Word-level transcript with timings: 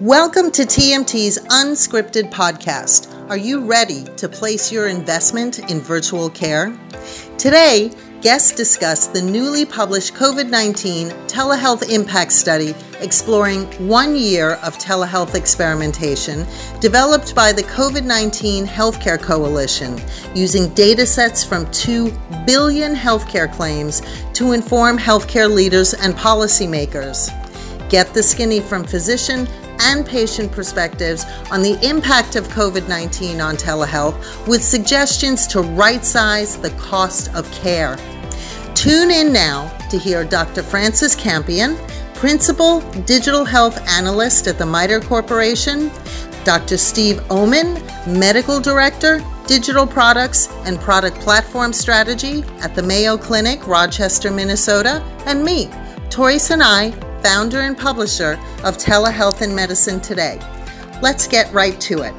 Welcome 0.00 0.50
to 0.50 0.62
TMT's 0.62 1.38
Unscripted 1.38 2.32
Podcast. 2.32 3.08
Are 3.30 3.36
you 3.36 3.64
ready 3.64 4.02
to 4.16 4.28
place 4.28 4.72
your 4.72 4.88
investment 4.88 5.70
in 5.70 5.78
virtual 5.78 6.28
care? 6.30 6.76
Today, 7.38 7.92
guests 8.20 8.50
discuss 8.50 9.06
the 9.06 9.22
newly 9.22 9.64
published 9.64 10.14
COVID 10.14 10.50
19 10.50 11.10
telehealth 11.28 11.88
impact 11.88 12.32
study 12.32 12.74
exploring 12.98 13.66
one 13.86 14.16
year 14.16 14.54
of 14.64 14.76
telehealth 14.78 15.36
experimentation 15.36 16.44
developed 16.80 17.32
by 17.36 17.52
the 17.52 17.62
COVID 17.62 18.04
19 18.04 18.66
Healthcare 18.66 19.22
Coalition 19.22 20.00
using 20.34 20.74
data 20.74 21.06
sets 21.06 21.44
from 21.44 21.70
2 21.70 22.12
billion 22.44 22.96
healthcare 22.96 23.50
claims 23.52 24.02
to 24.32 24.50
inform 24.50 24.98
healthcare 24.98 25.48
leaders 25.48 25.94
and 25.94 26.14
policymakers. 26.14 27.30
Get 27.90 28.12
the 28.12 28.24
skinny 28.24 28.58
from 28.58 28.82
physician 28.82 29.46
and 29.80 30.06
patient 30.06 30.50
perspectives 30.52 31.24
on 31.50 31.62
the 31.62 31.78
impact 31.86 32.36
of 32.36 32.48
COVID 32.48 32.88
19 32.88 33.40
on 33.40 33.56
telehealth 33.56 34.46
with 34.46 34.62
suggestions 34.62 35.46
to 35.48 35.60
right 35.60 36.04
size 36.04 36.56
the 36.56 36.70
cost 36.70 37.34
of 37.34 37.50
care. 37.52 37.96
Tune 38.74 39.10
in 39.10 39.32
now 39.32 39.68
to 39.90 39.98
hear 39.98 40.24
Dr. 40.24 40.62
Francis 40.62 41.14
Campion, 41.14 41.76
Principal 42.14 42.80
Digital 43.02 43.44
Health 43.44 43.78
Analyst 43.88 44.46
at 44.46 44.58
the 44.58 44.66
MITRE 44.66 45.00
Corporation, 45.00 45.90
Dr. 46.44 46.76
Steve 46.76 47.18
Ommen, 47.28 47.80
Medical 48.06 48.60
Director, 48.60 49.24
Digital 49.46 49.86
Products 49.86 50.48
and 50.64 50.78
Product 50.80 51.18
Platform 51.20 51.72
Strategy 51.72 52.42
at 52.60 52.74
the 52.74 52.82
Mayo 52.82 53.16
Clinic, 53.16 53.66
Rochester, 53.66 54.30
Minnesota, 54.30 55.02
and 55.26 55.44
me, 55.44 55.68
Tori 56.10 56.38
Sinai, 56.38 56.90
founder 57.24 57.60
and 57.62 57.78
publisher 57.78 58.32
of 58.64 58.76
Telehealth 58.76 59.40
and 59.40 59.56
Medicine 59.56 59.98
Today. 59.98 60.38
Let's 61.00 61.26
get 61.26 61.50
right 61.54 61.80
to 61.80 62.02
it. 62.02 62.12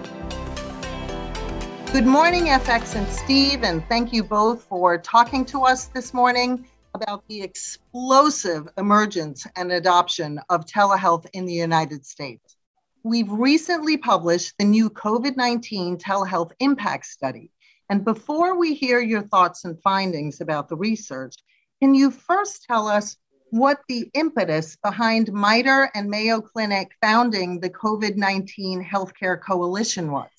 Good 1.94 2.08
morning, 2.08 2.46
FX 2.46 2.96
and 2.96 3.08
Steve, 3.08 3.64
and 3.64 3.88
thank 3.88 4.12
you 4.12 4.24
both 4.24 4.64
for 4.64 4.98
talking 4.98 5.46
to 5.46 5.62
us 5.62 5.86
this 5.86 6.12
morning 6.12 6.66
about 6.96 7.24
the 7.28 7.40
explosive 7.40 8.68
emergence 8.80 9.46
and 9.56 9.72
adoption 9.72 10.40
of 10.50 10.66
telehealth 10.66 11.28
in 11.34 11.46
the 11.46 11.54
United 11.54 12.04
States. 12.04 12.58
We've 13.04 13.32
recently 13.32 13.98
published 13.98 14.56
the 14.58 14.66
new 14.66 14.90
COVID 14.90 15.38
19 15.38 16.00
telehealth 16.00 16.52
impact 16.60 17.06
study. 17.06 17.52
And 17.92 18.04
before 18.04 18.58
we 18.58 18.74
hear 18.74 19.00
your 19.02 19.22
thoughts 19.22 19.66
and 19.66 19.80
findings 19.84 20.42
about 20.42 20.68
the 20.68 20.78
research, 20.78 21.36
can 21.80 21.94
you 21.94 22.10
first 22.10 22.64
tell 22.64 22.88
us 22.88 23.18
what 23.52 23.80
the 23.88 24.10
impetus 24.14 24.76
behind 24.84 25.32
MITRE 25.32 25.92
and 25.96 26.10
Mayo 26.10 26.42
Clinic 26.42 26.92
founding 27.02 27.60
the 27.60 27.70
COVID 27.70 28.16
19 28.16 28.84
Healthcare 28.84 29.40
Coalition 29.40 30.12
was. 30.12 30.30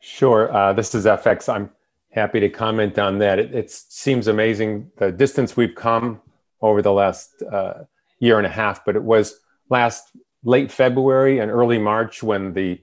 Sure. 0.00 0.54
Uh, 0.54 0.72
this 0.72 0.94
is 0.94 1.06
FX. 1.06 1.52
I'm 1.52 1.70
happy 2.10 2.40
to 2.40 2.48
comment 2.48 2.98
on 2.98 3.18
that. 3.18 3.38
It, 3.38 3.54
it, 3.54 3.70
seems 3.70 4.28
amazing 4.28 4.90
the 4.98 5.10
distance 5.10 5.56
we've 5.56 5.74
come 5.74 6.20
over 6.60 6.82
the 6.82 6.92
last 6.92 7.42
uh, 7.42 7.84
year 8.18 8.38
and 8.38 8.46
a 8.46 8.50
half, 8.50 8.84
but 8.84 8.96
it 8.96 9.02
was 9.02 9.40
last 9.70 10.10
late 10.42 10.70
February 10.70 11.38
and 11.38 11.50
early 11.50 11.78
March 11.78 12.22
when 12.22 12.52
the 12.52 12.80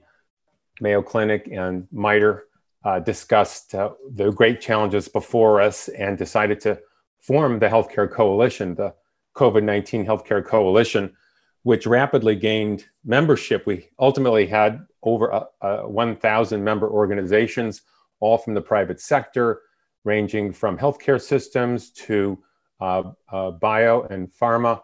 Mayo 0.80 1.00
Clinic 1.00 1.48
and 1.52 1.86
MITRE 1.92 2.44
uh, 2.84 2.98
discussed 2.98 3.74
uh, 3.74 3.90
the 4.14 4.32
great 4.32 4.60
challenges 4.60 5.08
before 5.08 5.60
us 5.60 5.88
and 5.88 6.18
decided 6.18 6.60
to 6.60 6.80
formed 7.22 7.62
the 7.62 7.68
Healthcare 7.68 8.10
Coalition, 8.10 8.74
the 8.74 8.94
COVID 9.36 9.62
19 9.62 10.04
Healthcare 10.04 10.44
Coalition, 10.44 11.14
which 11.62 11.86
rapidly 11.86 12.36
gained 12.36 12.84
membership. 13.04 13.66
We 13.66 13.88
ultimately 13.98 14.46
had 14.46 14.84
over 15.02 15.32
uh, 15.32 15.44
uh, 15.60 15.82
1,000 15.82 16.62
member 16.62 16.88
organizations, 16.90 17.82
all 18.20 18.38
from 18.38 18.54
the 18.54 18.60
private 18.60 19.00
sector, 19.00 19.62
ranging 20.04 20.52
from 20.52 20.76
healthcare 20.76 21.20
systems 21.20 21.90
to 21.90 22.38
uh, 22.80 23.12
uh 23.30 23.52
bio 23.52 24.02
and 24.02 24.28
pharma 24.32 24.80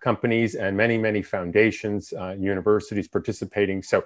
companies, 0.00 0.56
and 0.56 0.76
many, 0.76 0.98
many 0.98 1.22
foundations, 1.22 2.12
universities 2.36 3.08
participating. 3.08 3.82
So 3.82 4.04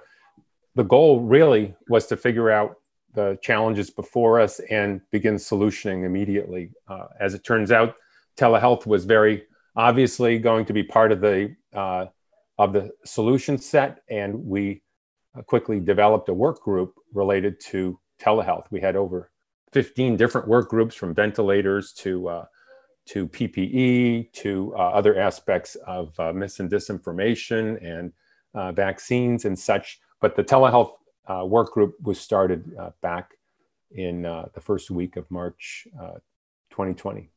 the 0.75 0.83
goal 0.83 1.21
really 1.21 1.75
was 1.89 2.07
to 2.07 2.15
figure 2.17 2.49
out 2.49 2.77
the 3.13 3.37
challenges 3.41 3.89
before 3.89 4.39
us 4.39 4.59
and 4.69 5.01
begin 5.11 5.35
solutioning 5.35 6.05
immediately. 6.05 6.71
Uh, 6.87 7.07
as 7.19 7.33
it 7.33 7.43
turns 7.43 7.71
out, 7.71 7.95
telehealth 8.37 8.85
was 8.85 9.05
very 9.05 9.43
obviously 9.75 10.37
going 10.39 10.65
to 10.65 10.73
be 10.73 10.83
part 10.83 11.11
of 11.11 11.21
the 11.21 11.55
uh, 11.73 12.05
of 12.57 12.73
the 12.73 12.91
solution 13.05 13.57
set, 13.57 14.03
and 14.09 14.35
we 14.45 14.83
uh, 15.37 15.41
quickly 15.41 15.79
developed 15.79 16.29
a 16.29 16.33
work 16.33 16.61
group 16.61 16.93
related 17.13 17.59
to 17.59 17.99
telehealth. 18.19 18.65
We 18.69 18.81
had 18.81 18.95
over 18.95 19.31
15 19.71 20.17
different 20.17 20.47
work 20.47 20.69
groups 20.69 20.93
from 20.93 21.13
ventilators 21.13 21.93
to 21.93 22.27
uh, 22.27 22.45
to 23.07 23.27
PPE 23.27 24.31
to 24.33 24.73
uh, 24.77 24.79
other 24.79 25.19
aspects 25.19 25.75
of 25.87 26.17
uh, 26.19 26.31
mis 26.33 26.59
and 26.59 26.69
disinformation 26.69 27.83
and 27.83 28.13
vaccines 28.75 29.45
and 29.45 29.57
such. 29.57 29.99
But 30.19 30.35
the 30.35 30.43
telehealth 30.43 30.91
uh, 31.27 31.45
work 31.45 31.71
group 31.71 31.95
was 32.01 32.19
started 32.19 32.75
uh, 32.79 32.91
back 33.01 33.31
in 33.91 34.25
uh, 34.25 34.47
the 34.53 34.61
first 34.61 34.89
week 34.89 35.17
of 35.17 35.29
March 35.29 35.87
2020. 36.71 37.29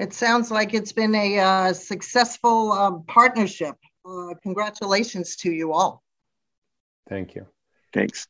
It 0.00 0.14
sounds 0.14 0.50
like 0.50 0.72
it's 0.72 0.92
been 0.92 1.14
a 1.14 1.38
uh, 1.38 1.72
successful 1.74 2.72
um, 2.72 3.04
partnership. 3.06 3.76
Uh, 4.08 4.32
congratulations 4.42 5.36
to 5.36 5.52
you 5.52 5.74
all. 5.74 6.02
Thank 7.06 7.34
you. 7.34 7.46
Thanks. 7.92 8.26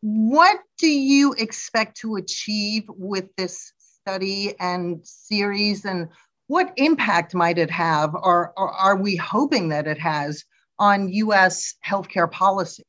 What 0.00 0.58
do 0.78 0.88
you 0.88 1.32
expect 1.34 1.98
to 1.98 2.16
achieve 2.16 2.84
with 2.88 3.26
this 3.36 3.72
study 3.78 4.54
and 4.58 4.98
series, 5.06 5.84
and 5.84 6.08
what 6.48 6.72
impact 6.76 7.34
might 7.34 7.58
it 7.58 7.70
have, 7.70 8.14
or, 8.14 8.52
or 8.56 8.72
are 8.72 8.96
we 8.96 9.14
hoping 9.14 9.68
that 9.68 9.86
it 9.86 9.98
has 9.98 10.44
on 10.80 11.08
US 11.08 11.74
healthcare 11.86 12.30
policy? 12.30 12.82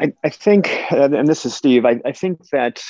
I, 0.00 0.12
I 0.24 0.30
think, 0.30 0.70
and 0.90 1.28
this 1.28 1.44
is 1.44 1.54
Steve, 1.54 1.84
I, 1.84 2.00
I 2.04 2.12
think 2.12 2.48
that, 2.50 2.82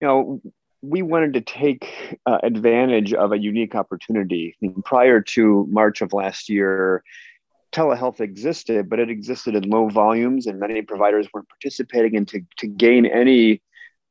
you 0.00 0.06
know, 0.06 0.40
we 0.82 1.02
wanted 1.02 1.32
to 1.34 1.40
take 1.40 2.18
uh, 2.26 2.38
advantage 2.42 3.14
of 3.14 3.32
a 3.32 3.38
unique 3.38 3.74
opportunity. 3.74 4.54
Prior 4.84 5.20
to 5.22 5.66
March 5.70 6.02
of 6.02 6.12
last 6.12 6.48
year, 6.48 7.02
telehealth 7.72 8.20
existed, 8.20 8.88
but 8.88 8.98
it 8.98 9.10
existed 9.10 9.54
in 9.54 9.68
low 9.68 9.88
volumes, 9.88 10.46
and 10.46 10.60
many 10.60 10.82
providers 10.82 11.26
weren't 11.32 11.48
participating. 11.48 12.16
And 12.16 12.28
to, 12.28 12.40
to 12.58 12.66
gain 12.66 13.06
any 13.06 13.62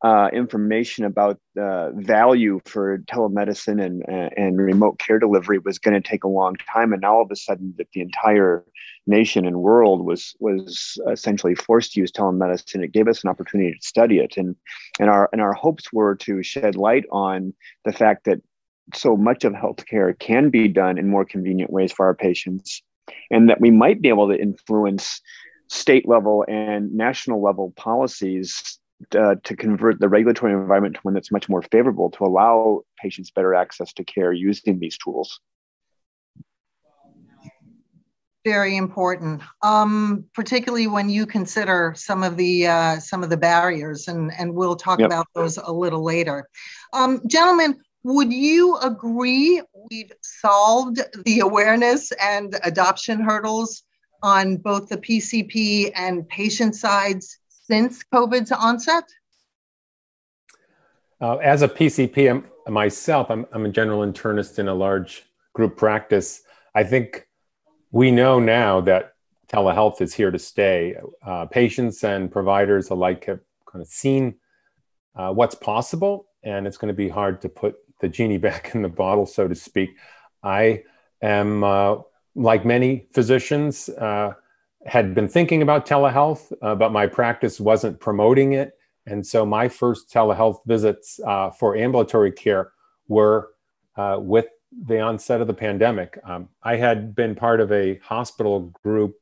uh, 0.04 0.30
information 0.34 1.06
about 1.06 1.40
the 1.56 1.92
value 1.96 2.60
for 2.66 3.00
telemedicine 3.00 3.84
and, 3.84 4.04
and 4.38 4.58
remote 4.58 5.00
care 5.00 5.20
delivery 5.20 5.58
was 5.60 5.80
going 5.80 6.00
to 6.00 6.08
take 6.08 6.24
a 6.24 6.28
long 6.28 6.56
time. 6.72 6.92
And 6.92 7.02
now 7.02 7.16
all 7.16 7.22
of 7.24 7.32
a 7.32 7.36
sudden, 7.36 7.74
that 7.78 7.88
the 7.94 8.02
entire 8.02 8.64
nation 9.08 9.46
and 9.46 9.62
world 9.62 10.06
was 10.06 10.36
was 10.40 10.98
essentially 11.12 11.56
forced 11.56 11.94
to 11.94 12.02
use 12.02 12.12
telemedicine, 12.12 12.84
it 12.84 12.92
gave 12.92 13.08
us 13.08 13.24
an 13.24 13.30
opportunity 13.30 13.72
to 13.74 13.88
study 13.88 14.20
it. 14.20 14.36
And 14.38 14.56
and 15.00 15.10
our 15.10 15.30
and 15.32 15.42
our 15.42 15.54
hopes 15.54 15.92
were 15.94 16.16
to 16.16 16.44
shed 16.44 16.76
light 16.76 17.06
on 17.12 17.54
the 17.86 17.94
fact 17.94 18.26
that 18.26 18.42
so 18.94 19.18
much 19.18 19.44
of 19.44 19.54
healthcare 19.54 20.18
can 20.20 20.50
be 20.50 20.68
done 20.68 20.98
in 20.98 21.10
more 21.10 21.26
convenient 21.26 21.72
ways 21.72 21.92
for 21.92 22.06
our 22.06 22.16
patients, 22.16 22.84
and 23.32 23.50
that 23.50 23.62
we 23.62 23.72
might 23.72 24.02
be 24.02 24.10
able 24.10 24.28
to 24.28 24.40
influence 24.40 25.22
state 25.68 26.08
level 26.08 26.46
and 26.48 26.94
national 26.94 27.42
level 27.42 27.74
policies 27.76 28.80
uh, 29.14 29.36
to 29.44 29.56
convert 29.56 30.00
the 30.00 30.10
regulatory 30.10 30.54
environment 30.54 30.96
to 30.96 31.02
one 31.02 31.14
that's 31.14 31.32
much 31.32 31.50
more 31.50 31.62
favorable 31.62 32.10
to 32.12 32.24
allow 32.24 32.82
patients 33.02 33.32
better 33.32 33.54
access 33.54 33.94
to 33.94 34.04
care 34.04 34.32
using 34.32 34.80
these 34.80 34.98
tools. 34.98 35.40
Very 38.46 38.78
important, 38.78 39.42
um, 39.64 40.26
particularly 40.34 40.88
when 40.88 41.10
you 41.10 41.26
consider 41.26 41.94
some 41.98 42.24
of 42.24 42.38
the 42.38 42.68
uh, 42.68 43.00
some 43.00 43.24
of 43.24 43.32
the 43.32 43.38
barriers, 43.38 44.08
and 44.08 44.32
and 44.38 44.54
we'll 44.54 44.76
talk 44.76 45.00
yep. 45.00 45.08
about 45.08 45.26
those 45.34 45.58
a 45.58 45.72
little 45.72 46.04
later. 46.04 46.48
Um, 46.94 47.22
gentlemen, 47.26 47.76
would 48.04 48.32
you 48.32 48.78
agree 48.78 49.64
we've 49.90 50.12
solved 50.22 51.00
the 51.26 51.40
awareness 51.40 52.12
and 52.22 52.56
adoption 52.64 53.20
hurdles 53.20 53.82
on 54.22 54.58
both 54.58 54.90
the 54.90 54.98
PCP 54.98 55.92
and 55.96 56.28
patient 56.30 56.76
sides 56.76 57.40
since 57.68 58.04
COVID's 58.04 58.52
onset? 58.52 59.06
Uh, 61.22 61.38
as 61.38 61.62
a 61.62 61.68
PCP 61.68 62.30
I'm, 62.30 62.74
myself, 62.74 63.30
I'm, 63.30 63.46
I'm 63.54 63.66
a 63.66 63.70
general 63.70 64.02
internist 64.02 64.60
in 64.60 64.68
a 64.68 64.74
large 64.74 65.24
group 65.54 65.78
practice. 65.78 66.44
I 66.74 66.84
think 66.84 67.28
we 67.92 68.12
know 68.12 68.40
now 68.40 68.82
that 68.82 69.14
telehealth 69.48 70.02
is 70.02 70.14
here 70.14 70.32
to 70.32 70.40
stay. 70.40 70.96
Uh, 71.26 71.46
patients 71.46 72.04
and 72.04 72.32
providers 72.32 72.90
alike 72.90 73.26
have 73.26 73.40
kind 73.72 73.82
of 73.82 73.88
seen 73.88 74.36
uh, 75.16 75.32
what's 75.32 75.56
possible, 75.56 76.28
and 76.44 76.68
it's 76.68 76.78
going 76.78 76.90
to 76.90 76.98
be 76.98 77.08
hard 77.08 77.42
to 77.42 77.50
put 77.50 77.76
the 78.02 78.10
genie 78.10 78.38
back 78.50 78.76
in 78.76 78.82
the 78.82 78.90
bottle, 78.90 79.26
so 79.26 79.48
to 79.48 79.56
speak. 79.56 79.92
I 80.44 80.84
am 81.22 81.64
uh, 81.64 81.98
like 82.36 82.66
many 82.66 83.08
physicians, 83.14 83.90
uh, 83.90 84.34
had 84.86 85.16
been 85.16 85.28
thinking 85.28 85.62
about 85.62 85.88
telehealth, 85.88 86.54
uh, 86.62 86.76
but 86.76 86.92
my 86.92 87.08
practice 87.08 87.60
wasn't 87.60 88.00
promoting 88.00 88.54
it. 88.54 88.74
And 89.08 89.26
so 89.26 89.46
my 89.46 89.68
first 89.68 90.12
telehealth 90.12 90.60
visits 90.66 91.20
uh, 91.26 91.52
for 91.52 91.76
ambulatory 91.76 92.32
care 92.32 92.72
were 93.08 93.50
uh, 93.98 94.18
with 94.20 94.48
the 94.88 95.00
onset 95.00 95.42
of 95.42 95.48
the 95.48 95.54
pandemic. 95.54 96.20
Um, 96.24 96.50
I 96.64 96.76
had 96.76 97.16
been 97.16 97.36
part 97.36 97.62
of 97.62 97.72
a 97.72 97.98
hospital 98.00 98.74
group 98.84 99.16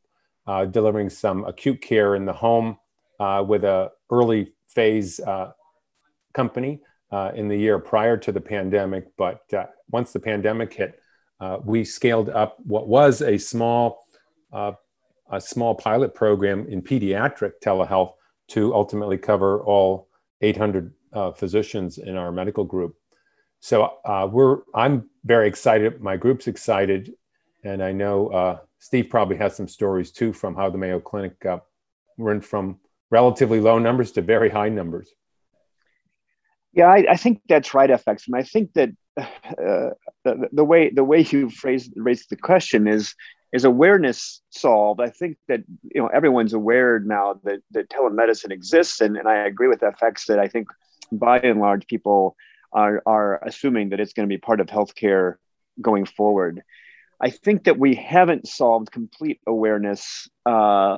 uh, 0.48 0.66
delivering 0.66 1.10
some 1.10 1.46
acute 1.46 1.82
care 1.82 2.16
in 2.16 2.26
the 2.26 2.34
home 2.34 2.78
uh, 3.20 3.44
with 3.48 3.64
a 3.64 3.92
early 4.12 4.54
phase 4.68 5.20
uh, 5.20 5.52
company 6.34 6.82
in 7.36 7.48
the 7.48 7.56
year 7.56 7.78
prior 7.78 8.18
to 8.18 8.32
the 8.32 8.42
pandemic. 8.42 9.06
But 9.18 9.42
once 9.92 10.12
the 10.12 10.20
pandemic 10.20 10.74
hit, 10.74 11.00
we 11.64 11.86
scaled 11.86 12.30
up 12.30 12.58
what 12.64 12.88
was 12.88 13.22
a 13.22 13.38
small 13.38 14.08
a 15.32 15.40
small 15.42 15.76
pilot 15.76 16.14
program 16.14 16.68
in 16.68 16.82
pediatric 16.82 17.54
telehealth 17.64 18.14
to 18.50 18.74
ultimately 18.74 19.18
cover 19.18 19.64
all 19.64 20.08
800 20.42 20.94
uh, 21.14 21.32
physicians 21.32 21.98
in 21.98 22.18
our 22.18 22.32
medical 22.32 22.64
group. 22.64 22.96
So 23.60 23.94
uh, 24.04 24.28
we're 24.30 24.60
I'm 24.76 25.10
very 25.24 25.48
excited. 25.48 26.02
My 26.02 26.18
group's 26.18 26.48
excited, 26.48 27.14
and 27.64 27.82
I 27.82 27.94
know 27.94 28.28
uh, 28.28 28.58
Steve 28.80 29.10
probably 29.10 29.38
has 29.38 29.56
some 29.56 29.70
stories 29.70 30.12
too 30.12 30.34
from 30.34 30.56
how 30.56 30.70
the 30.70 30.78
Mayo 30.78 31.00
Clinic 31.00 31.46
uh, 31.46 31.60
went 32.18 32.44
from 32.44 32.80
relatively 33.10 33.62
low 33.62 33.80
numbers 33.80 34.12
to 34.14 34.22
very 34.22 34.50
high 34.50 34.70
numbers. 34.70 35.10
Yeah, 36.74 36.88
I, 36.88 37.06
I 37.12 37.16
think 37.16 37.42
that's 37.48 37.74
right, 37.74 37.90
FX, 37.90 38.28
and 38.28 38.36
I 38.36 38.44
think 38.44 38.74
that 38.74 38.90
uh, 39.18 39.92
the, 40.26 40.50
the 40.52 40.66
way 40.66 40.90
the 40.90 41.04
way 41.04 41.22
you 41.22 41.50
phrased 41.50 41.94
raised 41.96 42.30
the 42.30 42.36
question 42.36 42.88
is 42.88 43.16
is 43.54 43.64
awareness 43.64 44.42
solved? 44.50 45.00
I 45.00 45.10
think 45.10 45.38
that 45.48 45.62
you 45.84 46.02
know 46.02 46.08
everyone's 46.08 46.54
aware 46.54 47.00
now 47.00 47.40
that, 47.44 47.60
that 47.72 47.90
telemedicine 47.90 48.52
exists, 48.52 49.00
and, 49.00 49.16
and 49.16 49.28
I 49.28 49.46
agree 49.46 49.68
with 49.68 49.82
FX 49.82 50.26
that 50.26 50.40
I 50.40 50.48
think 50.48 50.68
by 51.12 51.40
and 51.40 51.62
large 51.62 51.86
people 51.86 52.36
are, 52.74 53.04
are 53.06 53.40
assuming 53.46 53.90
that 53.90 54.00
it's 54.00 54.14
going 54.14 54.28
to 54.28 54.34
be 54.34 54.40
part 54.40 54.60
of 54.60 54.68
healthcare 54.68 55.36
going 55.80 56.06
forward. 56.06 56.64
I 57.22 57.30
think 57.30 57.66
that 57.66 57.78
we 57.78 57.94
haven't 57.94 58.48
solved 58.48 58.92
complete 58.92 59.40
awareness 59.48 60.28
uh, 60.48 60.98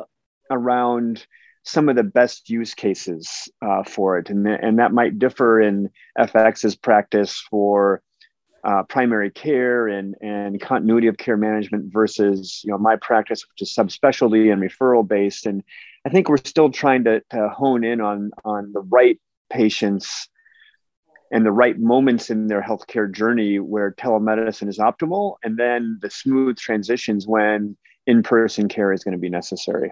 around 0.49 1.25
some 1.63 1.89
of 1.89 1.97
the 1.97 2.03
best 2.03 2.49
use 2.49 2.73
cases 2.73 3.49
uh, 3.61 3.83
for 3.83 4.17
it, 4.17 4.29
and, 4.29 4.47
and 4.47 4.79
that 4.79 4.93
might 4.93 5.19
differ 5.19 5.59
in 5.59 5.89
FX's 6.17 6.75
practice 6.75 7.43
for 7.49 8.01
uh, 8.65 8.81
primary 8.83 9.29
care 9.29 9.88
and, 9.88 10.15
and 10.21 10.59
continuity 10.59 11.07
of 11.07 11.17
care 11.17 11.38
management 11.38 11.94
versus 11.94 12.62
you 12.65 12.71
know 12.71 12.77
my 12.77 12.95
practice 12.95 13.45
which 13.47 13.62
is 13.62 13.73
subspecialty 13.73 14.51
and 14.51 14.62
referral 14.62 15.07
based. 15.07 15.45
And 15.45 15.63
i 16.06 16.09
think 16.09 16.27
we're 16.27 16.38
still 16.38 16.71
trying 16.71 17.03
to, 17.03 17.21
to 17.29 17.50
hone 17.50 17.83
in 17.83 18.01
on 18.01 18.31
on 18.44 18.73
the 18.73 18.81
right 18.81 19.19
patients 19.51 20.27
and 21.31 21.45
the 21.45 21.51
right 21.51 21.77
moments 21.77 22.29
in 22.29 22.47
their 22.47 22.62
healthcare 22.62 23.12
journey 23.12 23.59
where 23.59 23.91
telemedicine 23.91 24.67
is 24.67 24.79
optimal 24.79 25.35
and 25.44 25.57
then 25.57 26.00
the 26.01 26.09
smooth 26.09 26.57
transitions 26.57 27.27
when 27.27 27.77
in-person 28.07 28.67
care 28.67 28.91
is 28.91 29.03
going 29.03 29.12
to 29.12 29.19
be 29.19 29.29
necessary 29.29 29.91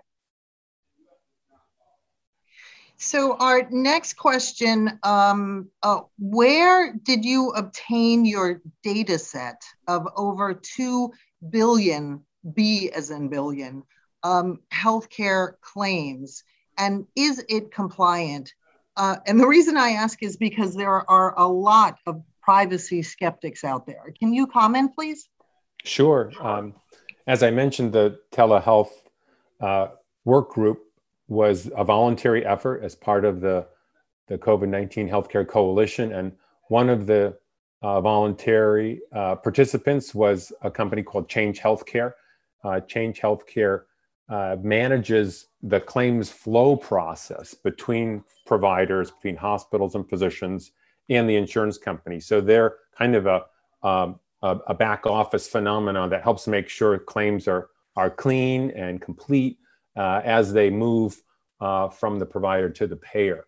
so 3.04 3.36
our 3.38 3.68
next 3.70 4.14
question, 4.14 5.00
um, 5.04 5.70
uh, 5.84 6.02
where 6.18 6.94
did 7.04 7.26
you 7.26 7.50
obtain 7.50 8.26
your 8.26 8.62
data 8.82 9.20
set 9.20 9.62
of 9.88 10.08
over 10.16 10.54
2 10.54 11.12
billion, 11.50 12.24
B 12.54 12.90
as 12.92 13.12
in 13.12 13.28
billion, 13.28 13.84
um, 14.24 14.60
healthcare 14.74 15.54
claims? 15.62 16.44
And 16.78 17.06
is 17.16 17.44
it 17.50 17.72
compliant? 17.72 18.54
Uh, 18.96 19.18
and 19.28 19.40
the 19.40 19.48
reason 19.48 19.76
I 19.76 19.92
ask 19.92 20.24
is 20.24 20.38
because 20.38 20.74
there 20.74 21.10
are 21.12 21.38
a 21.38 21.48
lot 21.48 22.00
of 22.08 22.24
privacy 22.42 23.02
skeptics 23.02 23.66
out 23.66 23.86
there. 23.86 24.14
Can 24.18 24.34
you 24.34 24.48
comment, 24.48 24.96
please? 24.96 25.28
Sure. 25.84 26.32
Um, 26.40 26.76
as 27.28 27.44
I 27.44 27.52
mentioned, 27.52 27.92
the 27.92 28.20
telehealth 28.32 28.92
uh, 29.60 29.88
work 30.24 30.52
group 30.52 30.84
was 31.34 31.70
a 31.76 31.84
voluntary 31.84 32.46
effort 32.46 32.84
as 32.84 32.96
part 32.96 33.26
of 33.26 33.42
the, 33.42 33.66
the 34.28 34.38
COVID 34.38 34.70
19 34.70 35.10
Healthcare 35.10 35.48
Coalition. 35.48 36.14
And 36.14 36.32
one 36.70 36.90
of 36.90 37.08
the 37.08 37.38
uh, 37.82 38.00
voluntary 38.00 39.02
uh, 39.12 39.36
participants 39.36 40.16
was 40.16 40.54
a 40.62 40.72
company 40.72 41.04
called 41.04 41.28
Change 41.28 41.60
Healthcare. 41.60 42.14
Uh, 42.64 42.80
Change 42.80 43.20
Healthcare 43.20 43.82
uh, 44.30 44.56
manages 44.62 45.48
the 45.62 45.82
claims 45.82 46.30
flow 46.30 46.78
process 46.78 47.54
between 47.54 48.24
providers, 48.46 49.12
between 49.12 49.36
hospitals 49.36 49.96
and 49.96 50.08
physicians, 50.10 50.72
and 51.10 51.30
the 51.30 51.36
insurance 51.36 51.78
company. 51.78 52.20
So 52.20 52.40
they're 52.40 52.76
kind 52.98 53.16
of 53.16 53.26
a, 53.26 53.44
um, 53.86 54.20
a, 54.42 54.58
a 54.68 54.74
back 54.74 55.06
office 55.06 55.48
phenomenon 55.48 56.10
that 56.12 56.24
helps 56.24 56.48
make 56.48 56.70
sure 56.70 56.98
claims 57.00 57.48
are, 57.48 57.70
are 57.98 58.10
clean 58.10 58.72
and 58.72 59.02
complete 59.02 59.58
uh, 59.96 60.22
as 60.24 60.54
they 60.54 60.70
move 60.70 61.22
uh, 61.62 61.90
from 61.90 62.20
the 62.20 62.26
provider 62.26 62.70
to 62.70 62.88
the 62.88 62.96
payer. 62.96 63.46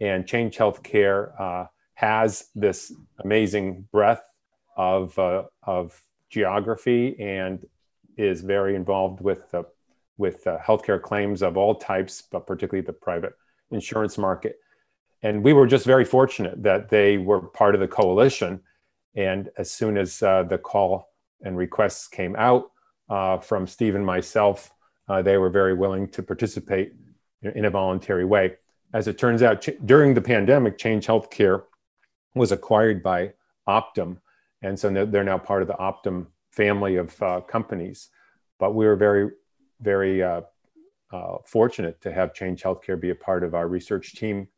And 0.00 0.26
Change 0.26 0.56
Healthcare 0.56 1.38
uh, 1.40 1.66
has 1.94 2.48
this 2.54 2.92
amazing 3.24 3.88
breadth 3.90 4.22
of, 4.76 5.18
uh, 5.18 5.44
of 5.64 6.00
geography 6.30 7.18
and 7.18 7.64
is 8.16 8.42
very 8.42 8.76
involved 8.76 9.20
with, 9.20 9.50
the, 9.50 9.64
with 10.16 10.44
healthcare 10.44 11.02
claims 11.02 11.42
of 11.42 11.56
all 11.56 11.74
types, 11.74 12.22
but 12.30 12.46
particularly 12.46 12.84
the 12.84 12.92
private 12.92 13.32
insurance 13.70 14.18
market. 14.18 14.56
And 15.22 15.42
we 15.42 15.52
were 15.52 15.66
just 15.66 15.84
very 15.84 16.04
fortunate 16.04 16.62
that 16.62 16.88
they 16.88 17.18
were 17.18 17.40
part 17.40 17.74
of 17.74 17.80
the 17.80 17.88
coalition. 17.88 18.60
And 19.16 19.50
as 19.58 19.70
soon 19.70 19.96
as 19.96 20.22
uh, 20.22 20.44
the 20.44 20.58
call 20.58 21.08
and 21.40 21.56
requests 21.56 22.06
came 22.06 22.36
out 22.36 22.70
uh, 23.08 23.38
from 23.38 23.66
Steve 23.66 23.94
and 23.96 24.06
myself, 24.06 24.70
uh, 25.08 25.22
they 25.22 25.38
were 25.38 25.50
very 25.50 25.74
willing 25.74 26.08
to 26.08 26.22
participate 26.22 26.92
in 27.42 27.64
a 27.64 27.70
voluntary 27.70 28.24
way. 28.24 28.56
As 28.92 29.08
it 29.08 29.18
turns 29.18 29.42
out, 29.42 29.62
ch- 29.62 29.78
during 29.84 30.14
the 30.14 30.20
pandemic, 30.20 30.78
Change 30.78 31.06
Healthcare 31.06 31.62
was 32.34 32.52
acquired 32.52 33.02
by 33.02 33.32
Optum, 33.68 34.18
and 34.62 34.78
so 34.78 35.06
they're 35.06 35.24
now 35.24 35.38
part 35.38 35.62
of 35.62 35.68
the 35.68 35.74
Optum 35.74 36.26
family 36.50 36.96
of 36.96 37.22
uh, 37.22 37.40
companies. 37.42 38.08
But 38.58 38.74
we 38.74 38.86
were 38.86 38.96
very, 38.96 39.30
very 39.80 40.22
uh, 40.22 40.42
uh, 41.12 41.36
fortunate 41.46 42.00
to 42.02 42.12
have 42.12 42.34
Change 42.34 42.62
Healthcare 42.62 43.00
be 43.00 43.10
a 43.10 43.14
part 43.14 43.44
of 43.44 43.54
our 43.54 43.68
research 43.68 44.14
team, 44.14 44.48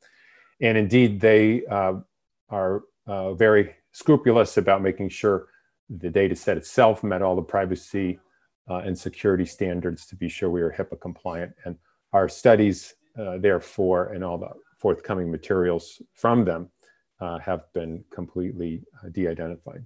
and 0.61 0.77
indeed, 0.77 1.21
they 1.21 1.65
uh, 1.67 1.95
are 2.49 2.83
uh, 3.07 3.35
very 3.35 3.75
scrupulous 3.93 4.57
about 4.57 4.83
making 4.83 5.09
sure 5.09 5.49
the 5.89 6.11
data 6.11 6.37
set 6.37 6.57
itself 6.57 7.03
met 7.03 7.23
all 7.23 7.35
the 7.35 7.43
privacy 7.43 8.21
and 8.79 8.99
security 8.99 9.45
standards 9.45 10.07
to 10.07 10.17
be 10.17 10.29
sure 10.29 10.51
we 10.51 10.63
are 10.63 10.73
HIPAA 10.73 11.01
compliant. 11.01 11.53
And 11.65 11.77
our 12.13 12.29
studies, 12.29 12.95
uh, 13.19 13.39
therefore, 13.39 14.13
and 14.13 14.25
all 14.25 14.39
the 14.39 14.51
forthcoming 14.79 15.31
materials 15.31 16.01
from 16.15 16.45
them 16.45 16.71
uh, 17.21 17.39
have 17.39 17.73
been 17.73 18.05
completely 18.11 18.83
uh, 19.05 19.09
de 19.11 19.29
identified. 19.29 19.85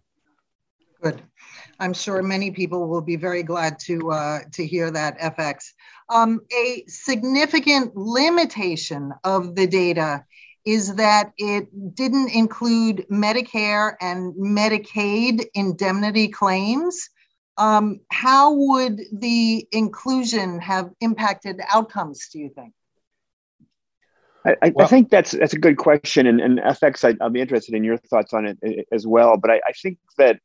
Good. 1.03 1.21
I'm 1.81 1.93
sure 1.93 2.23
many 2.23 2.51
people 2.51 2.89
will 2.89 3.03
be 3.03 3.17
very 3.17 3.43
glad 3.43 3.79
to 3.81 4.11
uh, 4.11 4.39
to 4.53 4.67
hear 4.67 4.91
that 4.91 5.19
FX. 5.19 5.73
Um, 6.09 6.41
a 6.51 6.85
significant 6.87 7.95
limitation 7.95 9.13
of 9.23 9.55
the 9.55 9.67
data 9.67 10.25
is 10.65 10.95
that 10.95 11.33
it 11.37 11.69
didn't 11.95 12.31
include 12.31 13.05
Medicare 13.11 13.97
and 14.01 14.33
Medicaid 14.35 15.45
indemnity 15.55 16.29
claims. 16.29 17.11
Um, 17.57 18.01
how 18.11 18.55
would 18.55 19.01
the 19.13 19.67
inclusion 19.71 20.61
have 20.61 20.91
impacted 21.01 21.61
outcomes, 21.73 22.29
do 22.33 22.41
you 22.41 22.51
think? 22.51 22.73
I, 24.45 24.57
I, 24.61 24.73
well, 24.75 24.87
I 24.87 24.89
think 24.89 25.11
that's 25.11 25.33
that's 25.33 25.55
a 25.55 25.59
good 25.59 25.79
question, 25.79 26.27
and, 26.27 26.41
and 26.41 26.59
FX, 26.59 27.05
I, 27.05 27.25
will 27.25 27.31
be 27.31 27.41
interested 27.41 27.75
in 27.75 27.85
your 27.85 27.97
thoughts 27.97 28.35
on 28.35 28.47
it 28.47 28.87
as 28.93 29.07
well. 29.07 29.37
But 29.37 29.51
I, 29.53 29.61
I 29.69 29.73
think 29.73 29.99
that 30.19 30.41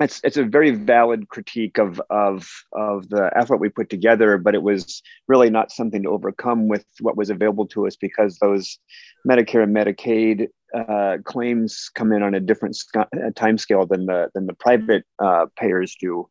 it's 0.00 0.20
it's 0.24 0.36
a 0.36 0.44
very 0.44 0.70
valid 0.70 1.28
critique 1.28 1.78
of 1.78 2.00
of 2.10 2.48
of 2.72 3.08
the 3.08 3.30
effort 3.36 3.58
we 3.58 3.68
put 3.68 3.90
together, 3.90 4.38
but 4.38 4.54
it 4.54 4.62
was 4.62 5.02
really 5.26 5.50
not 5.50 5.72
something 5.72 6.02
to 6.04 6.10
overcome 6.10 6.68
with 6.68 6.86
what 7.00 7.16
was 7.16 7.30
available 7.30 7.66
to 7.68 7.86
us 7.86 7.96
because 7.96 8.38
those 8.38 8.78
Medicare 9.26 9.62
and 9.62 9.74
Medicaid 9.74 10.48
uh, 10.74 11.18
claims 11.24 11.90
come 11.94 12.12
in 12.12 12.22
on 12.22 12.34
a 12.34 12.40
different 12.40 12.76
sc- 12.76 12.96
uh, 12.96 13.06
time 13.34 13.58
scale 13.58 13.86
than 13.86 14.06
the 14.06 14.30
than 14.34 14.46
the 14.46 14.54
private 14.54 15.04
uh, 15.18 15.46
payers 15.56 15.96
do. 16.00 16.28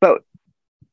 But 0.00 0.22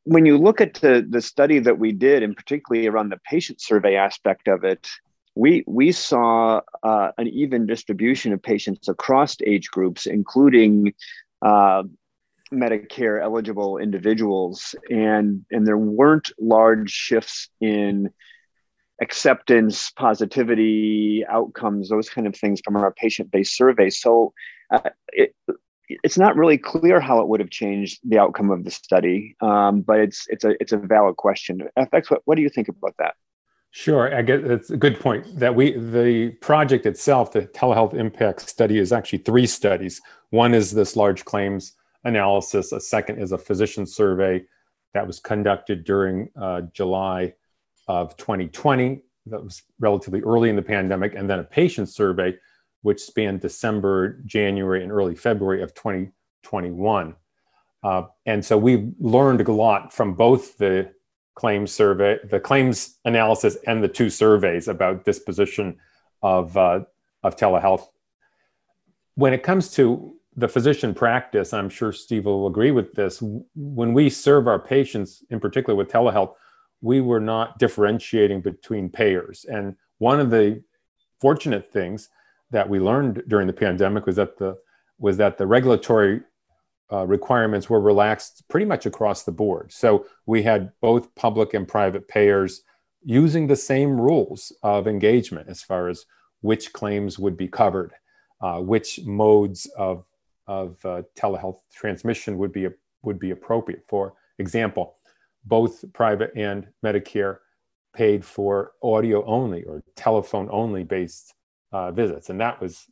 when 0.04 0.26
you 0.26 0.38
look 0.38 0.62
at 0.62 0.76
the 0.76 1.06
the 1.08 1.22
study 1.22 1.60
that 1.60 1.80
we 1.80 1.92
did, 1.92 2.24
and 2.24 2.36
particularly 2.36 2.88
around 2.88 3.10
the 3.10 3.20
patient 3.30 3.62
survey 3.62 3.96
aspect 3.96 4.48
of 4.48 4.64
it, 4.64 4.88
we 5.36 5.64
we 5.68 5.92
saw 5.92 6.62
uh, 6.84 7.12
an 7.18 7.28
even 7.28 7.66
distribution 7.66 8.34
of 8.34 8.42
patients 8.42 8.88
across 8.88 9.38
age 9.46 9.70
groups, 9.72 10.06
including 10.06 10.94
uh, 11.42 11.84
Medicare 12.54 13.22
eligible 13.22 13.78
individuals, 13.78 14.76
and 14.90 15.46
and 15.52 15.66
there 15.66 15.78
weren't 15.78 16.32
large 16.40 16.92
shifts 16.92 17.50
in 17.62 18.10
acceptance, 19.04 19.92
positivity, 19.92 21.24
outcomes, 21.30 21.90
those 21.90 22.10
kind 22.10 22.26
of 22.26 22.36
things 22.36 22.62
from 22.64 22.76
our 22.78 22.92
patient-based 22.94 23.56
survey. 23.56 23.90
So 23.90 24.34
uh, 24.72 24.90
it, 25.10 25.36
it's 25.90 26.18
not 26.18 26.36
really 26.36 26.58
clear 26.58 27.00
how 27.00 27.20
it 27.20 27.28
would 27.28 27.42
have 27.42 27.50
changed 27.50 28.00
the 28.04 28.18
outcome 28.18 28.50
of 28.50 28.64
the 28.64 28.72
study, 28.72 29.36
um, 29.42 29.82
but 29.82 30.00
it's 30.00 30.26
it's 30.30 30.46
a 30.46 30.56
it's 30.62 30.72
a 30.72 30.78
valid 30.78 31.18
question. 31.18 31.68
FX, 31.78 32.10
what, 32.10 32.22
what 32.26 32.36
do 32.36 32.42
you 32.42 32.50
think 32.50 32.70
about 32.70 32.96
that? 32.98 33.16
Sure, 33.72 34.16
I 34.16 34.22
get 34.22 34.40
it's 34.46 34.70
a 34.70 34.78
good 34.78 35.00
point 35.00 35.40
that 35.40 35.54
we 35.54 35.78
the 35.78 36.30
project 36.42 36.86
itself, 36.86 37.34
the 37.34 37.42
telehealth 37.42 37.94
impact 37.94 38.50
study, 38.50 38.80
is 38.80 38.94
actually 38.94 39.20
three 39.20 39.46
studies. 39.46 40.02
One 40.30 40.54
is 40.54 40.72
this 40.72 40.96
large 40.96 41.26
claims 41.26 41.74
analysis. 42.06 42.72
A 42.72 42.80
second 42.80 43.22
is 43.22 43.32
a 43.32 43.38
physician 43.38 43.86
survey 43.86 44.44
that 44.94 45.06
was 45.06 45.20
conducted 45.20 45.84
during 45.84 46.30
uh, 46.40 46.62
July 46.74 47.34
of 47.88 48.16
2020. 48.18 49.02
That 49.28 49.44
was 49.44 49.64
relatively 49.80 50.22
early 50.22 50.50
in 50.50 50.56
the 50.56 50.62
pandemic, 50.62 51.16
and 51.16 51.30
then 51.30 51.40
a 51.40 51.44
patient 51.44 51.90
survey 51.90 52.36
which 52.82 53.02
spanned 53.02 53.40
December, 53.40 54.20
January, 54.26 54.84
and 54.84 54.92
early 54.92 55.16
February 55.16 55.64
of 55.64 55.74
2021. 55.74 57.16
Uh, 57.82 58.04
and 58.26 58.44
so 58.44 58.58
we 58.58 58.92
learned 59.00 59.42
a 59.42 59.52
lot 59.52 59.92
from 59.94 60.14
both 60.14 60.58
the 60.58 60.92
claims 61.36 61.72
survey, 61.72 62.20
the 62.30 62.40
claims 62.40 63.00
analysis, 63.06 63.58
and 63.68 63.84
the 63.84 63.88
two 63.88 64.10
surveys 64.10 64.68
about 64.68 65.06
disposition 65.06 65.78
of, 66.22 66.56
uh, 66.58 66.82
of 67.24 67.36
telehealth. 67.36 67.88
When 69.16 69.34
it 69.34 69.44
comes 69.44 69.72
to 69.72 70.16
the 70.36 70.48
physician 70.48 70.94
practice, 70.94 71.54
I'm 71.54 71.70
sure 71.70 71.92
Steve 71.92 72.26
will 72.26 72.48
agree 72.48 72.72
with 72.72 72.94
this. 72.94 73.22
When 73.56 73.94
we 73.94 74.10
serve 74.10 74.48
our 74.48 74.60
patients, 74.60 75.24
in 75.30 75.40
particular 75.40 75.76
with 75.76 75.92
telehealth, 75.92 76.34
we 76.84 77.00
were 77.00 77.22
not 77.22 77.58
differentiating 77.58 78.42
between 78.42 78.90
payers. 78.90 79.46
And 79.46 79.76
one 80.00 80.20
of 80.20 80.30
the 80.30 80.62
fortunate 81.22 81.72
things 81.72 82.10
that 82.52 82.68
we 82.68 82.78
learned 82.80 83.24
during 83.28 83.48
the 83.48 83.54
pandemic 83.54 84.06
was 84.06 84.18
that 84.18 84.38
the 84.38 84.58
was 85.00 85.18
that 85.18 85.38
the 85.38 85.48
regulatory 85.48 86.22
uh, 86.92 87.06
requirements 87.08 87.70
were 87.70 87.80
relaxed 87.82 88.44
pretty 88.50 88.66
much 88.66 88.86
across 88.86 89.24
the 89.24 89.32
board. 89.32 89.72
So 89.72 90.06
we 90.26 90.44
had 90.44 90.72
both 90.82 91.16
public 91.16 91.54
and 91.54 91.68
private 91.68 92.08
payers 92.08 92.62
using 93.04 93.48
the 93.48 93.56
same 93.56 94.00
rules 94.00 94.52
of 94.62 94.88
engagement 94.88 95.50
as 95.50 95.64
far 95.64 95.88
as 95.88 96.06
which 96.42 96.74
claims 96.74 97.18
would 97.18 97.38
be 97.38 97.48
covered, 97.48 97.94
uh, 98.42 98.60
which 98.60 99.00
modes 99.06 99.66
of 99.78 100.06
of 100.48 100.86
uh, 100.86 101.04
telehealth 101.18 101.60
transmission 101.74 102.38
would 102.38 102.52
be 102.52 102.68
would 103.04 103.20
be 103.20 103.32
appropriate. 103.32 103.84
For 103.88 104.14
example, 104.38 104.98
both 105.46 105.84
private 105.94 106.32
and 106.36 106.68
Medicare 106.84 107.38
paid 107.94 108.26
for 108.26 108.72
audio 108.82 109.24
only 109.26 109.64
or 109.64 109.84
telephone 109.96 110.50
only 110.52 110.84
based 110.84 111.34
uh, 111.72 111.92
visits, 111.92 112.30
and 112.30 112.40
that 112.40 112.62
was 112.62 112.86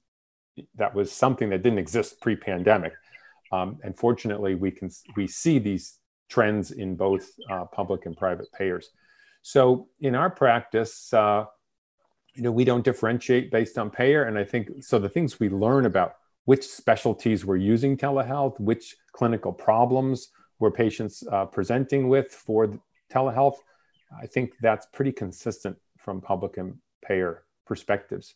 that 0.75 0.93
was 0.93 1.11
something 1.11 1.49
that 1.49 1.63
didn't 1.63 1.79
exist 1.79 2.19
pre-pandemic. 2.21 2.93
Um, 3.51 3.79
and 3.83 3.97
fortunately, 3.97 4.55
we 4.55 4.71
can 4.71 4.89
we 5.15 5.27
see 5.27 5.59
these 5.59 5.97
trends 6.29 6.71
in 6.71 6.95
both 6.95 7.29
uh, 7.49 7.65
public 7.65 8.05
and 8.05 8.15
private 8.15 8.51
payers. 8.53 8.89
So 9.41 9.87
in 9.99 10.15
our 10.15 10.29
practice, 10.29 11.13
uh, 11.13 11.45
you 12.35 12.43
know, 12.43 12.51
we 12.51 12.63
don't 12.63 12.85
differentiate 12.85 13.51
based 13.51 13.77
on 13.77 13.89
payer, 13.89 14.23
and 14.23 14.37
I 14.37 14.43
think 14.43 14.83
so. 14.83 14.99
The 14.99 15.09
things 15.09 15.39
we 15.39 15.49
learn 15.49 15.85
about 15.85 16.15
which 16.45 16.65
specialties 16.65 17.45
were 17.45 17.57
using 17.57 17.97
telehealth, 17.97 18.59
which 18.59 18.95
clinical 19.11 19.51
problems 19.51 20.29
were 20.61 20.71
patients 20.71 21.23
uh, 21.29 21.45
presenting 21.45 22.07
with 22.07 22.31
for 22.31 22.79
telehealth, 23.11 23.57
I 24.17 24.27
think 24.27 24.53
that's 24.61 24.87
pretty 24.93 25.11
consistent 25.11 25.77
from 25.97 26.21
public 26.21 26.57
and 26.57 26.77
payer 27.05 27.43
perspectives. 27.65 28.35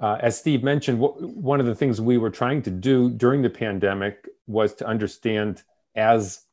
Uh, 0.00 0.16
as 0.20 0.38
Steve 0.38 0.62
mentioned, 0.62 0.98
one 0.98 1.60
of 1.60 1.66
the 1.66 1.74
things 1.74 2.00
we 2.00 2.16
were 2.16 2.30
trying 2.30 2.62
to 2.62 2.70
do 2.70 3.10
during 3.10 3.42
the 3.42 3.50
pandemic 3.50 4.26
was 4.46 4.74
to 4.74 4.86
understand 4.86 5.62
as 5.94 6.46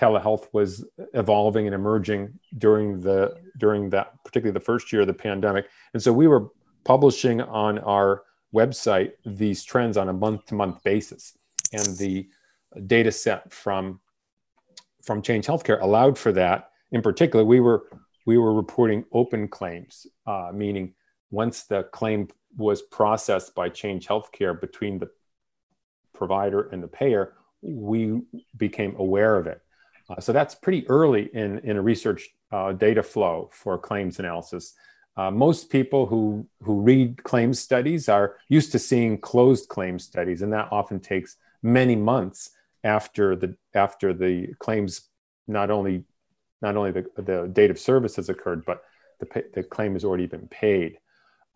telehealth 0.00 0.48
was 0.52 0.84
evolving 1.12 1.66
and 1.66 1.74
emerging 1.74 2.32
during 2.58 3.00
the 3.00 3.36
during 3.58 3.90
that 3.90 4.12
particularly 4.24 4.54
the 4.54 4.64
first 4.64 4.92
year 4.92 5.02
of 5.02 5.06
the 5.06 5.14
pandemic. 5.14 5.66
And 5.92 6.02
so 6.02 6.12
we 6.12 6.26
were 6.26 6.48
publishing 6.84 7.40
on 7.42 7.78
our 7.80 8.22
website 8.54 9.12
these 9.26 9.62
trends 9.64 9.96
on 9.96 10.08
a 10.08 10.12
month 10.12 10.46
to 10.46 10.54
month 10.54 10.82
basis. 10.82 11.36
And 11.72 11.96
the 11.98 12.28
data 12.86 13.12
set 13.12 13.52
from 13.52 14.00
from 15.04 15.22
change 15.22 15.46
healthcare 15.46 15.80
allowed 15.80 16.18
for 16.18 16.32
that 16.32 16.70
in 16.92 17.02
particular 17.02 17.44
we 17.44 17.60
were 17.60 17.84
we 18.26 18.38
were 18.38 18.54
reporting 18.54 19.04
open 19.12 19.48
claims 19.48 20.06
uh, 20.26 20.50
meaning 20.52 20.94
once 21.30 21.64
the 21.64 21.82
claim 21.84 22.28
was 22.56 22.82
processed 22.82 23.54
by 23.54 23.68
Change 23.68 24.06
Healthcare 24.06 24.58
between 24.58 24.98
the 24.98 25.10
provider 26.12 26.68
and 26.68 26.82
the 26.82 26.88
payer, 26.88 27.34
we 27.60 28.22
became 28.56 28.94
aware 28.96 29.36
of 29.36 29.46
it. 29.46 29.60
Uh, 30.08 30.20
so 30.20 30.32
that's 30.32 30.54
pretty 30.54 30.86
early 30.88 31.30
in, 31.34 31.58
in 31.60 31.76
a 31.76 31.82
research 31.82 32.28
uh, 32.52 32.72
data 32.72 33.02
flow 33.02 33.50
for 33.52 33.78
claims 33.78 34.18
analysis. 34.18 34.74
Uh, 35.16 35.30
most 35.30 35.70
people 35.70 36.06
who, 36.06 36.46
who 36.62 36.80
read 36.80 37.22
claims 37.24 37.58
studies 37.58 38.08
are 38.08 38.36
used 38.48 38.72
to 38.72 38.78
seeing 38.78 39.18
closed 39.18 39.68
claims 39.68 40.04
studies, 40.04 40.42
and 40.42 40.52
that 40.52 40.68
often 40.70 41.00
takes 41.00 41.36
many 41.62 41.96
months 41.96 42.50
after 42.84 43.34
the, 43.34 43.56
after 43.74 44.12
the 44.12 44.54
claims 44.58 45.08
not 45.48 45.70
only, 45.70 46.04
not 46.62 46.76
only 46.76 46.92
the, 46.92 47.06
the 47.16 47.50
date 47.52 47.70
of 47.70 47.78
service 47.78 48.16
has 48.16 48.28
occurred, 48.28 48.64
but 48.64 48.82
the, 49.20 49.44
the 49.54 49.62
claim 49.62 49.94
has 49.94 50.04
already 50.04 50.26
been 50.26 50.46
paid. 50.48 50.98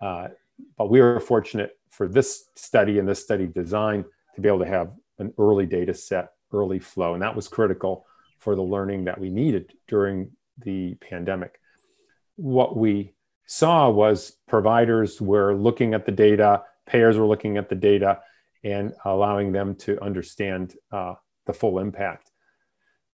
Uh, 0.01 0.29
but 0.77 0.91
we 0.91 1.01
were 1.01 1.21
fortunate 1.21 1.79
for 1.91 2.09
this 2.09 2.45
study 2.57 2.99
and 2.99 3.09
this 3.09 3.23
study 3.23 3.47
design 3.47 4.05
to 4.35 4.41
be 4.41 4.49
able 4.49 4.59
to 4.59 4.67
have 4.67 4.91
an 5.19 5.33
early 5.39 5.67
data 5.67 5.95
set, 5.95 6.33
early 6.53 6.79
flow, 6.79 7.15
and 7.15 7.23
that 7.23 7.35
was 7.35 7.49
critical 7.49 8.07
for 8.39 8.55
the 8.55 8.63
learning 8.63 9.05
that 9.05 9.19
we 9.19 9.31
needed 9.31 9.73
during 9.89 10.31
the 10.65 10.95
pandemic. 10.97 11.61
What 12.37 12.77
we 12.77 13.15
saw 13.47 13.91
was 13.91 14.37
providers 14.47 15.21
were 15.21 15.55
looking 15.55 15.95
at 15.95 16.07
the 16.07 16.13
data, 16.13 16.63
payers 16.87 17.17
were 17.17 17.27
looking 17.27 17.57
at 17.57 17.69
the 17.69 17.75
data, 17.75 18.21
and 18.65 18.93
allowing 19.05 19.53
them 19.53 19.75
to 19.77 20.03
understand 20.03 20.75
uh, 20.93 21.15
the 21.47 21.53
full 21.53 21.79
impact. 21.79 22.31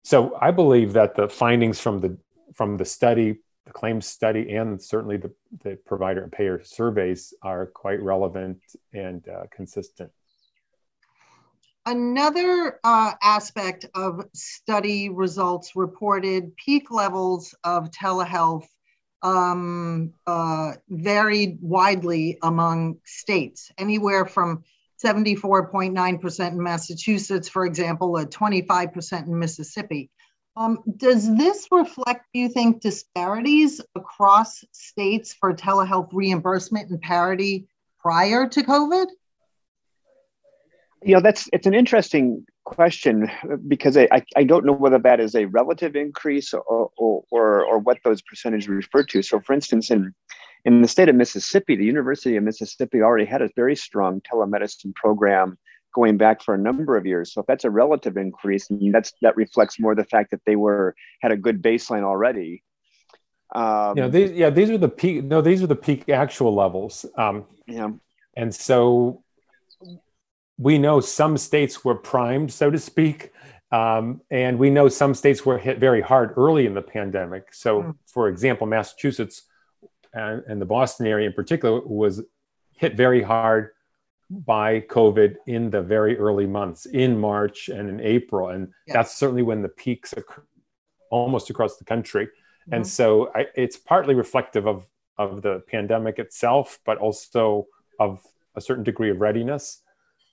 So 0.04 0.38
I 0.40 0.52
believe 0.52 0.94
that 0.94 1.16
the 1.16 1.30
findings 1.30 1.80
from 1.80 2.00
the 2.00 2.18
from 2.54 2.78
the 2.78 2.86
study 2.86 3.40
the 3.70 3.74
claims 3.74 4.08
study 4.08 4.56
and 4.56 4.82
certainly 4.82 5.18
the, 5.18 5.32
the 5.64 5.78
provider 5.86 6.24
and 6.24 6.32
payer 6.32 6.60
surveys 6.64 7.36
are 7.44 7.68
quite 7.68 8.02
relevant 8.02 8.60
and 8.94 9.28
uh, 9.30 9.44
consistent. 9.52 10.10
Another 11.86 12.80
uh, 12.84 13.14
aspect 13.22 13.86
of 13.94 14.26
study 14.34 15.10
results 15.10 15.76
reported 15.76 16.56
peak 16.58 16.90
levels 16.90 17.54
of 17.64 17.92
telehealth 17.92 18.66
um, 19.22 20.14
uh, 20.26 20.74
varied 20.90 21.60
widely 21.62 22.40
among 22.42 22.98
states, 23.06 23.72
anywhere 23.78 24.26
from 24.26 24.64
74.9% 25.04 26.52
in 26.52 26.64
Massachusetts, 26.64 27.48
for 27.48 27.66
example, 27.66 28.18
at 28.18 28.32
25% 28.32 29.28
in 29.28 29.40
Mississippi. 29.40 30.10
Um, 30.58 30.80
does 30.98 31.34
this 31.38 31.68
reflect, 31.72 32.26
do 32.34 32.40
you 32.42 32.50
think, 32.50 32.82
disparities 32.82 33.80
across 33.96 34.64
states 34.74 35.34
for 35.34 35.54
telehealth 35.54 36.10
reimbursement 36.12 36.90
and 36.90 37.00
parity 37.02 37.68
prior 38.00 38.48
to 38.48 38.62
COVID? 38.62 39.08
You 41.02 41.16
know, 41.16 41.22
that's 41.22 41.48
it's 41.54 41.66
an 41.66 41.74
interesting 41.74 42.46
question 42.66 43.32
because 43.70 43.96
I, 43.96 44.22
I, 44.36 44.44
don't 44.44 44.66
know 44.66 44.74
whether 44.74 45.00
that 45.00 45.22
is 45.22 45.34
a 45.34 45.46
relative 45.46 45.96
increase 45.96 46.54
or, 46.54 46.92
or, 46.98 47.24
or, 47.32 47.64
or 47.66 47.80
what 47.80 48.00
those 48.04 48.22
percentages 48.22 48.68
refer 48.68 49.04
to. 49.06 49.22
So, 49.24 49.40
for 49.40 49.54
instance, 49.54 49.90
in 49.92 50.14
in 50.66 50.82
the 50.82 50.88
state 50.88 51.10
of 51.10 51.16
Mississippi, 51.16 51.76
the 51.76 51.86
University 51.86 52.36
of 52.36 52.44
Mississippi 52.44 53.02
already 53.02 53.26
had 53.26 53.42
a 53.42 53.50
very 53.56 53.76
strong 53.76 54.22
telemedicine 54.22 54.94
program 54.96 55.58
going 55.94 56.18
back 56.18 56.44
for 56.44 56.54
a 56.54 56.58
number 56.58 56.98
of 56.98 57.06
years. 57.06 57.34
So 57.34 57.42
if 57.42 57.48
that's 57.48 57.64
a 57.64 57.70
relative 57.70 58.18
increase, 58.18 58.68
I 58.72 58.76
mean, 58.76 58.92
that's 58.92 59.14
that 59.22 59.36
reflects 59.36 59.80
more 59.80 59.96
the 59.96 60.04
fact 60.04 60.32
that 60.32 60.42
they 60.46 60.56
were 60.56 60.96
had 61.22 61.32
a 61.32 61.38
good 61.38 61.62
baseline 61.62 62.04
already. 62.04 62.64
Um, 63.56 63.98
yeah, 63.98 64.08
these 64.08 64.32
yeah 64.32 64.50
these 64.50 64.70
are 64.70 64.78
the 64.78 64.90
peak. 64.90 65.24
No, 65.24 65.42
these 65.42 65.64
are 65.64 65.68
the 65.68 65.76
peak 65.76 66.10
actual 66.10 66.54
levels. 66.54 67.06
Um, 67.18 67.46
yeah, 67.68 67.90
and 68.36 68.54
so 68.54 69.24
we 70.58 70.78
know 70.78 71.00
some 71.00 71.38
states 71.38 71.84
were 71.84 71.96
primed, 71.96 72.52
so 72.52 72.70
to 72.70 72.78
speak. 72.78 73.32
Um, 73.72 74.22
and 74.32 74.58
we 74.58 74.72
know 74.72 74.90
some 74.90 75.14
states 75.14 75.46
were 75.46 75.58
hit 75.58 75.78
very 75.78 76.02
hard 76.02 76.34
early 76.38 76.66
in 76.66 76.74
the 76.74 76.82
pandemic. 76.82 77.54
So, 77.54 77.84
mm. 77.84 77.96
for 78.08 78.28
example, 78.28 78.66
Massachusetts 78.66 79.44
and, 80.14 80.44
and, 80.48 80.62
the 80.62 80.66
Boston 80.66 81.08
area 81.08 81.28
in 81.28 81.34
particular 81.34 81.82
was 81.86 82.22
hit 82.76 82.96
very 82.96 83.22
hard 83.22 83.72
by 84.30 84.82
COVID 84.82 85.36
in 85.48 85.70
the 85.70 85.82
very 85.82 86.18
early 86.18 86.46
months, 86.46 86.86
in 86.86 87.20
March 87.20 87.70
and 87.70 87.90
in 87.90 88.00
April, 88.00 88.50
and 88.50 88.70
yes. 88.88 88.94
that's 88.94 89.16
certainly 89.16 89.44
when 89.44 89.62
the 89.62 89.70
peaks 89.70 90.14
occur 90.14 90.44
almost 91.12 91.50
across 91.50 91.78
the 91.78 91.86
country. 91.86 92.26
Mm-hmm. 92.26 92.74
And 92.76 92.88
so 92.88 93.32
I, 93.36 93.48
it's 93.56 93.78
partly 93.78 94.16
reflective 94.16 94.68
of 94.68 94.86
of 95.18 95.42
the 95.42 95.62
pandemic 95.68 96.18
itself, 96.18 96.80
but 96.86 96.98
also 96.98 97.68
of 98.00 98.26
a 98.56 98.62
certain 98.62 98.84
degree 98.84 99.12
of 99.12 99.20
readiness. 99.20 99.82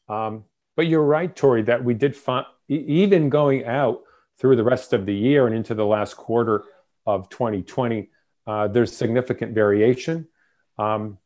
Um, 0.09 0.45
but 0.77 0.87
you're 0.87 1.03
right, 1.03 1.35
Tori, 1.35 1.63
that 1.63 1.83
we 1.83 1.93
did 1.93 2.15
find 2.15 2.47
even 2.69 3.29
going 3.29 3.65
out 3.65 4.03
through 4.39 4.57
the 4.57 4.65
rest 4.65 4.93
of 4.93 5.07
the 5.07 5.15
year 5.15 5.47
and 5.47 5.57
into 5.57 5.75
the 5.75 5.85
last 5.85 6.17
quarter 6.17 6.65
of 7.07 7.29
2020, 7.31 8.09
uh, 8.47 8.69
there's 8.69 8.97
significant 8.97 9.55
variation. 9.55 10.29
Um, 10.79 11.19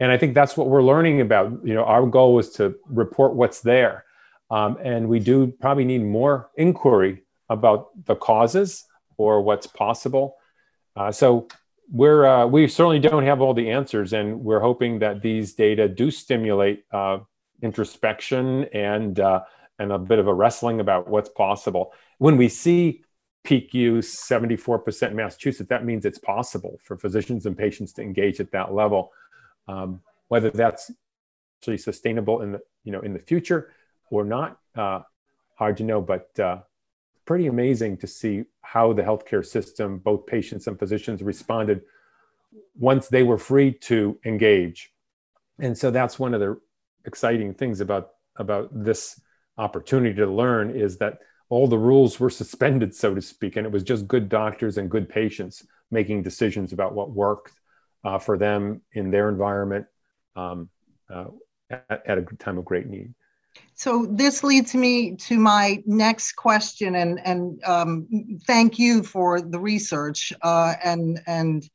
and 0.00 0.10
I 0.10 0.18
think 0.18 0.34
that's 0.34 0.56
what 0.56 0.68
we're 0.68 0.82
learning 0.82 1.20
about. 1.20 1.60
You 1.64 1.74
know, 1.74 1.84
our 1.84 2.06
goal 2.06 2.34
was 2.34 2.50
to 2.52 2.76
report 2.86 3.34
what's 3.34 3.60
there. 3.60 4.04
Um, 4.50 4.76
and 4.82 5.08
we 5.08 5.20
do 5.20 5.48
probably 5.60 5.84
need 5.84 6.02
more 6.02 6.50
inquiry 6.56 7.22
about 7.48 7.90
the 8.04 8.14
causes 8.14 8.84
or 9.16 9.40
what's 9.42 9.66
possible. 9.66 10.36
Uh, 10.96 11.10
so 11.10 11.48
we're 11.90 12.26
uh, 12.26 12.46
we 12.46 12.66
certainly 12.66 12.98
don't 12.98 13.24
have 13.24 13.40
all 13.40 13.54
the 13.54 13.70
answers, 13.70 14.12
and 14.12 14.40
we're 14.40 14.60
hoping 14.60 14.98
that 15.00 15.22
these 15.22 15.54
data 15.54 15.88
do 15.88 16.10
stimulate 16.10 16.84
uh, 16.92 17.18
introspection 17.62 18.64
and 18.72 19.20
uh, 19.20 19.40
and 19.78 19.92
a 19.92 19.98
bit 19.98 20.18
of 20.18 20.26
a 20.26 20.34
wrestling 20.34 20.80
about 20.80 21.08
what's 21.08 21.28
possible. 21.28 21.92
When 22.18 22.36
we 22.36 22.48
see 22.48 23.03
peak 23.44 23.74
use 23.74 24.16
74% 24.16 25.10
in 25.10 25.16
Massachusetts, 25.16 25.68
that 25.68 25.84
means 25.84 26.04
it's 26.04 26.18
possible 26.18 26.78
for 26.82 26.96
physicians 26.96 27.46
and 27.46 27.56
patients 27.56 27.92
to 27.92 28.02
engage 28.02 28.40
at 28.40 28.50
that 28.52 28.74
level. 28.74 29.12
Um, 29.68 30.00
whether 30.28 30.50
that's 30.50 30.90
actually 31.60 31.78
sustainable 31.78 32.42
in 32.42 32.52
the 32.52 32.60
you 32.82 32.92
know 32.92 33.00
in 33.00 33.12
the 33.12 33.18
future 33.18 33.72
or 34.10 34.24
not, 34.24 34.58
uh, 34.76 35.00
hard 35.54 35.76
to 35.76 35.84
know. 35.84 36.00
But 36.00 36.38
uh, 36.38 36.58
pretty 37.24 37.46
amazing 37.46 37.98
to 37.98 38.06
see 38.06 38.44
how 38.62 38.92
the 38.92 39.02
healthcare 39.02 39.44
system, 39.44 39.98
both 39.98 40.26
patients 40.26 40.66
and 40.66 40.78
physicians, 40.78 41.22
responded 41.22 41.82
once 42.78 43.08
they 43.08 43.22
were 43.22 43.38
free 43.38 43.72
to 43.72 44.18
engage. 44.24 44.92
And 45.58 45.76
so 45.76 45.90
that's 45.90 46.18
one 46.18 46.34
of 46.34 46.40
the 46.40 46.60
exciting 47.04 47.54
things 47.54 47.80
about 47.80 48.10
about 48.36 48.68
this 48.72 49.20
opportunity 49.56 50.14
to 50.16 50.26
learn 50.26 50.70
is 50.70 50.98
that 50.98 51.18
all 51.54 51.68
the 51.68 51.78
rules 51.78 52.18
were 52.18 52.30
suspended, 52.30 52.92
so 52.92 53.14
to 53.14 53.22
speak, 53.22 53.54
and 53.54 53.64
it 53.64 53.72
was 53.72 53.84
just 53.84 54.08
good 54.08 54.28
doctors 54.28 54.76
and 54.76 54.90
good 54.90 55.08
patients 55.08 55.64
making 55.88 56.20
decisions 56.20 56.72
about 56.72 56.94
what 56.94 57.12
worked 57.12 57.52
uh, 58.02 58.18
for 58.18 58.36
them 58.36 58.82
in 58.94 59.12
their 59.12 59.28
environment 59.28 59.86
um, 60.34 60.68
uh, 61.08 61.26
at, 61.70 62.02
at, 62.06 62.18
a 62.18 62.22
time 62.40 62.58
of 62.58 62.64
great 62.64 62.88
need. 62.88 63.14
So 63.76 64.04
this 64.10 64.42
leads 64.42 64.74
me 64.74 65.14
to 65.28 65.38
my 65.38 65.80
next 65.86 66.32
question, 66.32 66.96
and 66.96 67.20
and 67.24 67.62
um, 67.62 68.08
thank 68.48 68.80
you 68.80 69.04
for 69.04 69.40
the 69.40 69.60
research 69.60 70.32
uh, 70.42 70.74
and 70.82 71.20
and 71.28 71.70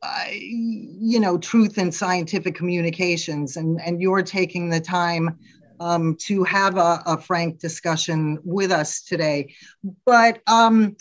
uh, 0.00 0.26
you 0.30 1.18
know 1.18 1.38
truth 1.38 1.76
in 1.76 1.90
scientific 1.90 2.54
communications, 2.54 3.56
and 3.56 3.80
and 3.80 4.00
you're 4.00 4.22
taking 4.22 4.70
the 4.70 4.80
time 4.80 5.36
um, 5.80 6.16
to 6.20 6.44
have 6.44 6.76
a, 6.76 7.02
a, 7.06 7.18
frank 7.18 7.58
discussion 7.58 8.38
with 8.44 8.70
us 8.70 9.02
today. 9.02 9.54
But 10.04 10.40
um, 10.46 10.96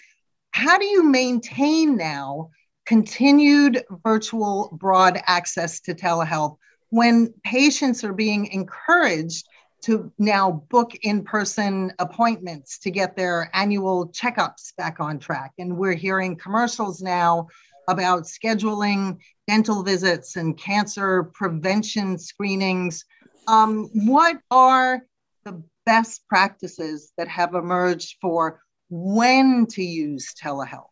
how 0.51 0.77
do 0.77 0.85
you 0.85 1.03
maintain 1.03 1.97
now 1.97 2.49
continued 2.85 3.83
virtual 4.03 4.69
broad 4.73 5.21
access 5.25 5.79
to 5.81 5.93
telehealth 5.95 6.57
when 6.89 7.33
patients 7.43 8.03
are 8.03 8.13
being 8.13 8.47
encouraged 8.47 9.47
to 9.83 10.11
now 10.17 10.63
book 10.69 10.93
in 11.01 11.23
person 11.23 11.91
appointments 11.99 12.79
to 12.79 12.91
get 12.91 13.15
their 13.15 13.49
annual 13.53 14.09
checkups 14.09 14.75
back 14.77 14.99
on 14.99 15.19
track? 15.19 15.51
And 15.59 15.77
we're 15.77 15.93
hearing 15.93 16.35
commercials 16.35 17.01
now 17.01 17.47
about 17.87 18.23
scheduling 18.23 19.17
dental 19.47 19.83
visits 19.83 20.35
and 20.35 20.57
cancer 20.57 21.23
prevention 21.23 22.17
screenings 22.17 23.03
um, 23.47 23.89
what 23.93 24.37
are 24.51 25.01
the 25.45 25.63
best 25.85 26.27
practices 26.27 27.11
that 27.17 27.27
have 27.27 27.53
emerged 27.53 28.17
for 28.21 28.61
when 28.89 29.65
to 29.67 29.83
use 29.83 30.33
telehealth? 30.41 30.87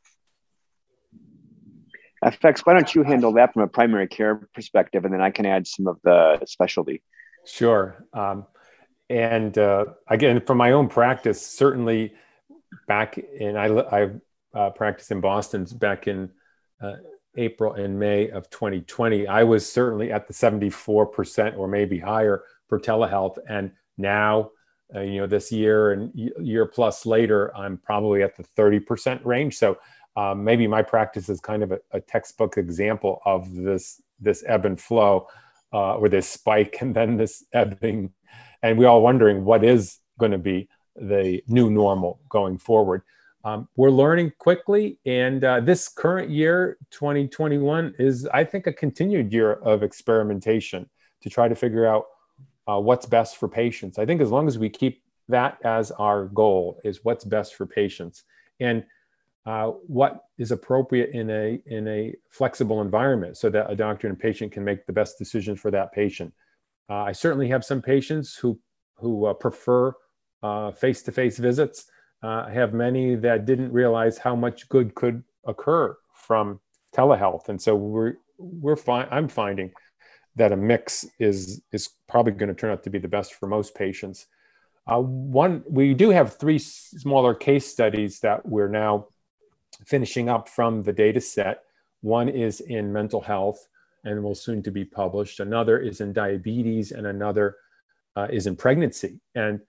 FX, 2.24 2.60
why 2.60 2.74
don't 2.74 2.94
you 2.94 3.04
handle 3.04 3.34
that 3.34 3.54
from 3.54 3.64
a 3.64 3.68
primary 3.68 4.08
care 4.08 4.48
perspective, 4.54 5.06
and 5.06 5.14
then 5.14 5.22
I 5.22 5.32
can 5.32 5.46
add 5.46 5.66
some 5.66 5.88
of 5.88 5.98
the 6.04 6.40
specialty. 6.46 7.02
Sure. 7.46 8.06
Um, 8.14 8.46
and 9.10 9.58
uh, 9.58 9.86
again, 10.08 10.42
from 10.46 10.58
my 10.58 10.72
own 10.72 10.88
practice, 10.88 11.46
certainly 11.46 12.14
back 12.88 13.18
in 13.18 13.58
I, 13.58 13.68
I 13.68 14.10
uh, 14.54 14.70
practiced 14.70 15.12
in 15.12 15.20
Boston 15.20 15.66
back 15.76 16.08
in 16.08 16.30
uh, 16.82 16.94
April 17.38 17.74
and 17.74 17.98
May 17.98 18.30
of 18.30 18.50
2020, 18.50 19.28
I 19.28 19.44
was 19.44 19.70
certainly 19.70 20.12
at 20.12 20.28
the 20.28 20.34
74% 20.34 21.58
or 21.58 21.68
maybe 21.68 22.00
higher 22.00 22.44
for 22.68 22.80
telehealth. 22.80 23.38
And 23.48 23.72
now, 23.98 24.52
uh, 24.94 25.02
you 25.02 25.22
know, 25.22 25.28
this 25.28 25.52
year 25.52 25.94
and 25.94 26.12
year 26.14 26.66
plus 26.66 27.06
later, 27.06 27.56
I'm 27.56 27.78
probably 27.78 28.24
at 28.24 28.36
the 28.36 28.44
30% 28.44 29.24
range. 29.26 29.58
So 29.58 29.78
um, 30.16 30.44
maybe 30.44 30.68
my 30.68 30.82
practice 30.82 31.30
is 31.30 31.40
kind 31.40 31.64
of 31.64 31.72
a, 31.72 31.80
a, 31.92 32.02
textbook 32.02 32.58
example 32.58 33.22
of 33.26 33.54
this 33.56 34.02
this 34.20 34.44
ebb 34.46 34.66
and 34.66 34.80
flow, 34.80 35.28
uh, 35.74 35.96
or 35.96 36.10
this 36.10 36.28
spike 36.28 36.78
and 36.82 36.94
then 36.94 37.18
this 37.18 37.46
ebbing, 37.54 38.12
and 38.62 38.78
we 38.78 38.86
all 38.86 39.02
wondering 39.02 39.46
what 39.46 39.64
is 39.64 40.00
going 40.20 40.32
to 40.32 40.38
be 40.38 40.68
the 40.96 41.42
new 41.48 41.70
normal 41.70 42.20
going 42.30 42.58
forward. 42.58 43.04
Um, 43.44 43.68
we're 43.76 43.90
learning 43.90 44.34
quickly, 44.38 45.00
and 45.06 45.44
uh, 45.44 45.60
this 45.62 45.88
current 45.88 46.30
year, 46.30 46.78
2021, 46.92 47.96
is, 47.98 48.28
I 48.28 48.44
think, 48.44 48.68
a 48.68 48.74
continued 48.74 49.34
year 49.34 49.54
of 49.54 49.82
experimentation 49.82 50.88
to 51.22 51.30
try 51.30 51.48
to 51.48 51.56
figure 51.56 51.88
out 51.88 52.06
uh, 52.68 52.80
what's 52.80 53.08
best 53.08 53.38
for 53.38 53.48
patients. 53.48 53.98
I 53.98 54.06
think 54.06 54.22
as 54.22 54.30
long 54.30 54.48
as 54.48 54.60
we 54.60 54.70
keep 54.70 55.02
that 55.30 55.58
as 55.64 55.92
our 55.92 56.26
goal, 56.26 56.80
is 56.84 57.00
what's 57.04 57.26
best 57.26 57.56
for 57.56 57.66
patients, 57.66 58.24
and 58.60 58.84
uh, 59.48 59.68
what 59.88 60.26
is 60.38 60.52
appropriate 60.52 61.10
in 61.12 61.32
a 61.32 61.60
in 61.66 61.88
a 61.88 62.14
flexible 62.30 62.82
environment, 62.82 63.38
so 63.38 63.50
that 63.50 63.72
a 63.72 63.76
doctor 63.76 64.08
and 64.08 64.20
patient 64.20 64.52
can 64.52 64.64
make 64.64 64.86
the 64.86 64.94
best 64.94 65.18
decisions 65.18 65.60
for 65.60 65.72
that 65.72 65.92
patient. 65.94 66.32
Uh, 66.88 67.04
I 67.04 67.12
certainly 67.12 67.48
have 67.48 67.66
some 67.66 67.82
patients 67.82 68.36
who 68.36 68.60
who 68.98 69.26
uh, 69.26 69.34
prefer 69.34 69.94
face 70.76 71.02
to 71.04 71.12
face 71.12 71.38
visits 71.38 71.86
uh, 72.24 72.48
have 72.50 72.74
many 72.74 73.16
that 73.16 73.46
didn't 73.46 73.72
realize 73.72 74.18
how 74.18 74.36
much 74.36 74.70
good 74.70 74.94
could 74.96 75.24
occur 75.46 75.98
from 76.14 76.60
telehealth, 76.96 77.50
and 77.50 77.62
so 77.62 77.76
we're 77.76 78.16
we're 78.38 78.76
fi- 78.76 79.08
I'm 79.12 79.28
finding 79.28 79.72
that 80.36 80.52
a 80.52 80.58
mix 80.58 81.06
is 81.20 81.62
is 81.72 81.90
probably 82.08 82.34
going 82.34 82.50
to 82.50 82.56
turn 82.56 82.72
out 82.72 82.84
to 82.84 82.90
be 82.90 83.00
the 83.00 83.08
best 83.08 83.34
for 83.34 83.48
most 83.48 83.76
patients. 83.76 84.28
Uh, 84.88 85.00
one, 85.00 85.64
we 85.70 85.94
do 85.94 86.10
have 86.10 86.38
three 86.38 86.58
smaller 86.60 87.36
case 87.36 87.68
studies 87.68 88.20
that 88.20 88.46
we're 88.48 88.68
now 88.68 89.08
finishing 89.86 90.30
up 90.30 90.50
from 90.50 90.84
the 90.84 90.94
data 90.94 91.22
set. 91.22 91.64
One 92.02 92.30
is 92.30 92.62
in 92.62 92.92
mental 92.92 93.22
health 93.22 93.68
and 94.04 94.24
will 94.24 94.36
soon 94.36 94.64
to 94.64 94.72
be 94.72 94.84
published. 94.84 95.40
Another 95.40 95.78
is 95.80 96.02
in 96.02 96.14
diabetes, 96.14 96.92
and 96.92 97.06
another 97.06 97.58
uh, 98.16 98.28
is 98.32 98.48
in 98.48 98.56
pregnancy. 98.56 99.20
And 99.36 99.60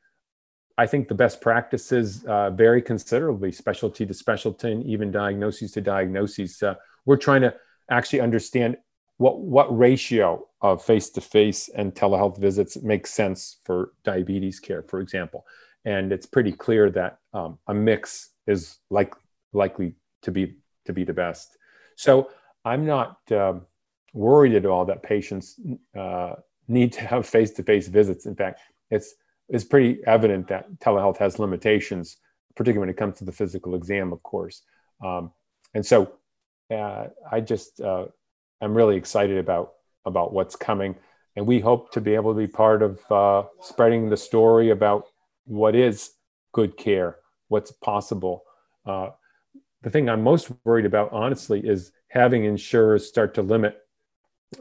I 0.78 0.86
think 0.86 1.08
the 1.08 1.14
best 1.14 1.40
practices 1.40 2.24
uh, 2.24 2.50
vary 2.50 2.82
considerably, 2.82 3.52
specialty 3.52 4.06
to 4.06 4.14
specialty, 4.14 4.72
and 4.72 4.84
even 4.84 5.10
diagnoses 5.10 5.72
to 5.72 5.80
diagnoses. 5.80 6.62
Uh, 6.62 6.74
we're 7.04 7.16
trying 7.16 7.42
to 7.42 7.54
actually 7.90 8.20
understand 8.20 8.76
what 9.18 9.40
what 9.40 9.76
ratio 9.76 10.46
of 10.62 10.82
face-to-face 10.82 11.68
and 11.68 11.94
telehealth 11.94 12.38
visits 12.38 12.80
makes 12.82 13.10
sense 13.10 13.58
for 13.64 13.92
diabetes 14.04 14.60
care, 14.60 14.82
for 14.82 15.00
example. 15.00 15.44
And 15.84 16.12
it's 16.12 16.26
pretty 16.26 16.52
clear 16.52 16.90
that 16.90 17.18
um, 17.34 17.58
a 17.66 17.74
mix 17.74 18.30
is 18.46 18.78
like 18.90 19.14
likely 19.52 19.94
to 20.22 20.30
be 20.30 20.56
to 20.86 20.92
be 20.92 21.04
the 21.04 21.12
best. 21.12 21.56
So 21.96 22.30
I'm 22.64 22.86
not 22.86 23.18
um, 23.32 23.66
worried 24.14 24.54
at 24.54 24.66
all 24.66 24.84
that 24.86 25.02
patients 25.02 25.60
uh, 25.96 26.34
need 26.68 26.92
to 26.92 27.00
have 27.02 27.26
face-to-face 27.26 27.88
visits. 27.88 28.26
In 28.26 28.34
fact, 28.34 28.60
it's 28.90 29.14
it's 29.54 29.68
pretty 29.72 29.92
evident 30.06 30.44
that 30.48 30.64
telehealth 30.84 31.18
has 31.24 31.38
limitations, 31.38 32.06
particularly 32.56 32.82
when 32.84 32.94
it 32.94 33.00
comes 33.02 33.18
to 33.18 33.24
the 33.24 33.36
physical 33.40 33.72
exam, 33.74 34.12
of 34.12 34.20
course. 34.22 34.56
Um, 35.06 35.32
and 35.74 35.84
so 35.84 35.98
uh, 36.70 37.04
I 37.30 37.38
just 37.52 37.80
uh, 37.80 38.06
I'm 38.62 38.74
really 38.78 38.96
excited 38.96 39.38
about 39.38 39.66
about 40.04 40.32
what's 40.36 40.56
coming, 40.56 40.92
and 41.36 41.46
we 41.46 41.60
hope 41.60 41.82
to 41.92 42.00
be 42.00 42.14
able 42.18 42.32
to 42.34 42.40
be 42.46 42.52
part 42.64 42.80
of 42.82 42.92
uh, 43.10 43.42
spreading 43.60 44.10
the 44.10 44.16
story 44.16 44.70
about 44.70 45.02
what 45.44 45.74
is 45.74 45.98
good 46.52 46.72
care, 46.76 47.10
what's 47.48 47.72
possible. 47.72 48.36
Uh, 48.90 49.10
the 49.84 49.90
thing 49.90 50.08
I'm 50.08 50.22
most 50.22 50.50
worried 50.64 50.86
about, 50.92 51.08
honestly, 51.12 51.60
is 51.74 51.92
having 52.08 52.44
insurers 52.44 53.08
start 53.12 53.34
to 53.34 53.42
limit 53.42 53.74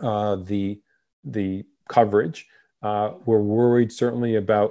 uh, 0.01 0.35
the 0.51 0.81
the 1.23 1.63
coverage 1.87 2.39
Uh, 2.81 3.13
we're 3.25 3.45
worried 3.59 3.91
certainly 3.91 4.35
about 4.35 4.69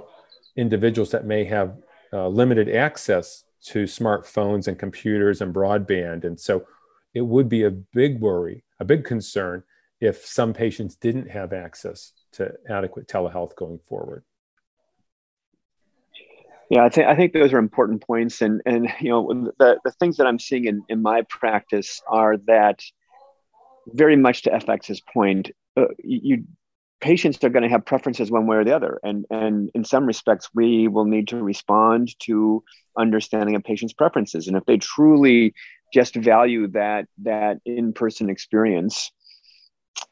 individuals 0.55 1.11
that 1.11 1.25
may 1.25 1.43
have 1.45 1.77
uh, 2.13 2.27
limited 2.27 2.69
access 2.69 3.43
to 3.63 3.83
smartphones 3.83 4.67
and 4.67 4.77
computers 4.77 5.41
and 5.41 5.53
broadband. 5.53 6.23
And 6.23 6.39
so 6.39 6.65
it 7.13 7.21
would 7.21 7.49
be 7.49 7.63
a 7.63 7.71
big 7.71 8.19
worry, 8.19 8.63
a 8.79 8.85
big 8.85 9.05
concern 9.05 9.63
if 9.99 10.25
some 10.25 10.53
patients 10.53 10.95
didn't 10.95 11.29
have 11.29 11.53
access 11.53 12.13
to 12.33 12.53
adequate 12.69 13.07
telehealth 13.07 13.55
going 13.55 13.79
forward. 13.79 14.23
Yeah, 16.69 16.85
I 16.85 16.89
think 16.89 17.07
I 17.07 17.15
think 17.17 17.33
those 17.33 17.51
are 17.51 17.59
important 17.59 18.01
points, 18.01 18.41
and 18.41 18.61
and 18.65 18.87
you 19.01 19.09
know 19.09 19.51
the 19.59 19.77
the 19.83 19.91
things 19.91 20.15
that 20.17 20.25
I'm 20.25 20.39
seeing 20.39 20.65
in 20.65 20.83
in 20.87 21.01
my 21.01 21.23
practice 21.23 22.01
are 22.07 22.37
that 22.47 22.81
very 23.87 24.15
much 24.15 24.43
to 24.43 24.51
FX's 24.51 25.01
point, 25.01 25.51
uh, 25.75 25.87
you 26.01 26.45
patients 27.01 27.43
are 27.43 27.49
going 27.49 27.63
to 27.63 27.69
have 27.69 27.85
preferences 27.85 28.31
one 28.31 28.47
way 28.47 28.57
or 28.57 28.63
the 28.63 28.75
other, 28.75 28.99
and 29.03 29.25
and 29.29 29.69
in 29.73 29.83
some 29.83 30.05
respects 30.05 30.49
we 30.53 30.87
will 30.87 31.05
need 31.05 31.27
to 31.29 31.43
respond 31.43 32.15
to 32.19 32.63
understanding 32.97 33.55
a 33.55 33.59
patient's 33.59 33.93
preferences, 33.93 34.47
and 34.47 34.55
if 34.55 34.63
they 34.65 34.77
truly 34.77 35.53
just 35.93 36.15
value 36.15 36.67
that 36.69 37.07
that 37.23 37.57
in 37.65 37.93
person 37.93 38.29
experience. 38.29 39.11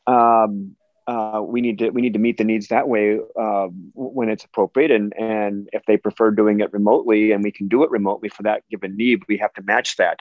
Um, 0.08 0.76
uh, 1.10 1.42
we 1.42 1.60
need 1.60 1.80
to 1.80 1.90
we 1.90 2.02
need 2.02 2.14
to 2.14 2.20
meet 2.20 2.38
the 2.38 2.44
needs 2.44 2.68
that 2.68 2.88
way 2.88 3.20
uh, 3.40 3.68
when 3.96 4.30
it's 4.30 4.46
appropriate. 4.46 4.92
And 4.92 5.12
and 5.18 5.68
if 5.74 5.84
they 5.88 5.98
prefer 5.98 6.30
doing 6.30 6.60
it 6.60 6.72
remotely 6.72 7.32
and 7.32 7.44
we 7.44 7.52
can 7.52 7.68
do 7.68 7.84
it 7.84 7.90
remotely 7.90 8.30
for 8.30 8.44
that 8.44 8.62
given 8.70 8.96
need 8.96 9.24
we 9.28 9.38
have 9.38 9.54
to 9.54 9.64
match 9.64 9.96
that. 9.98 10.20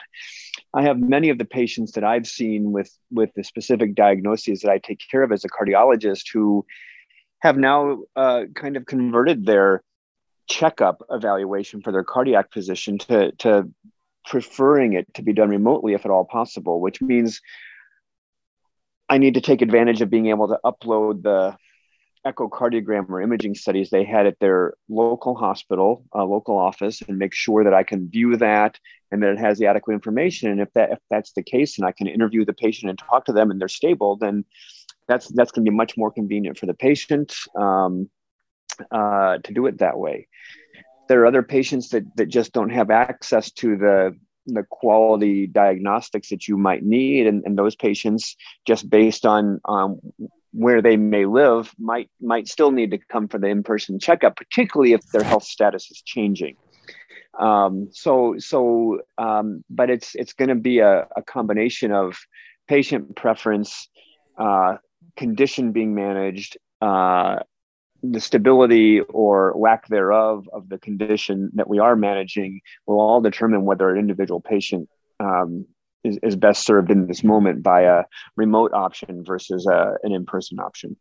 I 0.73 0.81
have 0.81 0.99
many 0.99 1.29
of 1.29 1.37
the 1.37 1.45
patients 1.45 1.91
that 1.93 2.03
i've 2.03 2.27
seen 2.27 2.71
with 2.71 2.91
with 3.11 3.31
the 3.35 3.43
specific 3.43 3.95
diagnoses 3.95 4.61
that 4.61 4.71
i 4.71 4.77
take 4.77 5.01
care 5.11 5.23
of 5.23 5.31
as 5.31 5.43
a 5.45 5.49
cardiologist 5.49 6.25
who 6.33 6.65
have 7.41 7.57
now 7.57 7.99
uh, 8.15 8.43
kind 8.55 8.75
of 8.77 8.85
converted 8.85 9.45
their 9.45 9.83
checkup 10.47 11.01
evaluation 11.09 11.81
for 11.81 11.91
their 11.91 12.03
cardiac 12.03 12.51
physician 12.51 12.97
to 12.97 13.31
to 13.33 13.69
preferring 14.25 14.93
it 14.93 15.11
to 15.13 15.21
be 15.21 15.33
done 15.33 15.49
remotely 15.49 15.93
if 15.93 16.05
at 16.05 16.11
all 16.11 16.25
possible 16.25 16.81
which 16.81 17.01
means 17.01 17.41
I 19.09 19.17
need 19.17 19.33
to 19.33 19.41
take 19.41 19.61
advantage 19.61 20.01
of 20.01 20.09
being 20.09 20.27
able 20.27 20.47
to 20.49 20.59
upload 20.63 21.23
the 21.23 21.57
echocardiogram 22.25 23.09
or 23.09 23.21
imaging 23.21 23.55
studies 23.55 23.89
they 23.89 24.03
had 24.03 24.27
at 24.27 24.39
their 24.39 24.73
local 24.89 25.35
hospital, 25.35 26.05
uh, 26.13 26.23
local 26.25 26.57
office, 26.57 27.01
and 27.01 27.17
make 27.17 27.33
sure 27.33 27.63
that 27.63 27.73
I 27.73 27.83
can 27.83 28.09
view 28.09 28.37
that 28.37 28.77
and 29.11 29.23
that 29.23 29.31
it 29.31 29.39
has 29.39 29.57
the 29.57 29.67
adequate 29.67 29.93
information. 29.93 30.51
And 30.51 30.61
if 30.61 30.71
that 30.73 30.91
if 30.91 30.99
that's 31.09 31.31
the 31.33 31.43
case, 31.43 31.77
and 31.77 31.87
I 31.87 31.91
can 31.91 32.07
interview 32.07 32.45
the 32.45 32.53
patient 32.53 32.89
and 32.89 32.99
talk 32.99 33.25
to 33.25 33.33
them, 33.33 33.51
and 33.51 33.59
they're 33.59 33.67
stable, 33.67 34.17
then 34.17 34.45
that's 35.07 35.27
that's 35.33 35.51
going 35.51 35.65
to 35.65 35.71
be 35.71 35.75
much 35.75 35.97
more 35.97 36.11
convenient 36.11 36.57
for 36.57 36.65
the 36.65 36.73
patient 36.73 37.33
um, 37.57 38.09
uh, 38.91 39.37
to 39.39 39.53
do 39.53 39.65
it 39.65 39.79
that 39.79 39.97
way. 39.97 40.27
There 41.07 41.21
are 41.21 41.25
other 41.25 41.41
patients 41.41 41.89
that 41.89 42.03
that 42.17 42.27
just 42.27 42.53
don't 42.53 42.69
have 42.69 42.91
access 42.91 43.51
to 43.53 43.77
the 43.77 44.15
the 44.45 44.63
quality 44.69 45.47
diagnostics 45.47 46.29
that 46.29 46.47
you 46.47 46.57
might 46.57 46.83
need 46.83 47.27
and, 47.27 47.43
and 47.45 47.57
those 47.57 47.75
patients 47.75 48.35
just 48.65 48.89
based 48.89 49.25
on 49.25 49.59
um, 49.65 49.99
where 50.51 50.81
they 50.81 50.97
may 50.97 51.25
live 51.25 51.73
might 51.77 52.09
might 52.21 52.47
still 52.47 52.71
need 52.71 52.91
to 52.91 52.97
come 52.97 53.27
for 53.27 53.37
the 53.37 53.47
in-person 53.47 53.99
checkup 53.99 54.35
particularly 54.35 54.93
if 54.93 55.01
their 55.11 55.23
health 55.23 55.43
status 55.43 55.91
is 55.91 56.01
changing. 56.01 56.55
Um, 57.37 57.89
so 57.91 58.35
so 58.39 59.01
um, 59.17 59.63
but 59.69 59.89
it's 59.89 60.15
it's 60.15 60.33
going 60.33 60.49
to 60.49 60.55
be 60.55 60.79
a, 60.79 61.07
a, 61.15 61.21
combination 61.21 61.91
of 61.91 62.17
patient 62.67 63.15
preference 63.15 63.87
uh, 64.37 64.77
condition 65.15 65.71
being 65.71 65.93
managed 65.93 66.57
uh, 66.81 67.39
the 68.03 68.19
stability 68.19 69.01
or 69.01 69.53
lack 69.57 69.87
thereof 69.87 70.49
of 70.53 70.69
the 70.69 70.77
condition 70.77 71.51
that 71.55 71.67
we 71.67 71.79
are 71.79 71.95
managing 71.95 72.61
will 72.85 72.99
all 72.99 73.21
determine 73.21 73.65
whether 73.65 73.89
an 73.89 73.99
individual 73.99 74.39
patient 74.39 74.89
um, 75.19 75.65
is, 76.03 76.17
is, 76.23 76.35
best 76.35 76.65
served 76.65 76.91
in 76.91 77.07
this 77.07 77.23
moment 77.23 77.61
by 77.61 77.81
a 77.81 78.03
remote 78.37 78.71
option 78.73 79.23
versus 79.25 79.67
a, 79.67 79.95
an 80.03 80.13
in-person 80.13 80.59
option. 80.59 80.95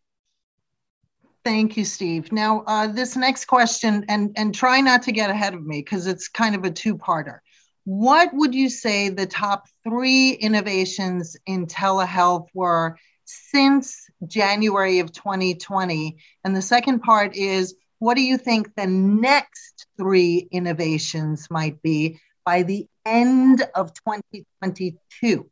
Thank 1.45 1.77
you, 1.77 1.85
Steve. 1.85 2.33
Now, 2.33 2.65
uh, 2.67 2.89
this 2.89 3.17
next 3.17 3.45
question, 3.47 4.05
and, 4.09 4.33
and 4.37 4.55
try 4.55 4.81
not 4.81 5.03
to 5.03 5.13
get 5.13 5.31
ahead 5.31 5.55
of 5.55 5.65
me 5.65 5.81
because 5.81 6.07
it's 6.07 6.29
kind 6.29 6.55
of 6.55 6.65
a 6.65 6.71
two-parter. 6.71 7.39
What 7.85 8.35
would 8.35 8.55
you 8.55 8.69
say 8.69 9.09
the 9.09 9.25
top 9.25 9.67
three 9.83 10.33
innovations 10.33 11.37
in 11.47 11.67
telehealth 11.67 12.49
were 12.53 12.99
since 13.29 14.07
January 14.27 15.01
of 15.01 15.13
2020? 15.13 16.17
And 16.45 16.57
the 16.57 16.63
second 16.63 17.01
part 17.01 17.37
is 17.37 17.75
what 17.99 18.15
do 18.15 18.23
you 18.23 18.39
think 18.39 18.75
the 18.75 18.87
next 18.87 19.87
three 19.97 20.49
innovations 20.51 21.49
might 21.51 21.83
be 21.83 22.21
by 22.45 22.63
the 22.63 22.87
end 23.05 23.67
of 23.75 23.93
2022? 23.95 25.51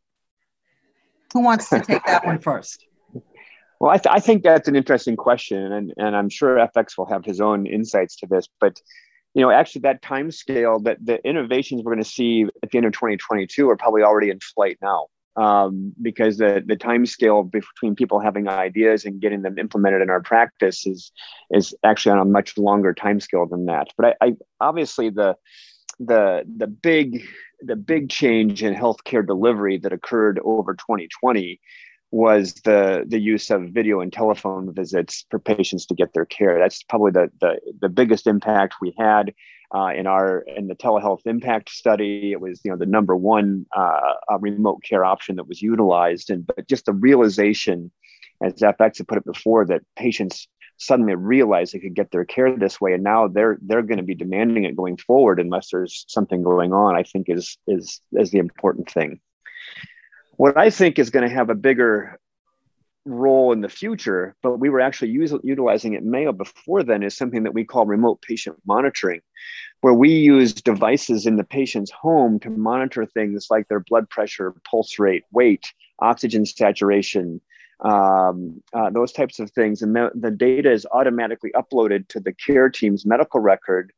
Who 1.33 1.41
wants 1.41 1.69
to 1.71 1.81
take 1.81 2.05
that 2.07 2.25
one 2.25 2.41
first? 2.41 2.87
Well, 3.79 3.91
I, 3.91 3.99
th- 3.99 4.11
I, 4.11 4.21
think 4.21 4.43
that's 4.43 4.69
an 4.69 4.75
interesting 4.75 5.17
question, 5.17 5.71
and, 5.71 5.93
and 5.99 6.17
I'm 6.17 6.31
sure 6.31 6.57
FX 6.57 6.97
will 6.97 7.05
have 7.11 7.27
his 7.27 7.43
own 7.43 7.67
insights 7.67 8.17
to 8.21 8.27
this. 8.27 8.49
But 8.59 8.81
you 9.35 9.43
know, 9.43 9.51
actually, 9.51 9.83
that 9.83 10.01
time 10.01 10.31
scale, 10.31 10.81
that 10.81 10.97
the 11.05 11.23
innovations 11.29 11.83
we're 11.85 11.93
going 11.93 12.03
to 12.03 12.11
see 12.11 12.47
at 12.62 12.71
the 12.71 12.79
end 12.79 12.87
of 12.87 12.95
2022 12.95 13.69
are 13.69 13.77
probably 13.77 14.03
already 14.03 14.31
in 14.31 14.41
flight 14.41 14.79
now 14.81 15.09
um, 15.37 15.92
because 16.01 16.38
the 16.38 16.62
the 16.66 16.77
time 16.77 17.07
scale 17.07 17.42
between 17.42 17.94
people 17.94 18.20
having 18.20 18.49
ideas 18.49 19.05
and 19.05 19.20
getting 19.20 19.42
them 19.42 19.59
implemented 19.59 20.03
in 20.03 20.11
our 20.11 20.22
practice 20.22 20.87
is 20.87 21.12
is 21.51 21.75
actually 21.85 22.12
on 22.12 22.18
a 22.18 22.25
much 22.25 22.57
longer 22.57 22.94
time 22.94 23.20
scale 23.20 23.46
than 23.46 23.66
that. 23.66 23.88
But 23.96 24.16
I, 24.20 24.27
I 24.27 24.33
obviously 24.61 25.11
the 25.11 25.37
the 26.01 26.44
the 26.57 26.66
big 26.66 27.27
the 27.61 27.77
big 27.77 28.11
change 28.11 28.62
in 28.62 28.75
healthcare 28.75 29.27
delivery 29.27 29.79
that 29.79 29.92
occurred 29.92 30.40
over 30.44 30.75
2020 30.75 31.61
was 32.11 32.55
the 32.64 33.05
the 33.07 33.18
use 33.18 33.51
of 33.51 33.70
video 33.70 34.01
and 34.01 34.12
telephone 34.12 34.72
visits 34.72 35.27
for 35.31 35.38
patients 35.38 35.87
to 35.87 35.94
get 35.94 36.12
their 36.14 36.25
care. 36.25 36.59
That's 36.59 36.83
probably 36.83 37.11
the 37.12 37.31
the, 37.40 37.61
the 37.81 37.88
biggest 37.88 38.27
impact 38.27 38.77
we 38.81 38.94
had 38.99 39.35
uh, 39.75 39.91
in 39.97 40.07
our 40.07 40.41
in 40.41 40.69
the 40.69 40.75
telehealth 40.75 41.27
impact 41.27 41.71
study. 41.71 42.33
It 42.33 42.41
was 42.41 42.61
you 42.65 42.71
know 42.71 42.77
the 42.77 42.87
number 42.87 43.17
one 43.17 43.67
uh, 43.77 44.15
remote 44.39 44.83
care 44.83 45.05
option 45.05 45.37
that 45.37 45.49
was 45.49 45.63
utilized, 45.63 46.31
and 46.31 46.47
but 46.47 46.69
just 46.69 46.87
the 46.87 46.93
realization, 46.93 47.91
as 48.43 48.55
FX 48.55 48.99
had 48.99 49.09
put 49.09 49.19
it 49.19 49.25
before, 49.25 49.67
that 49.67 49.83
patients 49.97 50.49
suddenly 50.79 51.15
realized 51.15 51.73
they 51.73 51.79
could 51.79 51.95
get 51.95 52.11
their 52.11 52.25
care 52.25 52.57
this 52.57 52.81
way, 52.81 52.93
and 52.93 53.03
now 53.03 53.29
they're 53.29 53.59
they're 53.63 53.83
going 53.83 53.99
to 53.99 54.05
be 54.05 54.15
demanding 54.15 54.65
it 54.65 54.77
going 54.77 54.97
forward 54.97 55.41
unless 55.41 55.71
there's 55.71 56.05
something 56.09 56.43
going 56.43 56.73
on. 56.73 56.97
I 56.97 57.03
think 57.03 57.29
is 57.29 57.59
is 57.67 58.01
is 58.13 58.31
the 58.31 58.39
important 58.39 58.91
thing. 58.91 59.21
What 60.37 60.57
I 60.59 60.71
think 60.71 60.99
is 60.99 61.11
going 61.11 61.27
to 61.27 61.35
have 61.35 61.49
a 61.49 61.55
bigger 61.55 62.19
role 63.07 63.53
in 63.53 63.61
the 63.61 63.69
future, 63.69 64.35
but 64.42 64.59
we 64.59 64.69
were 64.69 64.81
actually 64.81 65.11
use, 65.11 65.33
utilizing 65.42 65.95
it 65.95 66.05
Mayo 66.05 66.33
before 66.33 66.83
then, 66.83 67.03
is 67.03 67.16
something 67.16 67.45
that 67.45 67.55
we 67.55 67.64
call 67.64 67.87
remote 67.87 68.21
patient 68.21 68.57
monitoring, 68.66 69.21
where 69.81 69.95
we 69.95 70.11
use 70.11 70.53
devices 70.53 71.27
in 71.27 71.37
the 71.37 71.45
patient's 71.45 71.90
home 71.90 72.38
to 72.40 72.51
monitor 72.51 73.07
things 73.07 73.47
like 73.51 73.69
their 73.69 73.81
blood 73.81 74.11
pressure, 74.11 74.55
pulse 74.69 74.99
rate, 74.99 75.25
weight, 75.33 75.73
oxygen 76.01 76.45
saturation, 76.45 77.40
um, 77.81 78.62
uh, 78.73 78.90
those 78.90 79.12
types 79.12 79.38
of 79.38 79.51
things. 79.53 79.83
And 79.83 79.95
the, 79.95 80.11
the 80.14 80.31
data 80.31 80.71
is 80.71 80.87
automatically 80.90 81.53
uploaded 81.55 82.09
to 82.09 82.21
the 82.21 82.33
care 82.33 82.69
team's 82.69 83.07
medical 83.07 83.40
record 83.40 83.92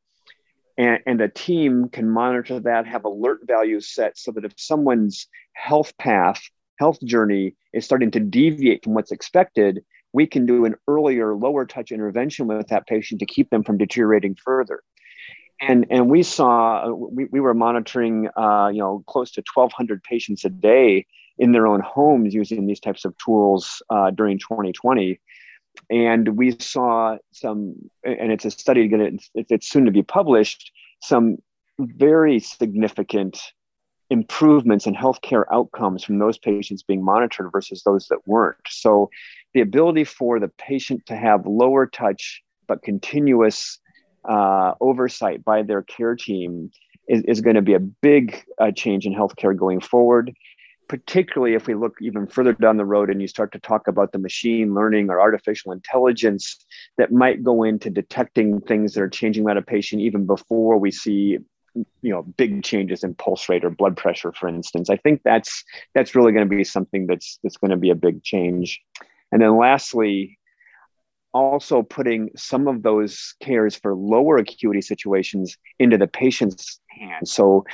and, 0.79 1.01
and 1.07 1.21
a 1.21 1.29
team 1.29 1.89
can 1.89 2.09
monitor 2.09 2.61
that, 2.61 2.87
have 2.87 3.05
alert 3.05 3.41
values 3.45 3.89
set 3.89 4.17
so 4.17 4.31
that 4.31 4.45
if 4.45 4.53
someone's 4.57 5.27
health 5.53 5.93
path, 5.99 6.41
health 6.79 6.99
journey 7.05 7.55
is 7.73 7.85
starting 7.85 8.11
to 8.13 8.21
deviate 8.21 8.85
from 8.85 8.95
what's 8.95 9.13
expected, 9.13 9.85
we 10.13 10.27
can 10.27 10.47
do 10.47 10.65
an 10.65 10.75
earlier, 10.87 11.35
lower 11.35 11.67
touch 11.67 11.93
intervention 11.93 12.47
with 12.47 12.69
that 12.69 12.87
patient 12.87 13.21
to 13.21 13.27
keep 13.27 13.51
them 13.51 13.63
from 13.63 13.79
deteriorating 13.79 14.37
further. 14.43 14.83
And, 15.61 15.87
and 15.91 16.09
we 16.09 16.23
saw, 16.23 16.89
we, 16.93 17.27
we 17.33 17.41
were 17.41 17.55
monitoring, 17.55 18.29
uh, 18.37 18.69
you 18.73 18.79
know, 18.79 19.03
close 19.09 19.33
to 19.33 19.43
1,200 19.53 20.03
patients 20.05 20.45
a 20.45 20.51
day 20.51 21.05
in 21.37 21.53
their 21.53 21.67
own 21.67 21.81
homes 21.81 22.33
using 22.33 22.67
these 22.67 22.81
types 22.81 23.05
of 23.05 23.17
tools 23.19 23.83
uh, 23.91 24.11
during 24.11 24.39
2020 24.39 25.21
and 25.91 26.37
we 26.37 26.57
saw 26.59 27.17
some 27.33 27.75
and 28.05 28.33
it's 28.33 28.45
a 28.45 28.51
study 28.51 28.89
going 28.89 29.19
it's 29.35 29.69
soon 29.69 29.85
to 29.85 29.91
be 29.91 30.03
published 30.03 30.73
some 31.01 31.37
very 31.79 32.41
significant 32.41 33.41
improvements 34.11 34.87
in 34.87 34.95
healthcare 34.95 35.45
outcomes 35.53 36.03
from 36.03 36.19
those 36.19 36.39
patients 36.39 36.83
being 36.83 37.05
monitored 37.05 37.51
versus 37.53 37.83
those 37.83 38.07
that 38.09 38.27
weren't. 38.27 38.57
So 38.69 39.11
the 39.55 39.61
ability 39.61 40.05
for 40.05 40.41
the 40.41 40.49
patient 40.49 41.07
to 41.07 41.17
have 41.17 41.47
lower 41.47 41.87
touch 41.87 42.43
but 42.67 42.83
continuous 42.83 43.79
uh, 44.29 44.75
oversight 44.81 45.45
by 45.45 45.63
their 45.63 45.83
care 45.83 46.15
team 46.15 46.71
is, 47.09 47.23
is 47.23 47.41
going 47.41 47.57
to 47.57 47.63
be 47.63 47.75
a 47.75 47.81
big 47.81 48.45
uh, 48.61 48.71
change 48.71 49.07
in 49.07 49.15
healthcare 49.15 49.57
going 49.57 49.81
forward 49.81 50.35
particularly 50.89 51.55
if 51.55 51.67
we 51.67 51.75
look 51.75 51.97
even 52.01 52.27
further 52.27 52.55
down 52.55 52.79
the 52.79 52.85
road 52.85 53.11
and 53.11 53.21
you 53.21 53.29
start 53.29 53.53
to 53.53 53.61
talk 53.61 53.87
about 53.87 54.13
the 54.13 54.19
machine 54.19 54.75
learning 54.75 55.11
or 55.11 55.21
artificial 55.21 55.71
intelligence 55.71 56.65
that 56.97 57.13
might 57.13 57.45
go 57.45 57.63
into 57.63 57.91
detecting 57.91 58.61
things 58.63 58.95
that 58.95 59.03
are 59.03 59.09
changing 59.09 59.45
about 59.45 59.59
a 59.59 59.63
patient 59.63 60.01
even 60.01 60.27
before 60.27 60.79
we 60.79 60.91
see 60.91 61.39
you 62.03 62.13
know 62.13 62.23
big 62.23 62.63
changes 62.63 63.05
in 63.05 63.15
pulse 63.15 63.49
rate 63.49 63.65
or 63.65 63.71
blood 63.71 63.97
pressure 63.97 64.33
for 64.33 64.49
instance. 64.49 64.91
I 64.91 64.97
think 64.97 65.23
that's 65.25 65.65
that's 65.95 66.15
really 66.15 66.33
going 66.33 66.49
to 66.49 66.57
be 66.57 66.65
something 66.65 67.07
that's 67.07 67.39
that's 67.43 67.57
going 67.57 67.71
to 67.71 67.77
be 67.77 67.91
a 67.91 67.95
big 67.95 68.23
change. 68.23 68.81
And 69.33 69.43
then 69.43 69.57
lastly 69.57 70.39
also 71.35 71.83
putting 71.83 72.31
some 72.37 72.67
of 72.67 72.83
those 72.83 73.35
cares 73.41 73.77
for 73.77 73.95
lower 73.95 74.39
acuity 74.39 74.81
situations 74.81 75.57
into 75.79 75.99
the 75.99 76.07
patient's 76.07 76.81
hands. 76.89 77.33
So 77.33 77.65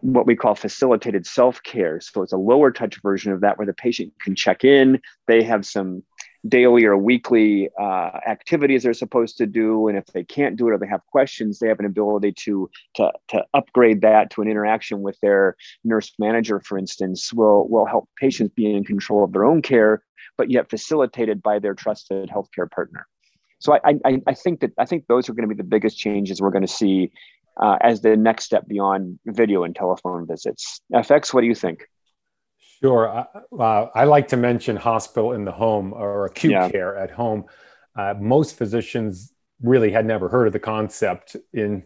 what 0.00 0.26
we 0.26 0.36
call 0.36 0.54
facilitated 0.54 1.26
self-care. 1.26 2.00
So 2.00 2.22
it's 2.22 2.32
a 2.32 2.36
lower 2.36 2.70
touch 2.70 3.00
version 3.02 3.32
of 3.32 3.40
that 3.40 3.58
where 3.58 3.66
the 3.66 3.74
patient 3.74 4.12
can 4.20 4.34
check 4.34 4.64
in 4.64 5.00
they 5.26 5.42
have 5.42 5.64
some 5.64 6.02
daily 6.48 6.84
or 6.84 6.96
weekly 6.96 7.70
uh, 7.80 8.10
activities 8.26 8.82
they're 8.82 8.92
supposed 8.92 9.38
to 9.38 9.46
do 9.46 9.88
and 9.88 9.96
if 9.96 10.06
they 10.06 10.24
can't 10.24 10.56
do 10.56 10.68
it 10.68 10.72
or 10.72 10.78
they 10.78 10.86
have 10.86 11.04
questions 11.06 11.58
they 11.58 11.68
have 11.68 11.80
an 11.80 11.86
ability 11.86 12.32
to, 12.32 12.70
to, 12.94 13.10
to 13.28 13.42
upgrade 13.54 14.02
that 14.02 14.30
to 14.30 14.42
an 14.42 14.48
interaction 14.48 15.00
with 15.00 15.18
their 15.20 15.56
nurse 15.84 16.12
manager 16.18 16.60
for 16.60 16.76
instance 16.76 17.32
will, 17.32 17.68
will 17.68 17.86
help 17.86 18.08
patients 18.20 18.52
be 18.54 18.70
in 18.70 18.84
control 18.84 19.24
of 19.24 19.32
their 19.32 19.44
own 19.44 19.62
care 19.62 20.02
but 20.36 20.50
yet 20.50 20.68
facilitated 20.68 21.42
by 21.42 21.58
their 21.58 21.74
trusted 21.74 22.28
healthcare 22.28 22.70
partner. 22.70 23.06
So 23.58 23.74
I, 23.74 23.94
I, 24.04 24.20
I 24.26 24.34
think 24.34 24.60
that 24.60 24.72
i 24.78 24.84
think 24.84 25.06
those 25.06 25.28
are 25.28 25.32
going 25.32 25.48
to 25.48 25.54
be 25.54 25.56
the 25.56 25.68
biggest 25.68 25.96
changes 25.96 26.40
we're 26.40 26.50
going 26.50 26.66
to 26.66 26.72
see 26.72 27.10
uh, 27.62 27.78
as 27.80 28.00
the 28.00 28.16
next 28.16 28.44
step 28.44 28.66
beyond 28.66 29.18
video 29.26 29.62
and 29.62 29.74
telephone 29.74 30.26
visits. 30.26 30.80
Fx 30.92 31.32
what 31.32 31.40
do 31.40 31.46
you 31.46 31.54
think 31.54 31.88
Sure. 32.84 33.26
Uh, 33.58 33.86
I 33.94 34.04
like 34.04 34.28
to 34.28 34.36
mention 34.36 34.76
hospital 34.76 35.32
in 35.32 35.46
the 35.46 35.52
home 35.52 35.94
or 35.94 36.26
acute 36.26 36.52
yeah. 36.52 36.68
care 36.68 36.98
at 36.98 37.10
home. 37.10 37.46
Uh, 37.96 38.12
most 38.20 38.58
physicians 38.58 39.32
really 39.62 39.90
had 39.90 40.04
never 40.04 40.28
heard 40.28 40.48
of 40.48 40.52
the 40.52 40.58
concept 40.58 41.34
in 41.54 41.84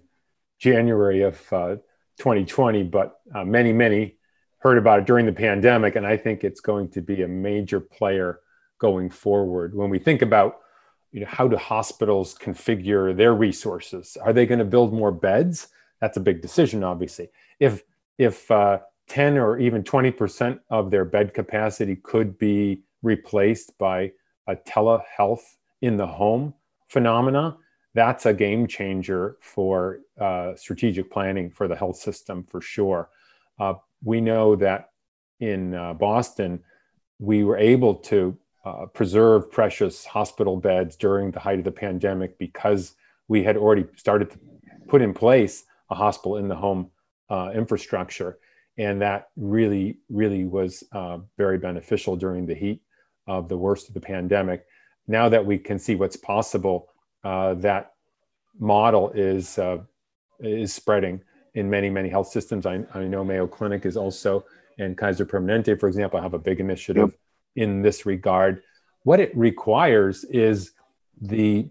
January 0.59 1.23
of 1.23 1.41
uh, 1.53 1.77
2020, 2.19 2.83
but 2.83 3.21
uh, 3.33 3.45
many, 3.45 3.73
many 3.73 4.17
heard 4.59 4.77
about 4.77 4.99
it 4.99 5.05
during 5.05 5.25
the 5.25 5.33
pandemic. 5.33 5.95
And 5.95 6.05
I 6.05 6.17
think 6.17 6.43
it's 6.43 6.61
going 6.61 6.89
to 6.89 7.01
be 7.01 7.23
a 7.23 7.29
major 7.29 7.79
player 7.79 8.41
going 8.81 9.09
forward. 9.09 9.77
When 9.77 9.91
we 9.91 10.01
think 10.01 10.23
about 10.23 10.57
you 11.13 11.21
know, 11.21 11.29
how 11.29 11.47
do 11.47 11.57
hospitals 11.57 12.35
configure 12.35 13.17
their 13.17 13.35
resources? 13.35 14.17
Are 14.21 14.33
they 14.33 14.47
going 14.47 14.59
to 14.59 14.65
build 14.65 14.93
more 14.93 15.13
beds? 15.13 15.69
That's 16.01 16.17
a 16.17 16.21
big 16.21 16.43
decision, 16.43 16.83
obviously. 16.83 17.29
If 17.61 17.85
if 18.19 18.51
uh, 18.51 18.81
10 19.09 19.39
or 19.39 19.59
even 19.59 19.83
20% 19.83 20.61
of 20.71 20.91
their 20.91 21.05
bed 21.05 21.35
capacity 21.35 21.97
could 21.97 22.39
be 22.39 22.83
replaced 23.03 23.77
by 23.79 24.13
a 24.47 24.57
telehealth 24.57 25.57
in 25.83 25.97
the 25.97 26.07
home 26.07 26.55
phenomena, 26.89 27.57
that's 27.95 28.27
a 28.27 28.33
game 28.33 28.67
changer 28.67 29.37
for 29.41 30.01
uh, 30.21 30.55
strategic 30.57 31.11
planning 31.11 31.51
for 31.51 31.69
the 31.69 31.77
health 31.77 31.97
system 31.97 32.45
for 32.45 32.61
sure. 32.61 33.09
Uh, 33.59 33.75
we 34.05 34.21
know 34.21 34.55
that 34.57 34.91
in 35.41 35.75
uh, 35.75 35.95
Boston, 35.95 36.61
we 37.19 37.45
were 37.45 37.57
able 37.57 37.95
to 37.95 38.37
uh, 38.65 38.87
preserve 38.87 39.51
precious 39.51 40.05
hospital 40.05 40.57
beds 40.57 40.97
during 40.97 41.31
the 41.31 41.41
height 41.41 41.59
of 41.59 41.65
the 41.65 41.73
pandemic 41.73 42.39
because 42.39 42.95
we 43.29 43.43
had 43.43 43.57
already 43.57 43.87
started 43.97 44.31
to 44.31 44.39
put 44.89 45.03
in 45.03 45.15
place 45.15 45.65
a 45.91 45.95
hospital 45.95 46.37
in 46.37 46.49
the 46.49 46.55
home 46.55 46.91
uh, 47.31 47.51
infrastructure 47.55 48.39
and 48.79 49.03
that 49.03 49.29
really 49.37 49.99
really 50.09 50.45
was 50.45 50.85
uh, 50.93 51.19
very 51.37 51.59
beneficial 51.59 52.17
during 52.17 52.47
the 52.47 52.55
heat 52.55 52.81
of 53.27 53.49
the 53.49 53.57
worst 53.57 53.89
of 53.89 53.95
the 53.95 54.01
pandemic. 54.01 54.65
Now 55.07 55.29
that 55.29 55.45
we 55.45 55.59
can 55.59 55.79
see 55.79 55.95
what's 55.95 56.17
possible 56.17 56.89
uh, 57.25 57.55
that 57.55 57.93
model 58.59 59.11
is 59.11 59.59
uh, 59.59 59.79
is 60.41 60.73
spreading 60.73 61.21
in 61.55 61.69
many 61.69 61.91
many 61.91 62.09
health 62.09 62.29
systems. 62.29 62.67
I, 62.67 62.85
I, 62.95 63.05
know 63.05 63.25
mayo 63.25 63.47
clinic 63.47 63.85
is 63.85 63.97
also 63.97 64.45
and 64.79 64.97
kaiser 64.97 65.27
permanente 65.27 65.79
for 65.79 65.89
example 65.89 66.21
have 66.21 66.35
a 66.35 66.39
big 66.39 66.61
initiative 66.61 67.11
yep. 67.11 67.69
in 67.69 67.83
this 67.83 68.07
regard. 68.07 68.63
What 69.03 69.21
it 69.21 69.37
requires 69.37 70.25
is 70.25 70.73
the 71.21 71.69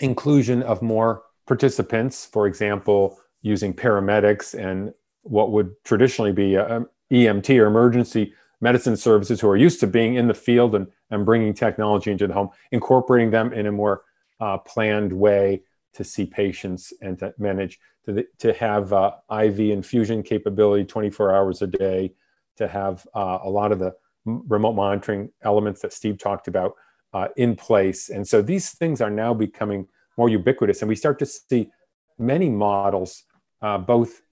inclusion 0.00 0.62
of 0.62 0.82
more 0.82 1.22
participants 1.46 2.26
for 2.26 2.46
example 2.46 3.18
using 3.42 3.72
paramedics 3.72 4.54
and 4.58 4.92
what 5.24 5.50
would 5.50 5.72
traditionally 5.84 6.32
be 6.32 6.54
a, 6.54 6.86
EMT 7.12 7.60
or 7.60 7.66
emergency 7.66 8.32
medicine 8.60 8.96
services 8.96 9.40
who 9.40 9.48
are 9.48 9.56
used 9.56 9.80
to 9.80 9.86
being 9.86 10.14
in 10.14 10.26
the 10.26 10.34
field 10.34 10.74
and, 10.74 10.86
and 11.10 11.26
bringing 11.26 11.52
technology 11.52 12.10
into 12.10 12.26
the 12.26 12.32
home, 12.32 12.48
incorporating 12.72 13.30
them 13.30 13.52
in 13.52 13.66
a 13.66 13.72
more 13.72 14.02
uh, 14.40 14.56
planned 14.58 15.12
way 15.12 15.62
to 15.92 16.02
see 16.02 16.24
patients 16.24 16.92
and 17.02 17.18
to 17.18 17.34
manage, 17.38 17.78
to, 18.06 18.24
to 18.38 18.52
have 18.54 18.92
uh, 18.92 19.12
IV 19.30 19.60
infusion 19.60 20.22
capability 20.22 20.84
24 20.84 21.34
hours 21.34 21.62
a 21.62 21.66
day, 21.66 22.12
to 22.56 22.66
have 22.66 23.06
uh, 23.14 23.38
a 23.42 23.50
lot 23.50 23.70
of 23.70 23.78
the 23.78 23.92
remote 24.24 24.72
monitoring 24.72 25.30
elements 25.42 25.82
that 25.82 25.92
Steve 25.92 26.18
talked 26.18 26.48
about 26.48 26.74
uh, 27.12 27.28
in 27.36 27.54
place. 27.54 28.08
And 28.08 28.26
so 28.26 28.42
these 28.42 28.70
things 28.70 29.00
are 29.00 29.10
now 29.10 29.34
becoming 29.34 29.86
more 30.16 30.28
ubiquitous, 30.28 30.80
and 30.80 30.88
we 30.88 30.96
start 30.96 31.18
to 31.18 31.26
see 31.26 31.70
many 32.18 32.48
models, 32.48 33.24
uh, 33.60 33.78
both 33.78 34.22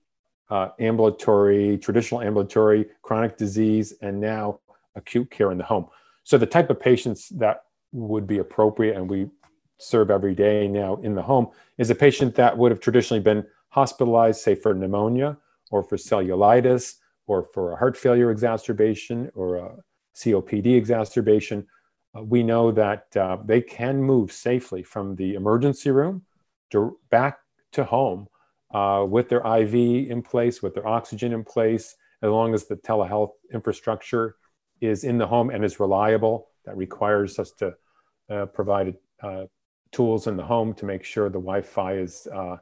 uh, 0.52 0.68
ambulatory, 0.80 1.78
traditional 1.78 2.20
ambulatory, 2.20 2.84
chronic 3.00 3.38
disease, 3.38 3.94
and 4.02 4.20
now 4.20 4.60
acute 4.96 5.30
care 5.30 5.50
in 5.50 5.56
the 5.56 5.64
home. 5.64 5.86
So 6.24 6.36
the 6.36 6.46
type 6.46 6.68
of 6.68 6.78
patients 6.78 7.30
that 7.30 7.62
would 7.92 8.26
be 8.26 8.38
appropriate 8.38 8.94
and 8.94 9.08
we 9.08 9.30
serve 9.78 10.10
every 10.10 10.34
day 10.34 10.68
now 10.68 10.96
in 10.96 11.14
the 11.14 11.22
home 11.22 11.48
is 11.78 11.88
a 11.88 11.94
patient 11.94 12.34
that 12.34 12.56
would 12.56 12.70
have 12.70 12.80
traditionally 12.80 13.22
been 13.22 13.46
hospitalized, 13.70 14.42
say 14.42 14.54
for 14.54 14.74
pneumonia 14.74 15.38
or 15.70 15.82
for 15.82 15.96
cellulitis 15.96 16.96
or 17.26 17.44
for 17.54 17.72
a 17.72 17.76
heart 17.76 17.96
failure 17.96 18.30
exacerbation 18.30 19.30
or 19.34 19.56
a 19.56 19.76
COPD 20.14 20.76
exacerbation. 20.76 21.66
Uh, 22.14 22.22
we 22.24 22.42
know 22.42 22.70
that 22.70 23.06
uh, 23.16 23.38
they 23.42 23.62
can 23.62 24.02
move 24.02 24.30
safely 24.30 24.82
from 24.82 25.16
the 25.16 25.32
emergency 25.32 25.90
room 25.90 26.22
to 26.70 26.98
back 27.10 27.38
to 27.72 27.84
home 27.84 28.28
uh, 28.72 29.04
with 29.08 29.28
their 29.28 29.44
IV 29.46 29.74
in 29.74 30.22
place, 30.22 30.62
with 30.62 30.74
their 30.74 30.86
oxygen 30.86 31.32
in 31.32 31.44
place, 31.44 31.96
as 32.22 32.30
long 32.30 32.54
as 32.54 32.64
the 32.64 32.76
telehealth 32.76 33.32
infrastructure 33.52 34.36
is 34.80 35.04
in 35.04 35.18
the 35.18 35.26
home 35.26 35.50
and 35.50 35.64
is 35.64 35.80
reliable. 35.80 36.48
That 36.64 36.76
requires 36.76 37.38
us 37.38 37.50
to 37.52 37.74
uh, 38.30 38.46
provide 38.46 38.96
uh, 39.22 39.44
tools 39.90 40.26
in 40.26 40.36
the 40.36 40.44
home 40.44 40.74
to 40.74 40.86
make 40.86 41.04
sure 41.04 41.28
the 41.28 41.38
Wi-Fi 41.38 41.94
is 41.94 42.26
uh, 42.32 42.56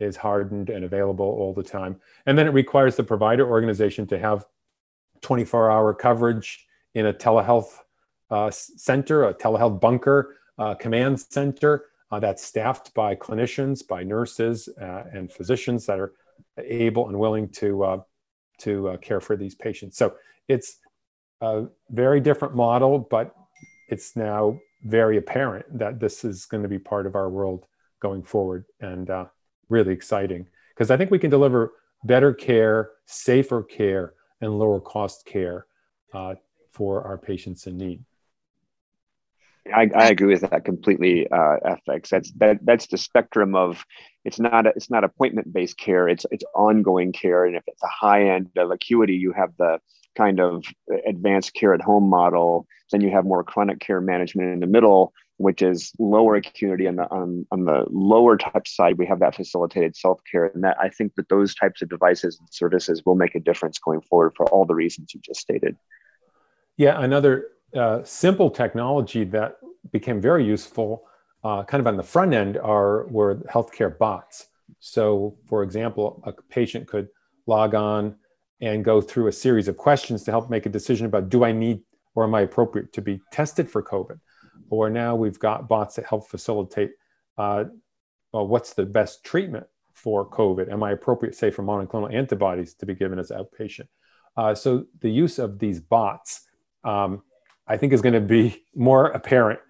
is 0.00 0.16
hardened 0.16 0.68
and 0.70 0.84
available 0.84 1.26
all 1.26 1.54
the 1.54 1.62
time. 1.62 2.00
And 2.26 2.36
then 2.36 2.46
it 2.46 2.50
requires 2.50 2.96
the 2.96 3.04
provider 3.04 3.48
organization 3.48 4.06
to 4.08 4.18
have 4.18 4.44
24-hour 5.20 5.94
coverage 5.94 6.66
in 6.94 7.06
a 7.06 7.14
telehealth 7.14 7.78
uh, 8.30 8.50
center, 8.50 9.24
a 9.24 9.34
telehealth 9.34 9.80
bunker, 9.80 10.36
uh, 10.58 10.74
command 10.74 11.20
center 11.20 11.84
uh, 12.12 12.20
that's 12.20 12.44
staffed 12.44 12.92
by 12.94 13.14
clinicians, 13.14 13.86
by 13.86 14.02
nurses, 14.04 14.68
uh, 14.80 15.04
and 15.12 15.32
physicians 15.32 15.86
that 15.86 15.98
are 15.98 16.12
able 16.58 17.08
and 17.08 17.18
willing 17.18 17.48
to 17.48 17.82
uh, 17.82 18.00
to 18.58 18.90
uh, 18.90 18.96
care 18.98 19.20
for 19.20 19.34
these 19.34 19.54
patients. 19.54 19.96
So 19.96 20.14
it's 20.46 20.76
a 21.40 21.64
very 21.90 22.20
different 22.20 22.54
model, 22.54 22.98
but 22.98 23.34
it's 23.88 24.14
now 24.14 24.58
very 24.84 25.16
apparent 25.16 25.66
that 25.78 25.98
this 25.98 26.24
is 26.24 26.44
going 26.44 26.62
to 26.62 26.68
be 26.68 26.78
part 26.78 27.06
of 27.06 27.16
our 27.16 27.30
world 27.30 27.66
going 28.00 28.22
forward, 28.22 28.66
and 28.80 29.08
uh, 29.08 29.24
really 29.70 29.92
exciting 29.92 30.46
because 30.74 30.90
I 30.90 30.96
think 30.98 31.10
we 31.10 31.18
can 31.18 31.30
deliver 31.30 31.72
better 32.04 32.34
care, 32.34 32.90
safer 33.06 33.62
care, 33.62 34.12
and 34.40 34.58
lower 34.58 34.80
cost 34.80 35.24
care 35.24 35.66
uh, 36.12 36.34
for 36.72 37.02
our 37.04 37.16
patients 37.16 37.66
in 37.66 37.78
need. 37.78 38.04
I, 39.66 39.88
I 39.94 40.08
agree 40.08 40.32
with 40.32 40.40
that 40.50 40.64
completely, 40.64 41.28
uh, 41.30 41.76
FX. 41.88 42.08
That's 42.08 42.32
that 42.32 42.58
that's 42.62 42.88
the 42.88 42.98
spectrum 42.98 43.54
of 43.54 43.84
it's 44.24 44.40
not 44.40 44.66
a, 44.66 44.72
it's 44.74 44.90
not 44.90 45.04
appointment 45.04 45.52
based 45.52 45.78
care. 45.78 46.08
It's 46.08 46.26
it's 46.30 46.44
ongoing 46.54 47.12
care, 47.12 47.44
and 47.44 47.56
if 47.56 47.62
it's 47.66 47.82
a 47.82 47.88
high 47.88 48.28
end 48.30 48.50
of 48.56 48.70
acuity, 48.70 49.14
you 49.14 49.32
have 49.32 49.50
the 49.58 49.78
kind 50.16 50.40
of 50.40 50.64
advanced 51.06 51.54
care 51.54 51.74
at 51.74 51.80
home 51.80 52.08
model. 52.08 52.66
Then 52.90 53.00
you 53.00 53.10
have 53.10 53.24
more 53.24 53.44
chronic 53.44 53.78
care 53.78 54.00
management 54.00 54.52
in 54.52 54.60
the 54.60 54.66
middle, 54.66 55.12
which 55.36 55.62
is 55.62 55.92
lower 55.98 56.34
acuity. 56.34 56.88
On 56.88 56.96
the 56.96 57.08
on, 57.10 57.46
on 57.52 57.64
the 57.64 57.84
lower 57.88 58.36
touch 58.36 58.68
side, 58.68 58.98
we 58.98 59.06
have 59.06 59.20
that 59.20 59.36
facilitated 59.36 59.96
self 59.96 60.20
care, 60.30 60.46
and 60.46 60.64
that 60.64 60.76
I 60.80 60.88
think 60.88 61.14
that 61.16 61.28
those 61.28 61.54
types 61.54 61.82
of 61.82 61.88
devices 61.88 62.36
and 62.38 62.48
services 62.50 63.02
will 63.06 63.14
make 63.14 63.36
a 63.36 63.40
difference 63.40 63.78
going 63.78 64.00
forward 64.00 64.32
for 64.36 64.46
all 64.46 64.64
the 64.64 64.74
reasons 64.74 65.14
you 65.14 65.20
just 65.20 65.40
stated. 65.40 65.76
Yeah, 66.76 67.00
another 67.00 67.48
uh, 67.74 68.02
simple 68.04 68.50
technology 68.50 69.24
that 69.24 69.56
became 69.90 70.20
very 70.20 70.44
useful 70.44 71.04
uh, 71.44 71.64
kind 71.64 71.80
of 71.80 71.86
on 71.86 71.96
the 71.96 72.02
front 72.02 72.32
end 72.32 72.56
are 72.58 73.06
were 73.08 73.36
healthcare 73.52 73.96
bots. 73.96 74.46
So, 74.78 75.36
for 75.48 75.62
example, 75.62 76.22
a 76.24 76.32
patient 76.32 76.86
could 76.86 77.08
log 77.46 77.74
on 77.74 78.16
and 78.60 78.84
go 78.84 79.00
through 79.00 79.26
a 79.26 79.32
series 79.32 79.66
of 79.66 79.76
questions 79.76 80.22
to 80.24 80.30
help 80.30 80.48
make 80.48 80.66
a 80.66 80.68
decision 80.68 81.06
about 81.06 81.28
do 81.28 81.44
I 81.44 81.52
need 81.52 81.80
or 82.14 82.24
am 82.24 82.34
I 82.34 82.42
appropriate 82.42 82.92
to 82.92 83.02
be 83.02 83.20
tested 83.32 83.68
for 83.68 83.82
COVID? 83.82 84.20
Or 84.70 84.88
now 84.88 85.16
we've 85.16 85.38
got 85.38 85.68
bots 85.68 85.96
that 85.96 86.06
help 86.06 86.28
facilitate 86.28 86.92
uh, 87.38 87.64
well, 88.32 88.46
what's 88.46 88.72
the 88.72 88.86
best 88.86 89.24
treatment 89.24 89.66
for 89.92 90.28
COVID? 90.28 90.72
Am 90.72 90.82
I 90.82 90.92
appropriate, 90.92 91.34
say, 91.34 91.50
for 91.50 91.62
monoclonal 91.62 92.12
antibodies 92.12 92.74
to 92.74 92.86
be 92.86 92.94
given 92.94 93.18
as 93.18 93.30
outpatient? 93.30 93.88
Uh, 94.36 94.54
so 94.54 94.86
the 95.00 95.10
use 95.10 95.38
of 95.38 95.58
these 95.58 95.80
bots, 95.80 96.46
um, 96.84 97.22
I 97.66 97.76
think, 97.76 97.92
is 97.92 98.02
going 98.02 98.14
to 98.14 98.20
be 98.20 98.64
more 98.74 99.06
apparent 99.06 99.60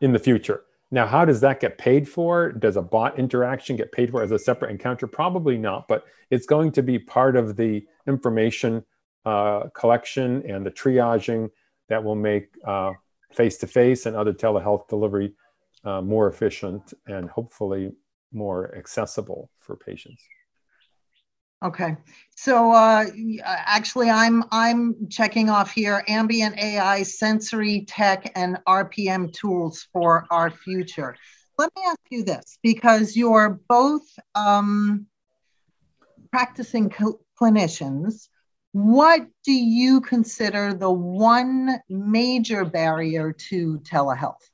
in 0.00 0.12
the 0.12 0.18
future. 0.18 0.62
Now, 0.90 1.06
how 1.06 1.24
does 1.24 1.40
that 1.40 1.60
get 1.60 1.78
paid 1.78 2.08
for? 2.08 2.52
Does 2.52 2.76
a 2.76 2.82
bot 2.82 3.18
interaction 3.18 3.76
get 3.76 3.92
paid 3.92 4.10
for 4.10 4.22
as 4.22 4.32
a 4.32 4.38
separate 4.38 4.70
encounter? 4.70 5.06
Probably 5.06 5.56
not, 5.56 5.86
but 5.88 6.04
it's 6.30 6.46
going 6.46 6.72
to 6.72 6.82
be 6.82 6.98
part 6.98 7.36
of 7.36 7.56
the 7.56 7.86
information 8.06 8.84
uh, 9.24 9.68
collection 9.74 10.42
and 10.48 10.64
the 10.64 10.70
triaging 10.70 11.50
that 11.88 12.02
will 12.02 12.14
make 12.14 12.48
face 13.32 13.58
to 13.58 13.66
face 13.66 14.06
and 14.06 14.16
other 14.16 14.32
telehealth 14.32 14.88
delivery 14.88 15.32
uh, 15.84 16.00
more 16.00 16.28
efficient 16.28 16.92
and 17.06 17.28
hopefully 17.30 17.92
more 18.32 18.74
accessible 18.76 19.50
for 19.60 19.76
patients. 19.76 20.22
Okay, 21.62 21.94
so 22.34 22.72
uh, 22.72 23.04
actually, 23.44 24.08
I'm 24.08 24.44
I'm 24.50 25.08
checking 25.10 25.50
off 25.50 25.70
here 25.70 26.02
ambient 26.08 26.58
AI, 26.58 27.02
sensory 27.02 27.84
tech, 27.86 28.32
and 28.34 28.58
RPM 28.66 29.30
tools 29.30 29.86
for 29.92 30.26
our 30.30 30.50
future. 30.50 31.14
Let 31.58 31.70
me 31.76 31.82
ask 31.86 32.00
you 32.10 32.24
this, 32.24 32.58
because 32.62 33.14
you're 33.14 33.60
both 33.68 34.06
um, 34.34 35.06
practicing 36.30 36.90
cl- 36.90 37.20
clinicians. 37.38 38.28
What 38.72 39.26
do 39.44 39.52
you 39.52 40.00
consider 40.00 40.72
the 40.72 40.90
one 40.90 41.78
major 41.90 42.64
barrier 42.64 43.32
to 43.50 43.80
telehealth? 43.80 44.48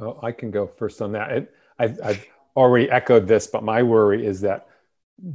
Oh, 0.00 0.18
I 0.20 0.32
can 0.32 0.50
go 0.50 0.66
first 0.66 1.00
on 1.00 1.12
that. 1.12 1.30
It, 1.30 1.54
I've, 1.78 2.00
I've 2.02 2.26
already 2.56 2.90
echoed 2.90 3.28
this, 3.28 3.46
but 3.46 3.62
my 3.62 3.84
worry 3.84 4.26
is 4.26 4.40
that 4.40 4.66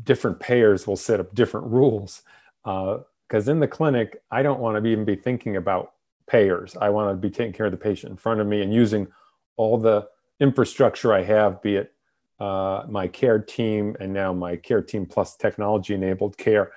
different 0.04 0.40
payers 0.40 0.88
will 0.88 0.98
set 0.98 1.20
up 1.20 1.34
different 1.34 1.68
rules. 1.68 2.24
Because 2.64 3.48
uh, 3.48 3.52
in 3.52 3.60
the 3.60 3.68
clinic, 3.68 4.22
I 4.32 4.44
don't 4.44 4.60
want 4.60 4.82
to 4.82 4.90
even 4.90 5.06
be 5.06 5.16
thinking 5.16 5.56
about 5.56 5.94
payers. 6.28 6.76
I 6.76 6.90
want 6.90 7.12
to 7.12 7.16
be 7.16 7.34
taking 7.34 7.54
care 7.54 7.68
of 7.68 7.72
the 7.72 7.78
patient 7.78 8.12
in 8.12 8.18
front 8.18 8.42
of 8.42 8.48
me 8.48 8.62
and 8.62 8.74
using 8.74 9.08
all 9.56 9.78
the 9.78 10.08
infrastructure 10.40 11.14
I 11.14 11.24
have, 11.24 11.62
be 11.62 11.78
it 11.78 11.94
uh, 12.40 12.84
my 12.88 13.08
care 13.08 13.40
team 13.40 13.96
and 14.00 14.14
now 14.14 14.34
my 14.34 14.56
care 14.56 14.82
team 14.82 15.06
plus 15.06 15.36
technology 15.36 15.94
enabled 15.94 16.38
care. 16.38 16.72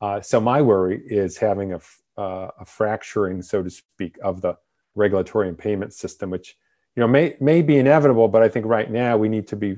Uh, 0.00 0.20
so 0.20 0.40
my 0.40 0.60
worry 0.60 1.02
is 1.06 1.36
having 1.36 1.72
a, 1.72 1.80
uh, 2.18 2.50
a 2.60 2.64
fracturing, 2.64 3.40
so 3.40 3.62
to 3.62 3.70
speak, 3.70 4.18
of 4.22 4.40
the 4.40 4.56
regulatory 4.94 5.48
and 5.48 5.58
payment 5.58 5.92
system, 5.92 6.30
which 6.30 6.56
you 6.96 7.00
know 7.00 7.06
may 7.06 7.36
may 7.40 7.62
be 7.62 7.78
inevitable, 7.78 8.28
but 8.28 8.42
I 8.42 8.48
think 8.48 8.66
right 8.66 8.90
now 8.90 9.16
we 9.16 9.28
need 9.28 9.48
to 9.48 9.56
be 9.56 9.76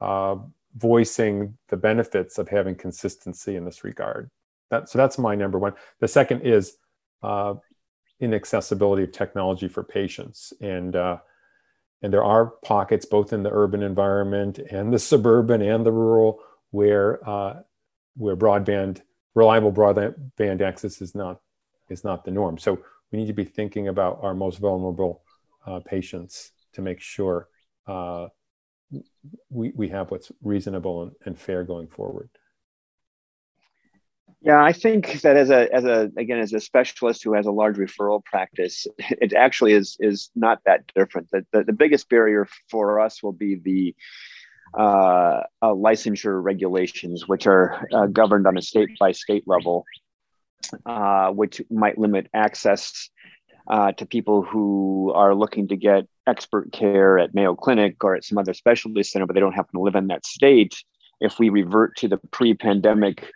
uh, 0.00 0.36
voicing 0.76 1.56
the 1.68 1.76
benefits 1.76 2.38
of 2.38 2.48
having 2.48 2.74
consistency 2.74 3.56
in 3.56 3.64
this 3.64 3.84
regard. 3.84 4.30
That, 4.70 4.88
so 4.88 4.98
that's 4.98 5.18
my 5.18 5.34
number 5.34 5.58
one. 5.58 5.74
The 6.00 6.08
second 6.08 6.42
is 6.42 6.76
uh, 7.22 7.54
inaccessibility 8.20 9.04
of 9.04 9.12
technology 9.12 9.68
for 9.68 9.82
patients, 9.82 10.52
and 10.60 10.96
uh, 10.96 11.18
and 12.02 12.12
there 12.12 12.24
are 12.24 12.46
pockets 12.46 13.06
both 13.06 13.32
in 13.32 13.42
the 13.42 13.50
urban 13.52 13.82
environment 13.82 14.58
and 14.58 14.92
the 14.92 14.98
suburban 14.98 15.62
and 15.62 15.86
the 15.86 15.92
rural 15.92 16.40
where 16.70 17.26
uh, 17.28 17.60
where 18.16 18.36
broadband 18.36 19.00
reliable 19.34 19.72
broadband 19.72 20.60
access 20.60 21.00
is 21.00 21.14
not 21.14 21.40
is 21.88 22.04
not 22.04 22.24
the 22.24 22.30
norm. 22.30 22.58
So 22.58 22.78
we 23.10 23.18
need 23.18 23.26
to 23.26 23.32
be 23.32 23.44
thinking 23.44 23.88
about 23.88 24.20
our 24.22 24.34
most 24.34 24.58
vulnerable 24.58 25.22
uh, 25.66 25.80
patients 25.80 26.52
to 26.72 26.82
make 26.82 27.00
sure 27.00 27.48
uh, 27.86 28.28
we, 29.50 29.72
we 29.74 29.88
have 29.88 30.10
what's 30.10 30.30
reasonable 30.42 31.02
and, 31.02 31.12
and 31.24 31.38
fair 31.38 31.64
going 31.64 31.88
forward. 31.88 32.28
Yeah, 34.40 34.62
I 34.62 34.74
think 34.74 35.22
that 35.22 35.38
as 35.38 35.48
a 35.48 35.72
as 35.74 35.84
a 35.84 36.10
again 36.18 36.38
as 36.38 36.52
a 36.52 36.60
specialist 36.60 37.24
who 37.24 37.32
has 37.32 37.46
a 37.46 37.50
large 37.50 37.76
referral 37.76 38.22
practice, 38.22 38.86
it 38.98 39.32
actually 39.32 39.72
is 39.72 39.96
is 40.00 40.30
not 40.34 40.60
that 40.66 40.82
different. 40.94 41.30
The 41.30 41.46
the, 41.52 41.64
the 41.64 41.72
biggest 41.72 42.08
barrier 42.10 42.46
for 42.70 43.00
us 43.00 43.22
will 43.22 43.32
be 43.32 43.54
the 43.56 43.94
uh, 44.78 45.44
uh, 45.62 45.68
licensure 45.68 46.42
regulations, 46.42 47.26
which 47.26 47.46
are 47.46 47.86
uh, 47.92 48.06
governed 48.06 48.46
on 48.46 48.58
a 48.58 48.62
state 48.62 48.90
by 48.98 49.12
state 49.12 49.44
level, 49.46 49.84
uh, 50.84 51.30
which 51.30 51.62
might 51.70 51.96
limit 51.96 52.28
access 52.34 53.08
uh, 53.70 53.92
to 53.92 54.04
people 54.04 54.42
who 54.42 55.12
are 55.14 55.34
looking 55.34 55.68
to 55.68 55.76
get 55.76 56.06
expert 56.26 56.72
care 56.72 57.18
at 57.18 57.34
Mayo 57.34 57.54
Clinic 57.54 58.02
or 58.02 58.14
at 58.14 58.24
some 58.24 58.38
other 58.38 58.54
specialty 58.54 59.02
center, 59.02 59.26
but 59.26 59.34
they 59.34 59.40
don't 59.40 59.52
happen 59.52 59.78
to 59.78 59.82
live 59.82 59.94
in 59.94 60.08
that 60.08 60.26
state. 60.26 60.74
If 61.20 61.38
we 61.38 61.48
revert 61.48 61.96
to 61.96 62.08
the 62.08 62.18
pre 62.30 62.54
pandemic 62.54 63.30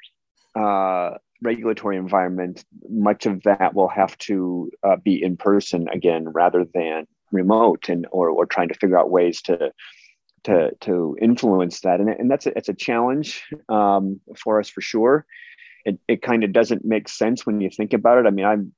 uh, 0.54 1.12
regulatory 1.42 1.96
environment, 1.96 2.64
much 2.88 3.26
of 3.26 3.42
that 3.44 3.74
will 3.74 3.88
have 3.88 4.16
to 4.18 4.70
uh, 4.82 4.96
be 4.96 5.22
in 5.22 5.36
person 5.36 5.88
again 5.88 6.28
rather 6.28 6.64
than 6.74 7.06
remote 7.30 7.88
and 7.88 8.06
or, 8.10 8.30
or 8.30 8.46
trying 8.46 8.68
to 8.68 8.74
figure 8.74 8.98
out 8.98 9.10
ways 9.10 9.42
to 9.42 9.70
to 10.44 10.70
to 10.80 11.16
influence 11.20 11.80
that. 11.80 12.00
And, 12.00 12.08
and 12.08 12.30
that's 12.30 12.46
a, 12.46 12.56
it's 12.56 12.68
a 12.68 12.74
challenge 12.74 13.44
um, 13.68 14.20
for 14.36 14.60
us 14.60 14.68
for 14.68 14.80
sure. 14.80 15.26
It, 15.84 15.98
it 16.08 16.22
kind 16.22 16.44
of 16.44 16.52
doesn't 16.52 16.84
make 16.84 17.08
sense 17.08 17.46
when 17.46 17.60
you 17.60 17.70
think 17.70 17.92
about 17.92 18.18
it. 18.18 18.26
I 18.26 18.30
mean 18.30 18.44
i'm 18.44 18.72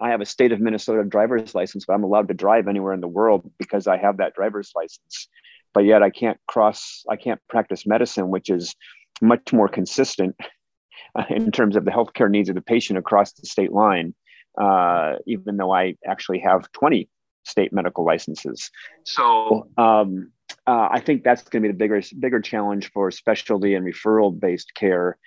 I 0.00 0.10
have 0.10 0.20
a 0.20 0.26
state 0.26 0.52
of 0.52 0.60
Minnesota 0.60 1.04
driver's 1.04 1.54
license, 1.54 1.84
but 1.86 1.94
I'm 1.94 2.04
allowed 2.04 2.28
to 2.28 2.34
drive 2.34 2.68
anywhere 2.68 2.92
in 2.92 3.00
the 3.00 3.08
world 3.08 3.50
because 3.58 3.86
I 3.86 3.96
have 3.96 4.18
that 4.18 4.34
driver's 4.34 4.72
license. 4.74 5.28
But 5.72 5.84
yet 5.84 6.02
I 6.02 6.10
can't 6.10 6.38
cross, 6.46 7.04
I 7.08 7.16
can't 7.16 7.40
practice 7.48 7.86
medicine, 7.86 8.28
which 8.28 8.50
is 8.50 8.74
much 9.20 9.52
more 9.52 9.68
consistent 9.68 10.36
in 11.30 11.50
terms 11.50 11.76
of 11.76 11.84
the 11.84 11.90
healthcare 11.90 12.30
needs 12.30 12.48
of 12.48 12.54
the 12.54 12.62
patient 12.62 12.98
across 12.98 13.32
the 13.32 13.46
state 13.46 13.72
line, 13.72 14.14
uh, 14.60 15.14
even 15.26 15.56
though 15.56 15.72
I 15.72 15.96
actually 16.06 16.40
have 16.40 16.70
20 16.72 17.08
state 17.44 17.72
medical 17.72 18.04
licenses. 18.04 18.70
So 19.04 19.68
um, 19.76 20.32
uh, 20.66 20.88
I 20.90 21.00
think 21.00 21.24
that's 21.24 21.42
going 21.42 21.62
to 21.62 21.68
be 21.68 21.72
the 21.72 21.78
bigger, 21.78 22.02
bigger 22.18 22.40
challenge 22.40 22.90
for 22.92 23.10
specialty 23.10 23.74
and 23.74 23.84
referral 23.84 24.38
based 24.38 24.74
care 24.74 25.18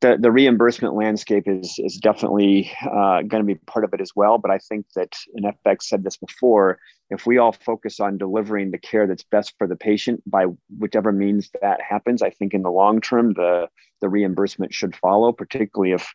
the, 0.00 0.16
the 0.18 0.30
reimbursement 0.30 0.94
landscape 0.94 1.44
is 1.46 1.78
is 1.78 1.96
definitely 1.96 2.72
uh, 2.82 3.22
going 3.22 3.42
to 3.42 3.44
be 3.44 3.54
part 3.54 3.84
of 3.84 3.92
it 3.92 4.00
as 4.00 4.12
well. 4.16 4.38
But 4.38 4.50
I 4.50 4.58
think 4.58 4.86
that, 4.96 5.14
and 5.34 5.54
FX 5.64 5.84
said 5.84 6.04
this 6.04 6.16
before, 6.16 6.78
if 7.10 7.26
we 7.26 7.38
all 7.38 7.52
focus 7.52 8.00
on 8.00 8.18
delivering 8.18 8.70
the 8.70 8.78
care 8.78 9.06
that's 9.06 9.22
best 9.22 9.54
for 9.58 9.66
the 9.66 9.76
patient 9.76 10.22
by 10.26 10.46
whichever 10.78 11.12
means 11.12 11.50
that 11.60 11.80
happens, 11.82 12.22
I 12.22 12.30
think 12.30 12.54
in 12.54 12.62
the 12.62 12.70
long 12.70 13.00
term 13.00 13.34
the 13.34 13.68
the 14.00 14.08
reimbursement 14.08 14.72
should 14.72 14.96
follow. 14.96 15.32
Particularly 15.32 15.92
if 15.92 16.12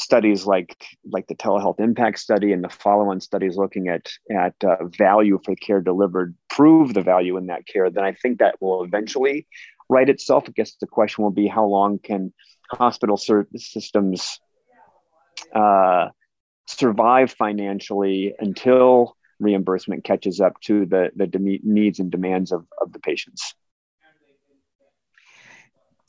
studies 0.00 0.46
like 0.46 0.76
like 1.10 1.26
the 1.26 1.34
telehealth 1.34 1.80
impact 1.80 2.20
study 2.20 2.52
and 2.52 2.62
the 2.62 2.68
follow-on 2.68 3.20
studies 3.20 3.56
looking 3.56 3.88
at 3.88 4.08
at 4.30 4.54
uh, 4.64 4.84
value 4.96 5.40
for 5.44 5.56
care 5.56 5.80
delivered 5.80 6.36
prove 6.48 6.94
the 6.94 7.02
value 7.02 7.36
in 7.36 7.46
that 7.46 7.66
care, 7.66 7.90
then 7.90 8.04
I 8.04 8.12
think 8.12 8.38
that 8.38 8.60
will 8.60 8.84
eventually 8.84 9.48
right 9.88 10.08
itself. 10.08 10.44
I 10.46 10.52
guess 10.52 10.76
the 10.80 10.86
question 10.86 11.24
will 11.24 11.32
be 11.32 11.48
how 11.48 11.64
long 11.64 11.98
can 11.98 12.32
hospital 12.70 13.16
systems 13.16 14.40
uh, 15.54 16.08
survive 16.66 17.32
financially 17.32 18.34
until 18.38 19.16
reimbursement 19.40 20.04
catches 20.04 20.40
up 20.40 20.60
to 20.60 20.84
the, 20.86 21.10
the 21.16 21.26
de- 21.26 21.60
needs 21.62 21.98
and 21.98 22.10
demands 22.10 22.52
of, 22.52 22.66
of 22.80 22.92
the 22.92 22.98
patients. 22.98 23.54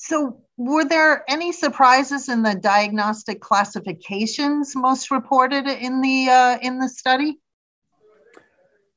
So, 0.02 0.42
were 0.56 0.86
there 0.86 1.30
any 1.30 1.52
surprises 1.52 2.30
in 2.30 2.42
the 2.42 2.56
diagnostic 2.56 3.42
classifications 3.42 4.74
most 4.76 5.12
reported 5.12 5.68
in 5.68 6.00
the 6.00 6.30
uh, 6.30 6.58
in 6.62 6.80
the 6.80 6.88
study? 6.88 7.38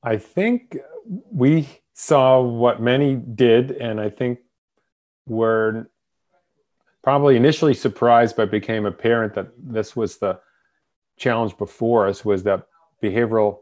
I 0.02 0.16
think 0.16 0.78
we 1.04 1.68
saw 1.94 2.40
what 2.40 2.80
many 2.80 3.16
did, 3.16 3.72
and 3.72 4.00
I 4.00 4.10
think 4.10 4.38
were 5.26 5.90
probably 7.02 7.36
initially 7.36 7.74
surprised, 7.74 8.36
but 8.36 8.50
became 8.50 8.86
apparent 8.86 9.34
that 9.34 9.48
this 9.58 9.96
was 9.96 10.18
the 10.18 10.38
challenge 11.16 11.56
before 11.58 12.06
us 12.06 12.24
was 12.24 12.42
that 12.44 12.66
behavioral 13.02 13.58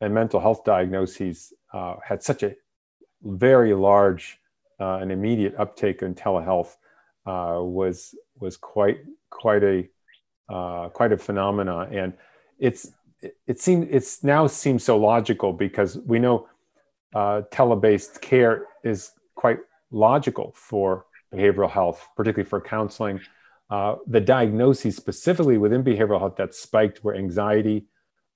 and 0.00 0.12
mental 0.14 0.40
health 0.40 0.64
diagnoses 0.64 1.52
uh, 1.72 1.96
had 2.04 2.22
such 2.22 2.42
a 2.42 2.54
very 3.22 3.74
large 3.74 4.38
uh, 4.80 4.96
and 4.96 5.12
immediate 5.12 5.54
uptake 5.58 6.02
in 6.02 6.14
telehealth 6.14 6.76
uh, 7.26 7.58
was 7.60 8.14
was 8.38 8.56
quite 8.56 8.98
quite 9.28 9.62
a 9.62 9.86
uh, 10.48 10.88
quite 10.88 11.12
a 11.12 11.18
phenomenon, 11.18 11.94
and 11.94 12.12
it's 12.58 12.92
it, 13.20 13.36
it 13.46 13.60
seems 13.60 13.86
it's 13.90 14.24
now 14.24 14.46
seems 14.46 14.82
so 14.82 14.96
logical 14.96 15.52
because 15.52 15.98
we 15.98 16.18
know 16.18 16.48
uh, 17.14 17.42
tele-based 17.50 18.20
care 18.20 18.66
is 18.82 19.12
quite 19.34 19.58
logical 19.90 20.52
for 20.56 21.06
behavioral 21.32 21.70
health, 21.70 22.08
particularly 22.16 22.48
for 22.48 22.60
counseling. 22.60 23.20
uh, 23.70 23.96
the 24.06 24.20
diagnoses 24.20 24.96
specifically 24.96 25.56
within 25.56 25.84
behavioral 25.84 26.18
health 26.18 26.36
that 26.36 26.54
spiked 26.54 27.04
were 27.04 27.14
anxiety 27.14 27.86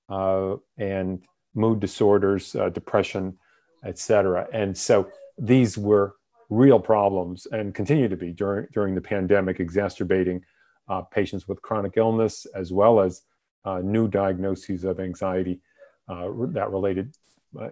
uh, 0.09 0.55
and 0.79 1.25
mood 1.55 1.81
disorders, 1.81 2.55
uh, 2.55 2.69
depression, 2.69 3.37
etc. 3.85 4.47
And 4.53 4.77
so 4.77 5.09
these 5.37 5.77
were 5.77 6.15
real 6.51 6.79
problems 6.79 7.47
and 7.47 7.75
continue 7.75 8.09
to 8.09 8.17
be 8.17 8.33
during 8.33 8.69
during 8.73 8.95
the 8.95 9.01
pandemic, 9.01 9.61
exacerbating 9.61 10.43
uh, 10.89 11.03
patients 11.03 11.49
with 11.49 11.61
chronic 11.63 11.95
illness 11.97 12.47
as 12.55 12.73
well 12.73 13.01
as 13.01 13.23
uh, 13.65 13.81
new 13.83 14.07
diagnoses 14.07 14.85
of 14.85 15.01
anxiety 15.01 15.61
uh, 16.09 16.29
that 16.49 16.71
related 16.71 17.17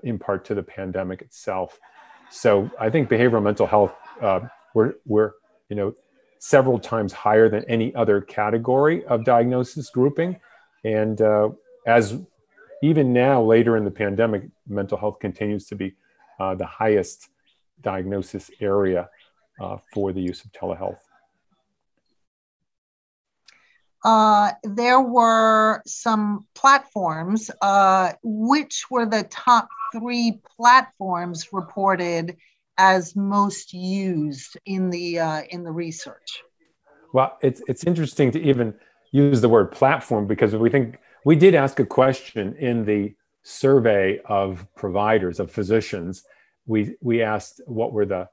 in 0.02 0.18
part 0.18 0.44
to 0.44 0.54
the 0.54 0.62
pandemic 0.62 1.20
itself. 1.22 1.78
So 2.30 2.70
I 2.80 2.88
think 2.88 3.10
behavioral 3.10 3.42
mental 3.42 3.66
health 3.66 3.92
we're 4.74 4.94
we're 5.06 5.32
you 5.68 5.76
know 5.76 5.94
several 6.38 6.78
times 6.78 7.12
higher 7.12 7.48
than 7.48 7.64
any 7.68 7.94
other 7.94 8.20
category 8.20 9.04
of 9.04 9.24
diagnosis 9.24 9.90
grouping. 9.90 10.36
And 10.84 11.20
uh, 11.20 11.50
as 11.86 12.18
even 12.82 13.12
now, 13.12 13.40
later 13.40 13.76
in 13.76 13.84
the 13.84 13.92
pandemic, 13.92 14.42
mental 14.66 14.98
health 14.98 15.20
continues 15.20 15.66
to 15.68 15.76
be 15.76 15.94
uh, 16.40 16.56
the 16.56 16.66
highest 16.66 17.28
diagnosis 17.80 18.50
area 18.60 19.08
uh, 19.60 19.76
for 19.94 20.12
the 20.12 20.20
use 20.20 20.44
of 20.44 20.50
telehealth. 20.50 20.98
Uh, 24.04 24.50
there 24.64 25.00
were 25.00 25.80
some 25.86 26.44
platforms. 26.56 27.52
Uh, 27.60 28.14
which 28.24 28.90
were 28.90 29.06
the 29.06 29.22
top 29.30 29.68
three 29.92 30.40
platforms 30.56 31.52
reported 31.52 32.36
as 32.78 33.14
most 33.16 33.72
used 33.72 34.58
in 34.66 34.90
the 34.90 35.18
uh, 35.18 35.42
in 35.50 35.62
the 35.62 35.70
research? 35.70 36.42
Well, 37.12 37.38
it's 37.42 37.62
it's 37.68 37.84
interesting 37.84 38.30
to 38.32 38.40
even 38.40 38.74
use 39.10 39.40
the 39.40 39.48
word 39.48 39.72
platform 39.72 40.26
because 40.26 40.54
we 40.56 40.70
think 40.70 40.98
we 41.24 41.36
did 41.36 41.54
ask 41.54 41.78
a 41.78 41.86
question 41.86 42.56
in 42.56 42.84
the 42.84 43.14
survey 43.42 44.20
of 44.26 44.66
providers 44.76 45.40
of 45.40 45.50
physicians. 45.50 46.24
We 46.66 46.96
we 47.00 47.22
asked 47.22 47.60
what 47.66 47.92
were 47.92 48.06
the 48.06 48.28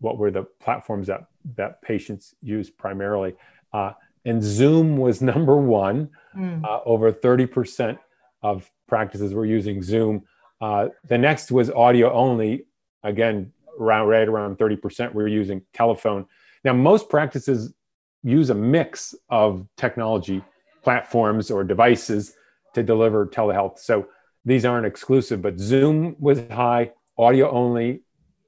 what 0.00 0.18
were 0.18 0.30
the 0.30 0.44
platforms 0.60 1.06
that 1.06 1.26
that 1.56 1.82
patients 1.82 2.34
use 2.42 2.70
primarily, 2.70 3.34
uh, 3.72 3.92
and 4.24 4.42
Zoom 4.42 4.96
was 4.96 5.22
number 5.32 5.56
one. 5.56 6.10
Mm. 6.36 6.64
Uh, 6.64 6.80
over 6.84 7.12
thirty 7.12 7.46
percent 7.46 7.98
of 8.42 8.70
practices 8.86 9.34
were 9.34 9.46
using 9.46 9.82
Zoom. 9.82 10.24
Uh, 10.60 10.88
the 11.08 11.18
next 11.18 11.52
was 11.52 11.70
audio 11.70 12.12
only. 12.12 12.64
Again, 13.04 13.52
around 13.78 14.08
right 14.08 14.28
around 14.28 14.58
30% 14.58 15.14
we're 15.14 15.28
using 15.28 15.62
telephone. 15.72 16.26
Now 16.64 16.72
most 16.72 17.08
practices 17.08 17.74
use 18.22 18.50
a 18.50 18.54
mix 18.54 19.14
of 19.28 19.66
technology 19.76 20.42
platforms 20.82 21.50
or 21.50 21.64
devices 21.64 22.34
to 22.74 22.82
deliver 22.82 23.26
telehealth. 23.26 23.78
So 23.78 24.08
these 24.44 24.64
aren't 24.64 24.86
exclusive 24.86 25.42
but 25.42 25.58
zoom 25.58 26.16
was 26.18 26.40
high 26.50 26.92
audio 27.16 27.50
only 27.50 28.02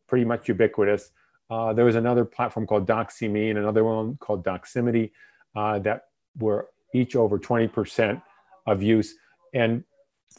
pretty 0.07 0.25
much 0.25 0.49
ubiquitous. 0.49 1.11
Uh, 1.51 1.73
there 1.73 1.85
was 1.85 1.97
another 1.97 2.25
platform 2.25 2.67
called 2.67 2.87
Doxy.me 2.87 3.51
and 3.51 3.59
another 3.59 3.85
one 3.85 4.17
called 4.17 4.45
doximity 4.45 5.11
uh, 5.57 5.79
that 5.81 6.03
were 6.39 6.69
each 6.95 7.17
over 7.17 7.39
20% 7.39 8.23
of 8.67 8.83
use. 8.83 9.15
And 9.53 9.85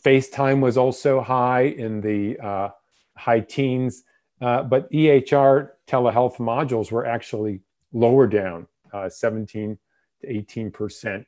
facetime 0.06 0.62
was 0.62 0.78
also 0.78 1.22
high 1.22 1.64
in 1.64 2.02
the 2.02 2.40
uh, 2.40 2.70
high 3.18 3.42
teens 3.42 4.04
uh, 4.42 4.64
but 4.64 4.92
EHR 4.92 5.70
telehealth 5.88 6.38
modules 6.38 6.92
were 6.92 7.06
actually 7.06 7.62
lower 7.94 8.28
down, 8.28 8.68
uh, 8.92 9.08
17 9.08 9.78
to 10.22 10.30
18 10.30 10.72
percent. 10.72 11.26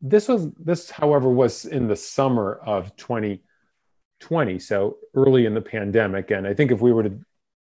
This 0.00 0.28
was 0.28 0.50
this, 0.52 0.90
however, 0.90 1.28
was 1.28 1.64
in 1.64 1.88
the 1.88 1.96
summer 1.96 2.60
of 2.64 2.94
2020, 2.96 4.58
so 4.58 4.98
early 5.14 5.46
in 5.46 5.54
the 5.54 5.60
pandemic. 5.60 6.30
And 6.30 6.46
I 6.46 6.54
think 6.54 6.70
if 6.70 6.80
we 6.80 6.92
were 6.92 7.02
to 7.02 7.18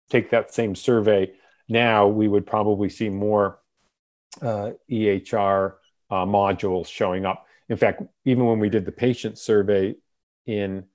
take 0.10 0.30
that 0.32 0.54
same 0.54 0.76
survey 0.76 1.32
now, 1.70 2.08
we 2.08 2.28
would 2.28 2.46
probably 2.46 2.90
see 2.90 3.10
more 3.10 3.60
uh, 4.42 4.72
EHR 4.90 5.74
uh, 6.10 6.26
modules 6.26 6.88
showing 6.88 7.26
up. 7.26 7.46
In 7.70 7.78
fact, 7.78 8.04
even 8.26 8.46
when 8.46 8.60
we 8.60 8.70
did 8.70 8.86
the 8.86 8.92
patient 8.92 9.38
survey 9.38 9.96
in 10.46 10.86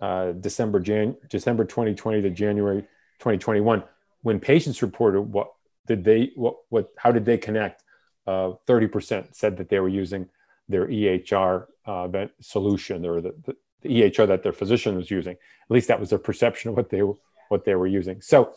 uh, 0.00 0.32
December, 0.32 0.80
Jan- 0.80 1.16
December 1.28 1.64
2020 1.64 2.22
to 2.22 2.30
January 2.30 2.86
2021 3.22 3.84
when 4.22 4.40
patients 4.40 4.82
reported 4.82 5.22
what 5.22 5.52
did 5.86 6.02
they 6.04 6.32
what 6.34 6.56
what 6.70 6.90
how 6.96 7.12
did 7.12 7.24
they 7.24 7.38
connect 7.38 7.84
uh, 8.26 8.52
30% 8.68 9.34
said 9.34 9.56
that 9.56 9.68
they 9.68 9.80
were 9.80 9.88
using 9.88 10.28
their 10.68 10.86
EHR 10.86 11.66
uh, 11.86 12.26
solution 12.40 13.04
or 13.04 13.20
the, 13.20 13.34
the, 13.44 13.56
EHR 13.88 14.28
that 14.28 14.44
their 14.44 14.52
physician 14.52 14.94
was 14.94 15.10
using. 15.10 15.32
At 15.32 15.70
least 15.70 15.88
that 15.88 15.98
was 15.98 16.10
their 16.10 16.18
perception 16.20 16.70
of 16.70 16.76
what 16.76 16.90
they 16.90 17.00
what 17.48 17.64
they 17.64 17.74
were 17.74 17.88
using. 17.88 18.20
So 18.20 18.54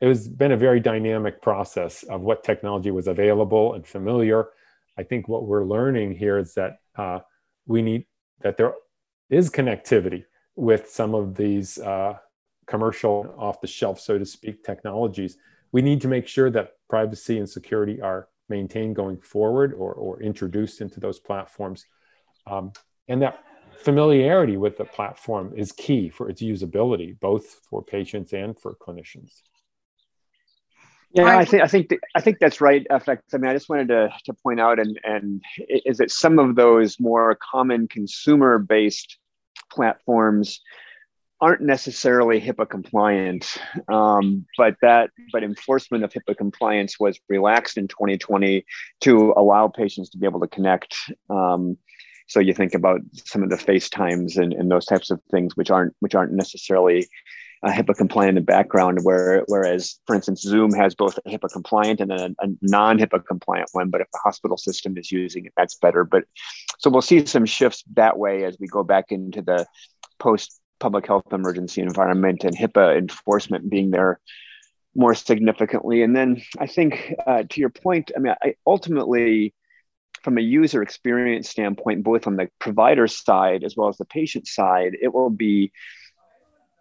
it 0.00 0.08
has 0.08 0.28
been 0.28 0.52
a 0.52 0.58
very 0.58 0.78
dynamic 0.78 1.40
process 1.40 2.02
of 2.02 2.20
what 2.20 2.44
technology 2.44 2.90
was 2.90 3.06
available 3.06 3.72
and 3.72 3.86
familiar. 3.86 4.48
I 4.98 5.04
think 5.04 5.26
what 5.26 5.46
we're 5.46 5.64
learning 5.64 6.16
here 6.16 6.38
is 6.38 6.52
that 6.54 6.80
uh, 6.96 7.20
we 7.66 7.80
need 7.80 8.04
that 8.42 8.58
there 8.58 8.74
is 9.30 9.48
connectivity 9.48 10.24
with 10.54 10.90
some 10.90 11.14
of 11.14 11.34
these 11.34 11.78
uh, 11.78 12.18
commercial 12.66 13.34
off 13.38 13.60
the 13.60 13.66
shelf, 13.66 14.00
so 14.00 14.18
to 14.18 14.26
speak, 14.26 14.64
technologies, 14.64 15.38
we 15.72 15.82
need 15.82 16.00
to 16.00 16.08
make 16.08 16.26
sure 16.26 16.50
that 16.50 16.74
privacy 16.88 17.38
and 17.38 17.48
security 17.48 18.00
are 18.00 18.28
maintained 18.48 18.96
going 18.96 19.18
forward 19.18 19.74
or, 19.74 19.92
or 19.92 20.22
introduced 20.22 20.80
into 20.80 21.00
those 21.00 21.18
platforms. 21.18 21.86
Um, 22.46 22.72
and 23.08 23.22
that 23.22 23.42
familiarity 23.78 24.56
with 24.56 24.76
the 24.76 24.84
platform 24.84 25.52
is 25.56 25.72
key 25.72 26.08
for 26.08 26.28
its 26.28 26.42
usability, 26.42 27.18
both 27.18 27.60
for 27.68 27.82
patients 27.82 28.32
and 28.32 28.58
for 28.58 28.74
clinicians. 28.74 29.42
Yeah, 31.12 31.38
I 31.38 31.44
think 31.44 31.62
I 31.62 31.66
think 31.66 31.90
I 32.14 32.20
think 32.20 32.38
that's 32.40 32.60
right. 32.60 32.86
FX. 32.90 33.18
I 33.32 33.38
mean, 33.38 33.50
I 33.50 33.54
just 33.54 33.70
wanted 33.70 33.88
to 33.88 34.10
to 34.24 34.34
point 34.34 34.60
out 34.60 34.78
and 34.78 35.00
and 35.02 35.42
is 35.68 35.98
that 35.98 36.10
some 36.10 36.38
of 36.38 36.56
those 36.56 37.00
more 37.00 37.38
common 37.40 37.88
consumer 37.88 38.58
based 38.58 39.16
platforms 39.72 40.60
aren't 41.40 41.60
necessarily 41.60 42.40
HIPAA 42.40 42.68
compliant, 42.68 43.58
um, 43.88 44.46
but 44.56 44.76
that 44.82 45.10
but 45.32 45.42
enforcement 45.42 46.02
of 46.02 46.12
HIPAA 46.12 46.36
compliance 46.36 46.98
was 46.98 47.20
relaxed 47.28 47.76
in 47.76 47.88
2020 47.88 48.64
to 49.02 49.34
allow 49.36 49.68
patients 49.68 50.10
to 50.10 50.18
be 50.18 50.26
able 50.26 50.40
to 50.40 50.48
connect. 50.48 50.96
Um, 51.28 51.76
so 52.26 52.40
you 52.40 52.54
think 52.54 52.74
about 52.74 53.00
some 53.12 53.42
of 53.42 53.50
the 53.50 53.56
FaceTimes 53.56 54.36
and, 54.36 54.52
and 54.52 54.70
those 54.70 54.86
types 54.86 55.10
of 55.10 55.20
things, 55.30 55.56
which 55.56 55.70
aren't 55.70 55.94
which 56.00 56.14
aren't 56.14 56.32
necessarily 56.32 57.06
uh, 57.62 57.70
HIPAA 57.70 57.96
compliant 57.96 58.30
in 58.30 58.34
the 58.36 58.40
background, 58.40 59.00
where 59.02 59.44
whereas, 59.46 60.00
for 60.06 60.16
instance, 60.16 60.40
Zoom 60.40 60.72
has 60.72 60.94
both 60.94 61.18
a 61.18 61.30
HIPAA 61.30 61.52
compliant 61.52 62.00
and 62.00 62.12
a, 62.12 62.34
a 62.40 62.48
non 62.62 62.98
HIPAA 62.98 63.24
compliant 63.26 63.68
one. 63.72 63.90
But 63.90 64.00
if 64.00 64.10
the 64.10 64.20
hospital 64.24 64.56
system 64.56 64.96
is 64.96 65.12
using 65.12 65.44
it, 65.44 65.52
that's 65.56 65.76
better. 65.76 66.02
But 66.02 66.24
so 66.78 66.88
we'll 66.88 67.02
see 67.02 67.26
some 67.26 67.46
shifts 67.46 67.84
that 67.94 68.18
way 68.18 68.44
as 68.44 68.56
we 68.58 68.66
go 68.66 68.82
back 68.82 69.06
into 69.10 69.42
the 69.42 69.66
post 70.18 70.60
public 70.78 71.06
health 71.06 71.32
emergency 71.32 71.82
environment 71.82 72.44
and 72.44 72.56
HIPAA 72.56 72.98
enforcement 72.98 73.68
being 73.68 73.90
there 73.90 74.20
more 74.94 75.14
significantly. 75.14 76.02
And 76.02 76.16
then 76.16 76.42
I 76.58 76.66
think 76.66 77.14
uh, 77.26 77.44
to 77.48 77.60
your 77.60 77.70
point, 77.70 78.10
I 78.16 78.20
mean, 78.20 78.34
I 78.42 78.54
ultimately, 78.66 79.54
from 80.22 80.38
a 80.38 80.42
user 80.42 80.82
experience 80.82 81.48
standpoint, 81.48 82.02
both 82.02 82.26
on 82.26 82.36
the 82.36 82.48
provider 82.58 83.06
side 83.06 83.62
as 83.62 83.76
well 83.76 83.88
as 83.88 83.98
the 83.98 84.06
patient 84.06 84.46
side, 84.46 84.96
it 85.00 85.12
will 85.12 85.30
be 85.30 85.72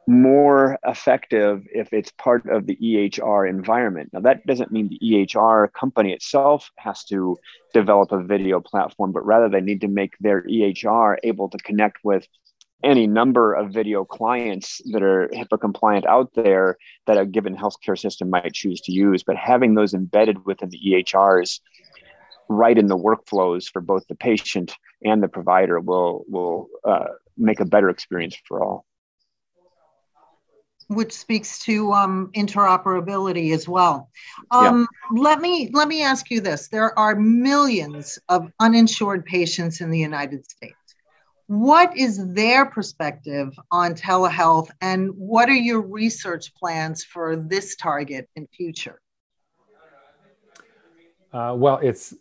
more 0.07 0.77
effective 0.85 1.65
if 1.73 1.91
it's 1.91 2.11
part 2.11 2.47
of 2.47 2.67
the 2.67 2.75
EHR 2.75 3.49
environment. 3.49 4.11
Now, 4.13 4.21
that 4.21 4.45
doesn't 4.45 4.71
mean 4.71 4.87
the 4.87 4.99
EHR 4.99 5.73
company 5.73 6.13
itself 6.13 6.69
has 6.77 7.03
to 7.05 7.37
develop 7.73 8.11
a 8.11 8.23
video 8.23 8.59
platform, 8.59 9.11
but 9.11 9.25
rather 9.25 9.49
they 9.49 9.61
need 9.61 9.81
to 9.81 9.87
make 9.87 10.13
their 10.19 10.43
EHR 10.43 11.17
able 11.23 11.49
to 11.49 11.57
connect 11.57 11.97
with 12.03 12.27
any 12.85 13.07
number 13.07 13.53
of 13.53 13.73
video 13.73 14.05
clients 14.05 14.79
that 14.91 15.01
are 15.01 15.27
HIPAA 15.33 15.59
compliant 15.59 16.05
out 16.05 16.31
there 16.35 16.77
that 17.07 17.17
a 17.17 17.25
given 17.25 17.55
healthcare 17.55 17.99
system 17.99 18.29
might 18.29 18.53
choose 18.53 18.79
to 18.81 18.93
use, 18.93 19.23
but 19.23 19.35
having 19.35 19.73
those 19.73 19.93
embedded 19.93 20.45
within 20.45 20.69
the 20.69 20.79
EHRs 20.79 21.59
right 22.47 22.77
in 22.77 22.85
the 22.85 22.97
workflows 22.97 23.65
for 23.71 23.81
both 23.81 24.07
the 24.07 24.15
patient 24.15 24.75
and 25.03 25.21
the 25.21 25.27
provider 25.27 25.79
will 25.79 26.23
will 26.27 26.67
uh, 26.87 27.07
make 27.37 27.59
a 27.59 27.65
better 27.65 27.89
experience 27.89 28.37
for 28.47 28.63
all. 28.63 28.85
Which 30.87 31.13
speaks 31.13 31.57
to 31.59 31.91
um, 31.93 32.29
interoperability 32.35 33.51
as 33.51 33.67
well. 33.67 34.11
Um, 34.51 34.87
yeah. 35.11 35.21
Let 35.21 35.41
me 35.41 35.71
let 35.73 35.87
me 35.87 36.03
ask 36.03 36.29
you 36.29 36.39
this: 36.39 36.67
There 36.67 36.97
are 36.97 37.15
millions 37.15 38.19
of 38.29 38.51
uninsured 38.59 39.25
patients 39.25 39.81
in 39.81 39.89
the 39.89 39.97
United 39.97 40.47
States 40.47 40.75
what 41.47 41.95
is 41.95 42.33
their 42.33 42.65
perspective 42.65 43.53
on 43.71 43.93
telehealth 43.93 44.69
and 44.81 45.11
what 45.15 45.47
are 45.49 45.53
your 45.53 45.81
research 45.81 46.53
plans 46.55 47.03
for 47.03 47.35
this 47.35 47.75
target 47.75 48.27
in 48.35 48.47
future? 48.47 48.99
Uh, 51.31 51.53
well, 51.55 51.79
it's 51.83 52.15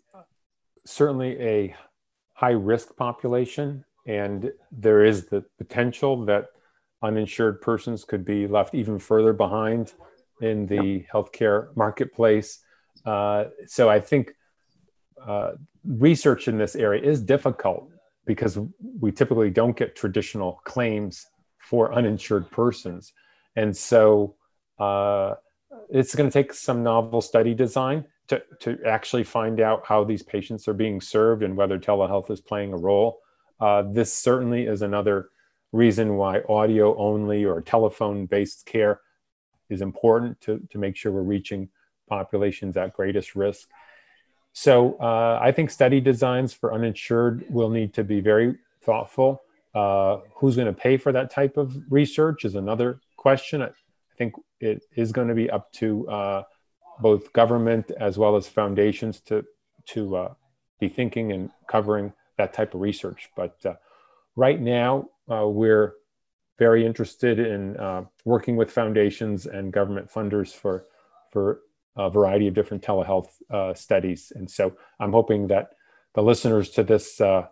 certainly 0.84 1.40
a 1.40 1.74
high 2.34 2.50
risk 2.50 2.96
population, 2.96 3.84
and 4.06 4.52
there 4.72 5.04
is 5.04 5.26
the 5.26 5.44
potential 5.56 6.24
that 6.26 6.46
uninsured 7.02 7.60
persons 7.60 8.04
could 8.04 8.24
be 8.24 8.46
left 8.46 8.74
even 8.74 8.98
further 8.98 9.32
behind 9.32 9.92
in 10.40 10.66
the 10.66 11.06
healthcare 11.12 11.74
marketplace. 11.76 12.58
Uh, 13.06 13.44
so 13.66 13.88
I 13.88 14.00
think 14.00 14.34
uh, 15.24 15.52
research 15.84 16.48
in 16.48 16.58
this 16.58 16.74
area 16.74 17.02
is 17.02 17.22
difficult 17.22 17.93
because 18.26 18.58
we 19.00 19.12
typically 19.12 19.50
don't 19.50 19.76
get 19.76 19.96
traditional 19.96 20.60
claims 20.64 21.26
for 21.58 21.92
uninsured 21.92 22.50
persons. 22.50 23.12
And 23.56 23.76
so 23.76 24.34
uh, 24.78 25.34
it's 25.90 26.14
going 26.14 26.28
to 26.28 26.32
take 26.32 26.52
some 26.52 26.82
novel 26.82 27.20
study 27.20 27.54
design 27.54 28.04
to, 28.28 28.42
to 28.60 28.78
actually 28.86 29.24
find 29.24 29.60
out 29.60 29.84
how 29.86 30.04
these 30.04 30.22
patients 30.22 30.66
are 30.68 30.74
being 30.74 31.00
served 31.00 31.42
and 31.42 31.56
whether 31.56 31.78
telehealth 31.78 32.30
is 32.30 32.40
playing 32.40 32.72
a 32.72 32.76
role. 32.76 33.20
Uh, 33.60 33.82
this 33.82 34.12
certainly 34.12 34.66
is 34.66 34.82
another 34.82 35.28
reason 35.72 36.16
why 36.16 36.40
audio 36.48 36.96
only 36.96 37.44
or 37.44 37.60
telephone 37.60 38.26
based 38.26 38.66
care 38.66 39.00
is 39.68 39.82
important 39.82 40.40
to, 40.40 40.60
to 40.70 40.78
make 40.78 40.96
sure 40.96 41.12
we're 41.12 41.22
reaching 41.22 41.68
populations 42.08 42.76
at 42.76 42.92
greatest 42.92 43.34
risk. 43.34 43.68
So 44.56 44.96
uh, 45.00 45.40
I 45.42 45.50
think 45.50 45.68
study 45.68 46.00
designs 46.00 46.54
for 46.54 46.72
uninsured 46.72 47.44
will 47.50 47.70
need 47.70 47.92
to 47.94 48.04
be 48.04 48.20
very 48.20 48.56
thoughtful. 48.82 49.42
Uh, 49.74 50.18
who's 50.36 50.54
going 50.54 50.72
to 50.72 50.72
pay 50.72 50.96
for 50.96 51.10
that 51.10 51.28
type 51.28 51.56
of 51.56 51.76
research 51.90 52.44
is 52.44 52.54
another 52.54 53.00
question. 53.16 53.62
I 53.62 53.70
think 54.16 54.34
it 54.60 54.84
is 54.94 55.10
going 55.10 55.26
to 55.26 55.34
be 55.34 55.50
up 55.50 55.72
to 55.72 56.08
uh, 56.08 56.42
both 57.00 57.32
government 57.32 57.90
as 57.98 58.16
well 58.16 58.36
as 58.36 58.46
foundations 58.46 59.18
to 59.22 59.44
to 59.86 60.16
uh, 60.16 60.34
be 60.78 60.88
thinking 60.88 61.32
and 61.32 61.50
covering 61.66 62.12
that 62.38 62.54
type 62.54 62.74
of 62.74 62.80
research. 62.80 63.30
But 63.34 63.56
uh, 63.66 63.74
right 64.36 64.60
now, 64.60 65.08
uh, 65.28 65.48
we're 65.48 65.94
very 66.60 66.86
interested 66.86 67.40
in 67.40 67.76
working 68.24 68.54
with 68.54 68.70
foundations 68.70 69.46
and 69.46 69.72
government 69.72 70.08
funders 70.12 70.54
for 70.54 70.84
for 71.32 71.58
a 71.96 72.10
variety 72.10 72.48
of 72.48 72.54
different 72.54 72.82
telehealth 72.82 73.28
uh, 73.50 73.74
studies. 73.74 74.32
And 74.34 74.50
so 74.50 74.76
I'm 74.98 75.12
hoping 75.12 75.48
that 75.48 75.70
the 76.14 76.22
listeners 76.22 76.70
to 76.70 76.82
this 76.82 77.20
uh, 77.20 77.46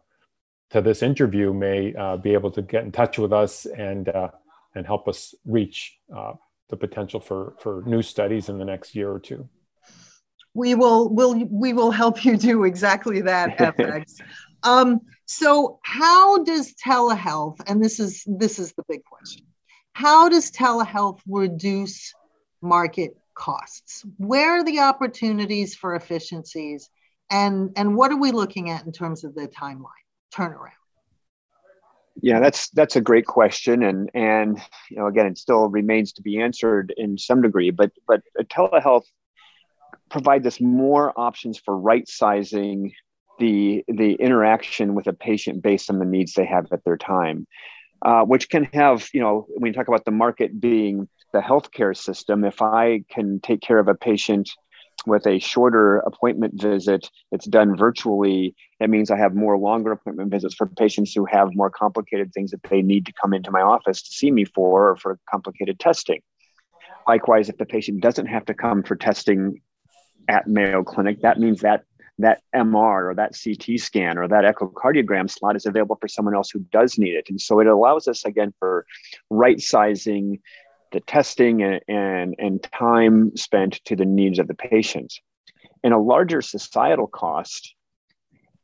to 0.71 0.81
this 0.81 1.03
interview 1.03 1.53
may 1.53 1.95
uh, 1.95 2.17
be 2.17 2.33
able 2.33 2.51
to 2.53 2.63
get 2.63 2.85
in 2.85 2.93
touch 2.93 3.19
with 3.19 3.33
us 3.33 3.67
and 3.67 4.09
uh, 4.09 4.29
and 4.75 4.87
help 4.87 5.07
us 5.09 5.35
reach 5.45 5.99
uh, 6.15 6.33
the 6.71 6.77
potential 6.77 7.21
for 7.21 7.55
for 7.61 7.83
new 7.87 8.03
studies 8.03 8.49
in 8.49 8.59
the 8.59 8.65
next 8.65 8.95
year 8.95 9.11
or 9.11 9.21
two. 9.21 9.49
We 10.55 10.75
will 10.75 11.09
will 11.09 11.35
we 11.51 11.73
will 11.73 11.91
help 11.91 12.25
you 12.25 12.37
do 12.37 12.65
exactly 12.65 13.21
that, 13.23 13.59
FX. 13.59 14.21
um, 14.63 15.01
so 15.27 15.79
how 15.83 16.43
does 16.45 16.75
telehealth, 16.75 17.61
and 17.67 17.83
this 17.83 18.01
is 18.01 18.25
this 18.27 18.59
is 18.59 18.73
the 18.73 18.83
big 18.89 19.05
question, 19.05 19.47
how 19.93 20.29
does 20.29 20.51
telehealth 20.51 21.21
reduce 21.27 22.13
market 22.61 23.17
costs? 23.35 24.05
Where 24.19 24.59
are 24.59 24.65
the 24.65 24.81
opportunities 24.81 25.75
for 25.75 25.95
efficiencies? 25.95 26.91
And, 27.31 27.73
and 27.77 27.97
what 27.97 28.11
are 28.11 28.19
we 28.19 28.31
looking 28.31 28.71
at 28.71 28.85
in 28.85 28.93
terms 28.93 29.25
of 29.25 29.35
the 29.35 29.49
timeline 29.49 29.87
turnaround? 30.35 30.71
Yeah, 32.21 32.41
that's 32.41 32.69
that's 32.71 32.97
a 32.97 33.01
great 33.01 33.25
question, 33.25 33.83
and 33.83 34.11
and 34.13 34.61
you 34.91 34.99
know 34.99 35.07
again, 35.07 35.27
it 35.27 35.39
still 35.39 35.69
remains 35.69 36.13
to 36.15 36.23
be 36.23 36.41
answered 36.41 36.93
in 36.97 37.17
some 37.17 37.41
degree. 37.41 37.71
But 37.71 37.93
but 38.07 38.21
telehealth 38.45 39.07
provides 40.11 40.47
us 40.47 40.61
more 40.61 41.19
options 41.19 41.59
for 41.59 41.77
right 41.77 42.07
sizing 42.07 42.93
the 43.39 43.83
the 43.89 44.13
interaction 44.15 44.95
with 44.95 45.07
a 45.07 45.13
patient 45.13 45.63
based 45.63 45.91
on 45.91 45.99
the 45.99 46.05
needs 46.05 46.35
they 46.35 46.45
have 46.45 46.67
at 46.71 46.85
their 46.85 46.99
time, 46.99 47.47
uh, 48.05 48.23
which 48.23 48.51
can 48.51 48.65
have 48.73 49.09
you 49.15 49.21
know 49.21 49.47
when 49.49 49.73
you 49.73 49.75
talk 49.75 49.89
about 49.89 50.05
the 50.05 50.11
market 50.11 50.61
being 50.61 51.09
the 51.33 51.41
healthcare 51.41 51.97
system, 51.97 52.45
if 52.45 52.63
I 52.63 53.05
can 53.11 53.41
take 53.41 53.61
care 53.61 53.79
of 53.79 53.89
a 53.89 53.95
patient 53.95 54.51
with 55.07 55.27
a 55.27 55.39
shorter 55.39 55.99
appointment 55.99 56.61
visit 56.61 57.11
that's 57.31 57.47
done 57.47 57.77
virtually, 57.77 58.55
it 58.79 58.91
means 58.91 59.11
I 59.11 59.17
have 59.17 59.35
more 59.35 59.59
longer 59.59 59.93
appointment 59.93 60.31
visits 60.31 60.55
for 60.55 60.67
patients 60.67 61.13
who 61.13 61.25
have 61.25 61.55
more 61.55 61.71
complicated 61.71 62.33
things 62.33 62.51
that 62.53 62.63
they 62.69 62.83
need 62.83 63.07
to 63.07 63.13
come 63.21 63.33
into 63.33 63.51
my 63.51 63.63
office 63.63 64.03
to 64.03 64.13
see 64.13 64.31
me 64.31 64.45
for 64.45 64.91
or 64.91 64.97
for 64.97 65.19
complicated 65.31 65.79
testing. 65.81 66.21
Likewise, 67.09 67.49
if 67.49 67.57
the 67.57 67.67
patient 67.67 68.01
doesn't 68.01 68.27
have 68.27 68.45
to 68.45 68.55
come 68.55 68.83
for 68.83 68.95
testing 68.95 69.61
at 70.29 70.47
Mayo 70.47 70.85
Clinic, 70.85 71.23
that 71.23 71.41
means 71.41 71.61
that 71.63 71.83
that 72.19 72.43
MR 72.55 73.11
or 73.11 73.15
that 73.17 73.37
CT 73.43 73.81
scan 73.81 74.19
or 74.19 74.29
that 74.29 74.45
echocardiogram 74.45 75.31
slot 75.31 75.57
is 75.57 75.67
available 75.67 75.97
for 76.01 76.09
someone 76.09 76.35
else 76.35 76.51
who 76.51 76.61
does 76.71 76.99
need 76.99 77.15
it. 77.15 77.27
And 77.29 77.41
so 77.41 77.59
it 77.59 77.67
allows 77.67 78.07
us 78.07 78.25
again 78.25 78.53
for 78.59 78.87
right 79.31 79.61
sizing 79.61 80.39
the 80.93 81.01
testing 81.01 81.63
and, 81.63 81.81
and, 81.89 82.35
and 82.39 82.63
time 82.63 83.37
spent 83.37 83.81
to 83.87 83.97
the 83.97 84.05
needs 84.05 84.39
of 84.39 84.49
the 84.49 84.55
patients. 84.55 85.21
And 85.83 85.93
a 85.93 85.99
larger 85.99 86.43
societal 86.43 87.07
cost, 87.07 87.75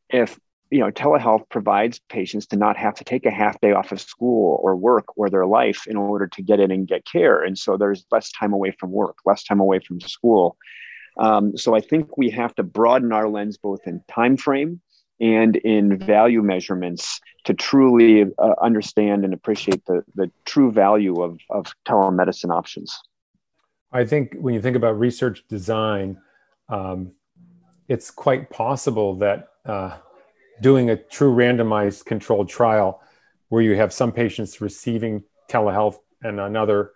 if 0.08 0.38
you 0.70 0.80
know 0.80 0.90
telehealth 0.90 1.48
provides 1.48 2.00
patients 2.08 2.46
to 2.46 2.56
not 2.56 2.76
have 2.76 2.94
to 2.94 3.04
take 3.04 3.24
a 3.24 3.30
half 3.30 3.60
day 3.60 3.72
off 3.72 3.92
of 3.92 4.00
school 4.00 4.60
or 4.62 4.76
work 4.76 5.06
or 5.16 5.30
their 5.30 5.46
life 5.46 5.86
in 5.86 5.96
order 5.96 6.26
to 6.26 6.42
get 6.42 6.60
in 6.60 6.70
and 6.70 6.86
get 6.86 7.04
care 7.04 7.42
and 7.42 7.56
so 7.58 7.76
there's 7.76 8.04
less 8.10 8.30
time 8.32 8.52
away 8.52 8.70
from 8.78 8.90
work 8.90 9.16
less 9.24 9.44
time 9.44 9.60
away 9.60 9.78
from 9.78 10.00
school 10.00 10.56
um, 11.18 11.56
so 11.56 11.74
i 11.74 11.80
think 11.80 12.18
we 12.18 12.30
have 12.30 12.54
to 12.54 12.62
broaden 12.62 13.12
our 13.12 13.28
lens 13.28 13.56
both 13.56 13.80
in 13.86 14.02
time 14.08 14.36
frame 14.36 14.80
and 15.20 15.56
in 15.56 15.98
value 15.98 16.42
measurements 16.42 17.20
to 17.44 17.54
truly 17.54 18.24
uh, 18.38 18.54
understand 18.60 19.24
and 19.24 19.34
appreciate 19.34 19.84
the, 19.86 20.02
the 20.14 20.30
true 20.44 20.70
value 20.70 21.22
of, 21.22 21.38
of 21.50 21.66
telemedicine 21.86 22.54
options. 22.54 22.96
I 23.90 24.04
think 24.04 24.34
when 24.34 24.54
you 24.54 24.60
think 24.60 24.76
about 24.76 24.98
research 24.98 25.44
design, 25.48 26.18
um, 26.68 27.12
it's 27.88 28.10
quite 28.10 28.50
possible 28.50 29.14
that 29.16 29.48
uh, 29.64 29.96
doing 30.60 30.90
a 30.90 30.96
true 30.96 31.34
randomized 31.34 32.04
controlled 32.04 32.48
trial 32.48 33.00
where 33.48 33.62
you 33.62 33.76
have 33.76 33.92
some 33.92 34.12
patients 34.12 34.60
receiving 34.60 35.24
telehealth 35.50 35.96
and 36.22 36.38
another 36.38 36.92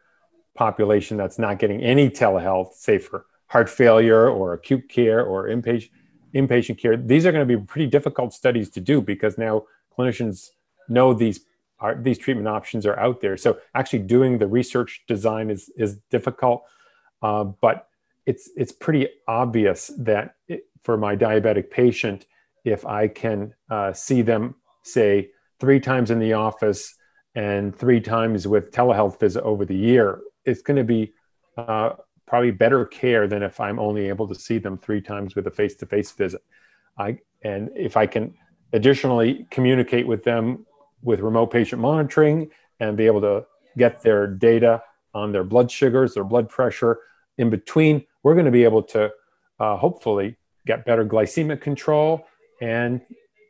population 0.55 1.17
that's 1.17 1.39
not 1.39 1.59
getting 1.59 1.83
any 1.83 2.11
telehealth, 2.11 2.75
say 2.75 2.99
for 2.99 3.25
heart 3.47 3.71
failure 3.71 4.29
or 4.29 4.53
acute 4.53 4.89
care 4.89 5.25
or 5.25 5.49
inpatient 5.49 5.89
inpatient 6.35 6.79
care, 6.79 6.97
these 6.97 7.27
are 7.27 7.33
going 7.33 7.47
to 7.47 7.59
be 7.59 7.63
pretty 7.65 7.87
difficult 7.87 8.33
studies 8.33 8.71
to 8.71 8.81
do 8.81 9.01
because 9.01 9.39
now 9.39 9.65
clinicians 9.97 10.51
know 10.89 11.15
these 11.15 11.41
are, 11.81 11.95
these 11.97 12.19
treatment 12.19 12.49
options 12.49 12.87
are 12.87 12.99
out 12.99 13.21
there. 13.21 13.37
So 13.37 13.59
actually 13.75 14.01
doing 14.01 14.39
the 14.39 14.47
research 14.47 15.03
design 15.09 15.51
is 15.51 15.71
is 15.77 15.99
difficult, 16.11 16.65
uh, 17.23 17.45
but 17.45 17.89
it's 18.27 18.51
it's 18.57 18.73
pretty 18.73 19.09
obvious 19.27 19.91
that 19.99 20.37
it, 20.49 20.67
for 20.83 20.97
my 20.97 21.17
diabetic 21.17 21.71
patient, 21.71 22.27
if 22.65 22.87
I 22.87 23.09
can 23.09 23.55
uh, 23.71 23.93
see 23.93 24.23
them 24.23 24.55
say 24.85 25.31
three 25.61 25.81
times 25.81 26.11
in 26.11 26.19
the 26.19 26.33
office 26.33 26.95
and 27.35 27.77
three 27.77 28.01
times 28.01 28.47
with 28.47 28.73
telehealth 28.73 29.19
visit 29.19 29.43
over 29.43 29.65
the 29.65 29.77
year, 29.77 30.21
it's 30.45 30.63
going 30.63 30.77
to 30.77 30.85
be 30.85 31.13
uh, 31.57 31.91
probably 32.33 32.51
better 32.51 32.87
care 32.87 33.29
than 33.29 33.43
if 33.43 33.61
I'm 33.61 33.79
only 33.79 34.09
able 34.09 34.27
to 34.27 34.35
see 34.35 34.57
them 34.57 34.79
three 34.79 35.03
times 35.03 35.35
with 35.35 35.47
a 35.49 35.51
face-to-face 35.51 36.13
visit. 36.13 36.43
I 36.97 37.19
and 37.43 37.69
if 37.77 37.95
I 37.95 38.07
can 38.07 38.33
additionally 38.73 39.47
communicate 39.51 40.07
with 40.07 40.25
them 40.25 40.65
with 41.03 41.21
remote 41.21 41.49
patient 41.49 41.83
monitoring 41.83 42.49
and 42.81 42.97
be 42.97 43.05
able 43.05 43.21
to 43.21 43.45
get 43.77 44.01
their 44.01 44.27
data 44.27 44.83
on 45.13 45.31
their 45.31 45.45
blood 45.45 45.71
sugars, 45.71 46.15
their 46.15 46.25
blood 46.25 46.49
pressure 46.49 47.01
in 47.37 47.51
between, 47.51 48.03
we're 48.23 48.33
going 48.33 48.47
to 48.47 48.51
be 48.51 48.65
able 48.65 48.83
to 48.85 49.11
uh, 49.61 49.77
hopefully 49.77 50.39
get 50.67 50.87
better 50.87 51.05
glycemic 51.05 51.61
control 51.61 52.25
and 52.63 53.03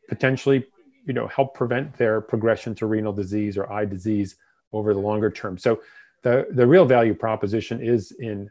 potentially 0.08 0.66
you 1.06 1.12
know 1.12 1.28
help 1.28 1.54
prevent 1.54 1.96
their 1.98 2.20
progression 2.20 2.74
to 2.74 2.86
renal 2.86 3.12
disease 3.12 3.56
or 3.56 3.72
eye 3.72 3.84
disease 3.84 4.34
over 4.72 4.92
the 4.92 4.98
longer 4.98 5.30
term 5.30 5.56
so 5.56 5.80
the 6.22 6.48
the 6.50 6.66
real 6.66 6.84
value 6.84 7.14
proposition 7.14 7.80
is 7.80 8.10
in 8.18 8.50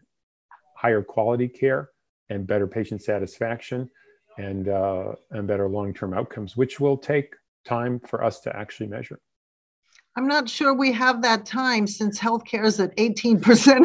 higher 0.82 1.04
quality 1.04 1.48
care 1.48 1.90
and 2.30 2.48
better 2.48 2.66
patient 2.66 3.04
satisfaction 3.04 3.88
and, 4.40 4.68
uh, 4.68 5.12
and 5.30 5.48
better 5.48 5.70
long 5.70 5.94
term 5.94 6.14
outcomes, 6.14 6.58
which 6.58 6.80
will 6.80 6.98
take 6.98 7.36
time 7.66 8.00
for 8.00 8.24
us 8.24 8.40
to 8.40 8.56
actually 8.56 8.88
measure. 8.88 9.20
I'm 10.18 10.28
not 10.28 10.50
sure 10.50 10.74
we 10.74 10.92
have 10.94 11.22
that 11.22 11.46
time 11.46 11.86
since 11.86 12.20
healthcare 12.20 12.66
is 12.66 12.80
at 12.80 12.96
18% 12.98 13.38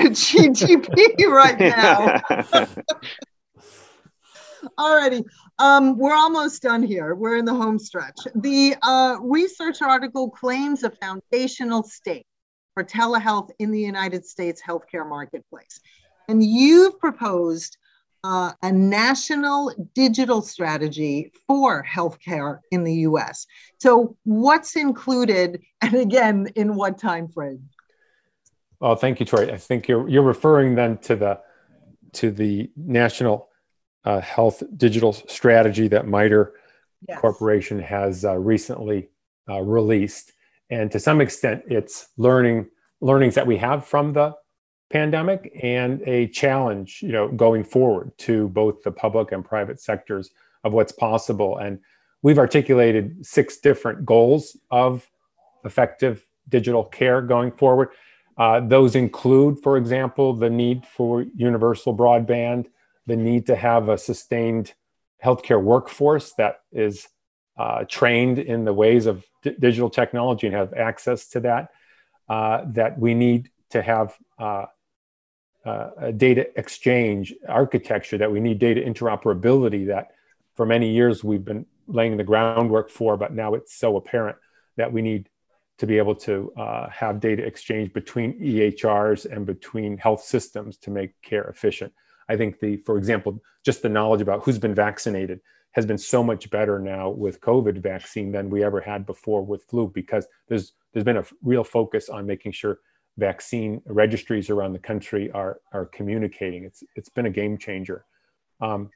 of 0.07 0.13
GDP 0.13 1.27
right 1.29 1.61
now. 1.61 2.21
Alrighty, 4.79 5.23
um, 5.59 5.97
we're 5.99 6.17
almost 6.17 6.63
done 6.63 6.83
here. 6.83 7.15
We're 7.15 7.37
in 7.37 7.45
the 7.45 7.55
home 7.55 7.79
stretch. 7.79 8.19
The 8.35 8.75
uh, 8.83 9.19
research 9.21 9.83
article 9.83 10.31
claims 10.31 10.83
a 10.83 10.91
foundational 10.91 11.83
stake 11.85 12.27
for 12.75 12.83
telehealth 12.85 13.51
in 13.59 13.71
the 13.71 13.81
United 13.81 14.27
States 14.27 14.61
healthcare 14.67 15.09
marketplace. 15.09 15.81
And 16.29 16.45
you've 16.45 16.99
proposed 16.99 17.77
uh, 18.25 18.53
a 18.63 18.73
national 18.73 19.73
digital 19.95 20.43
strategy 20.43 21.33
for 21.47 21.85
healthcare 21.85 22.59
in 22.73 22.83
the 22.83 22.95
US. 23.11 23.47
So, 23.79 24.17
what's 24.25 24.75
included, 24.75 25.63
and 25.81 25.95
again, 25.95 26.49
in 26.57 26.75
what 26.75 26.99
time 26.99 27.29
frame? 27.29 27.69
Well, 28.81 28.97
thank 28.97 29.21
you, 29.21 29.27
Troy. 29.27 29.53
I 29.53 29.59
think 29.59 29.87
you're 29.87 30.09
you're 30.09 30.23
referring 30.23 30.75
then 30.75 30.99
to 30.99 31.15
the 31.15 31.41
to 32.15 32.31
the 32.31 32.71
national 32.77 33.49
uh, 34.05 34.21
health 34.21 34.63
digital 34.77 35.13
strategy 35.13 35.87
that 35.89 36.07
MITRE 36.07 36.55
yes. 37.09 37.21
Corporation 37.21 37.79
has 37.79 38.25
uh, 38.25 38.35
recently 38.35 39.09
uh, 39.49 39.61
released, 39.61 40.33
and 40.69 40.91
to 40.91 40.99
some 40.99 41.21
extent, 41.21 41.63
it's 41.69 42.09
learning 42.17 42.67
learnings 43.01 43.37
that 43.37 43.47
we 43.47 43.57
have 43.59 43.87
from 43.87 44.13
the 44.15 44.35
pandemic 44.91 45.59
and 45.63 46.03
a 46.03 46.29
challenge, 46.29 47.01
you 47.03 47.13
know, 47.13 47.29
going 47.29 47.65
forward 47.65 48.17
to 48.19 48.49
both 48.49 48.83
the 48.83 48.93
public 48.93 49.33
and 49.33 49.45
private 49.45 49.81
sectors 49.81 50.31
of 50.65 50.73
what's 50.73 50.93
possible. 50.93 51.59
And 51.59 51.81
we've 52.23 52.39
articulated 52.39 53.27
six 53.27 53.59
different 53.59 54.05
goals 54.05 54.57
of 54.71 55.09
effective 55.65 56.25
digital 56.49 56.85
care 56.85 57.21
going 57.21 57.51
forward. 57.51 57.91
Uh, 58.39 58.61
those 58.61 58.95
include, 58.95 59.59
for 59.61 59.77
example, 59.77 60.35
the 60.35 60.51
need 60.51 60.87
for 60.87 61.23
universal 61.35 61.97
broadband, 61.97 62.67
the 63.07 63.17
need 63.17 63.47
to 63.47 63.57
have 63.57 63.89
a 63.89 63.99
sustained 63.99 64.75
healthcare 65.25 65.63
workforce 65.63 66.33
that 66.35 66.61
is 66.73 67.09
uh, 67.57 67.85
trained 67.85 68.39
in 68.39 68.65
the 68.65 68.73
ways 68.73 69.07
of 69.07 69.25
d- 69.43 69.55
digital 69.59 69.89
technology 69.89 70.47
and 70.47 70.55
have 70.55 70.75
access 70.75 71.29
to 71.29 71.41
that, 71.41 71.71
uh, 72.29 72.63
that 72.67 72.99
we 72.99 73.15
need 73.15 73.51
to 73.71 73.83
have 73.83 74.15
uh, 75.67 75.91
a 75.99 76.13
data 76.13 76.47
exchange 76.57 77.35
architecture, 77.49 78.17
that 78.19 78.31
we 78.31 78.41
need 78.41 78.59
data 78.59 78.81
interoperability 78.81 79.89
that 79.89 80.13
for 80.55 80.65
many 80.65 80.93
years 80.93 81.25
we've 81.25 81.45
been 81.45 81.67
laying 81.89 82.17
the 82.17 82.25
groundwork 82.25 82.89
for, 82.89 83.17
but 83.17 83.35
now 83.35 83.55
it's 83.55 83.75
so 83.75 83.97
apparent 83.97 84.37
that 84.77 84.93
we 84.93 85.03
need 85.03 85.29
to 85.79 85.87
be 85.87 85.99
able 85.99 86.15
to 86.15 86.53
uh, 86.57 86.89
have 86.89 87.21
data 87.21 87.45
exchange 87.45 87.93
between 87.93 88.41
EHRs 88.41 89.31
and 89.31 89.45
between 89.45 89.99
health 89.99 90.23
systems 90.23 90.77
to 90.79 90.91
make 90.91 91.21
care 91.21 91.45
efficient. 91.45 91.93
I 92.29 92.37
think 92.37 92.61
the, 92.61 92.79
for 92.79 92.97
example, 92.97 93.43
just 93.65 93.83
the 93.83 93.89
knowledge 93.89 94.23
about 94.23 94.45
who's 94.45 94.59
been 94.59 94.75
vaccinated 94.75 95.41
has 95.73 95.85
been 95.85 95.99
so 95.99 96.23
much 96.23 96.49
better 96.49 96.79
now 96.79 97.11
with 97.11 97.41
COVID 97.41 97.79
vaccine 97.83 98.33
than 98.33 98.49
we 98.49 98.65
ever 98.65 98.81
had 98.81 99.05
before 99.05 99.43
with 99.45 99.65
flu 99.65 99.91
because 99.93 100.27
there's 100.49 100.73
there's 100.93 101.05
been 101.05 101.19
a 101.19 101.25
real 101.43 101.65
focus 101.65 102.09
on 102.09 102.25
making 102.25 102.53
sure 102.53 102.79
vaccine 103.19 103.81
registries 103.87 104.51
around 104.51 104.73
the 104.73 104.79
country 104.79 105.31
are 105.33 105.61
are 105.73 105.87
communicating. 105.87 106.65
It's 106.65 106.83
it's 106.95 107.09
been 107.09 107.27
a 107.27 107.31
game 107.31 107.59
changer, 107.59 108.05
um, 108.61 108.91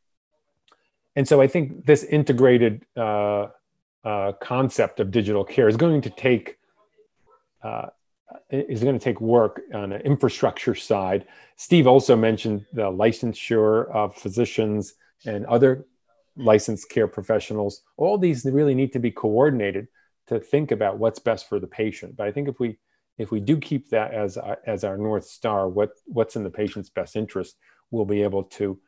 and 1.16 1.26
so 1.26 1.40
I 1.40 1.46
think 1.46 1.86
this 1.86 2.04
integrated 2.04 2.84
uh, 2.96 3.48
uh, 4.04 4.32
concept 4.40 5.00
of 5.00 5.10
digital 5.10 5.44
care 5.44 5.68
is 5.68 5.76
going 5.76 6.00
to 6.02 6.10
take 6.10 6.58
uh, 7.62 7.88
is 8.50 8.82
going 8.82 8.98
to 8.98 9.04
take 9.04 9.20
work 9.20 9.60
on 9.74 9.92
an 9.92 10.00
infrastructure 10.02 10.74
side. 10.74 11.26
Steve 11.56 11.86
also 11.86 12.16
mentioned 12.16 12.64
the 12.72 12.82
licensure 12.82 13.90
of 13.90 14.14
physicians 14.14 14.94
and 15.26 15.44
other 15.46 15.86
licensed 16.36 16.88
care 16.88 17.08
professionals. 17.08 17.82
All 17.96 18.18
these 18.18 18.44
really 18.44 18.74
need 18.74 18.92
to 18.92 18.98
be 18.98 19.10
coordinated 19.10 19.88
to 20.28 20.38
think 20.38 20.70
about 20.70 20.98
what's 20.98 21.18
best 21.18 21.48
for 21.48 21.58
the 21.58 21.66
patient. 21.66 22.16
But 22.16 22.28
I 22.28 22.32
think 22.32 22.48
if 22.48 22.60
we 22.60 22.78
if 23.20 23.30
we 23.30 23.38
do 23.38 23.58
keep 23.58 23.90
that 23.90 24.14
as 24.14 24.38
our, 24.38 24.58
as 24.66 24.82
our 24.82 24.96
north 24.96 25.26
star, 25.26 25.68
what 25.68 25.90
what's 26.06 26.36
in 26.36 26.42
the 26.42 26.50
patient's 26.50 26.88
best 26.88 27.16
interest, 27.16 27.56
we'll 27.90 28.06
be 28.06 28.22
able 28.22 28.44
to 28.44 28.78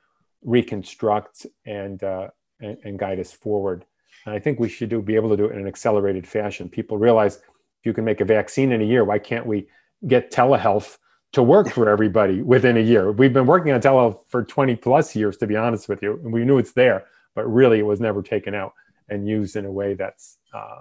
reconstruct 0.42 1.46
and 1.66 2.02
uh, 2.02 2.28
and, 2.60 2.78
and, 2.82 2.98
guide 2.98 3.20
us 3.20 3.30
forward. 3.30 3.84
And 4.24 4.34
I 4.34 4.38
think 4.38 4.58
we 4.58 4.70
should 4.70 4.88
do 4.88 5.02
be 5.02 5.16
able 5.16 5.28
to 5.28 5.36
do 5.36 5.44
it 5.44 5.52
in 5.52 5.58
an 5.60 5.66
accelerated 5.66 6.26
fashion. 6.26 6.70
People 6.70 6.96
realize 6.96 7.36
if 7.36 7.84
you 7.84 7.92
can 7.92 8.06
make 8.06 8.22
a 8.22 8.24
vaccine 8.24 8.72
in 8.72 8.80
a 8.80 8.84
year, 8.84 9.04
why 9.04 9.18
can't 9.18 9.44
we 9.44 9.68
get 10.08 10.32
telehealth 10.32 10.96
to 11.32 11.42
work 11.42 11.68
for 11.68 11.90
everybody 11.90 12.40
within 12.40 12.78
a 12.78 12.80
year? 12.80 13.12
We've 13.12 13.32
been 13.34 13.46
working 13.46 13.72
on 13.72 13.82
telehealth 13.82 14.20
for 14.28 14.44
20 14.44 14.76
plus 14.76 15.14
years, 15.14 15.36
to 15.38 15.46
be 15.46 15.56
honest 15.56 15.90
with 15.90 16.02
you, 16.02 16.14
and 16.24 16.32
we 16.32 16.46
knew 16.46 16.56
it's 16.56 16.72
there, 16.72 17.04
but 17.34 17.44
really 17.52 17.80
it 17.80 17.86
was 17.86 18.00
never 18.00 18.22
taken 18.22 18.54
out 18.54 18.72
and 19.10 19.28
used 19.28 19.56
in 19.56 19.66
a 19.66 19.72
way 19.72 19.92
that's 19.92 20.38
uh, 20.54 20.80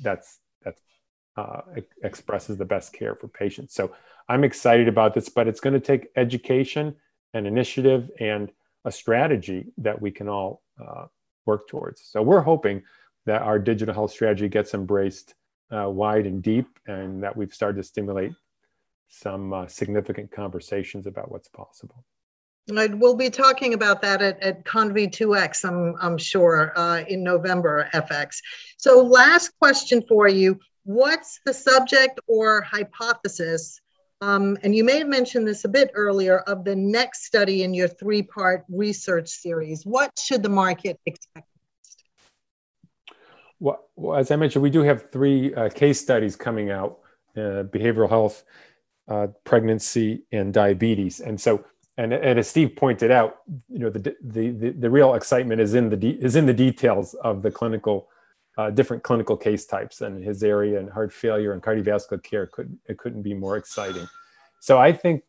that's 0.00 0.40
uh, 1.36 1.60
expresses 2.02 2.56
the 2.56 2.64
best 2.64 2.92
care 2.92 3.14
for 3.14 3.28
patients. 3.28 3.74
So 3.74 3.92
I'm 4.28 4.44
excited 4.44 4.88
about 4.88 5.14
this, 5.14 5.28
but 5.28 5.48
it's 5.48 5.60
going 5.60 5.74
to 5.74 5.80
take 5.80 6.08
education 6.16 6.96
and 7.34 7.46
initiative 7.46 8.10
and 8.18 8.50
a 8.84 8.92
strategy 8.92 9.72
that 9.78 10.00
we 10.00 10.10
can 10.10 10.28
all 10.28 10.62
uh, 10.80 11.06
work 11.46 11.68
towards. 11.68 12.02
So 12.02 12.22
we're 12.22 12.40
hoping 12.40 12.82
that 13.26 13.42
our 13.42 13.58
digital 13.58 13.94
health 13.94 14.12
strategy 14.12 14.48
gets 14.48 14.74
embraced 14.74 15.34
uh, 15.70 15.88
wide 15.88 16.26
and 16.26 16.42
deep, 16.42 16.66
and 16.86 17.22
that 17.22 17.36
we've 17.36 17.54
started 17.54 17.76
to 17.76 17.82
stimulate 17.82 18.32
some 19.08 19.52
uh, 19.52 19.66
significant 19.66 20.30
conversations 20.30 21.06
about 21.06 21.30
what's 21.30 21.48
possible. 21.48 22.04
We'll 22.68 23.16
be 23.16 23.30
talking 23.30 23.74
about 23.74 24.00
that 24.02 24.22
at, 24.22 24.40
at 24.42 24.64
Conv2X, 24.64 25.64
I'm, 25.64 25.96
I'm 26.00 26.18
sure, 26.18 26.72
uh, 26.76 27.02
in 27.08 27.24
November, 27.24 27.88
FX. 27.92 28.38
So, 28.76 29.02
last 29.02 29.50
question 29.58 30.02
for 30.08 30.28
you 30.28 30.60
what's 30.84 31.40
the 31.44 31.54
subject 31.54 32.20
or 32.26 32.62
hypothesis? 32.62 33.80
Um, 34.22 34.58
and 34.62 34.74
you 34.74 34.84
may 34.84 34.98
have 34.98 35.08
mentioned 35.08 35.48
this 35.48 35.64
a 35.64 35.68
bit 35.68 35.90
earlier 35.94 36.38
of 36.40 36.64
the 36.64 36.76
next 36.76 37.24
study 37.24 37.62
in 37.62 37.72
your 37.72 37.88
three 37.88 38.22
part 38.22 38.64
research 38.68 39.28
series. 39.28 39.84
What 39.84 40.18
should 40.18 40.42
the 40.42 40.50
market 40.50 41.00
expect? 41.06 41.46
Well, 43.58 43.88
well, 43.96 44.18
as 44.18 44.30
I 44.30 44.36
mentioned, 44.36 44.62
we 44.62 44.70
do 44.70 44.82
have 44.82 45.10
three 45.10 45.54
uh, 45.54 45.68
case 45.68 46.00
studies 46.00 46.36
coming 46.36 46.70
out 46.70 46.98
uh, 47.36 47.64
behavioral 47.64 48.08
health, 48.08 48.44
uh, 49.08 49.28
pregnancy, 49.44 50.24
and 50.32 50.52
diabetes. 50.52 51.20
And 51.20 51.40
so, 51.40 51.64
and, 51.96 52.12
and, 52.12 52.38
as 52.38 52.48
Steve 52.48 52.74
pointed 52.76 53.10
out, 53.10 53.38
you 53.68 53.78
know, 53.78 53.90
the, 53.90 54.16
the, 54.22 54.50
the, 54.50 54.70
the 54.70 54.90
real 54.90 55.14
excitement 55.14 55.60
is 55.60 55.74
in 55.74 55.90
the, 55.90 55.96
de- 55.96 56.22
is 56.22 56.36
in 56.36 56.46
the 56.46 56.54
details 56.54 57.14
of 57.14 57.42
the 57.42 57.50
clinical 57.50 58.08
uh, 58.58 58.70
different 58.70 59.02
clinical 59.02 59.36
case 59.36 59.66
types 59.66 60.00
and 60.00 60.22
his 60.22 60.42
area 60.42 60.78
and 60.78 60.90
heart 60.90 61.12
failure 61.12 61.52
and 61.52 61.62
cardiovascular 61.62 62.22
care 62.22 62.46
could 62.46 62.76
it 62.86 62.98
couldn't 62.98 63.22
be 63.22 63.34
more 63.34 63.56
exciting. 63.56 64.08
So 64.60 64.78
i 64.78 64.92
think 64.92 65.22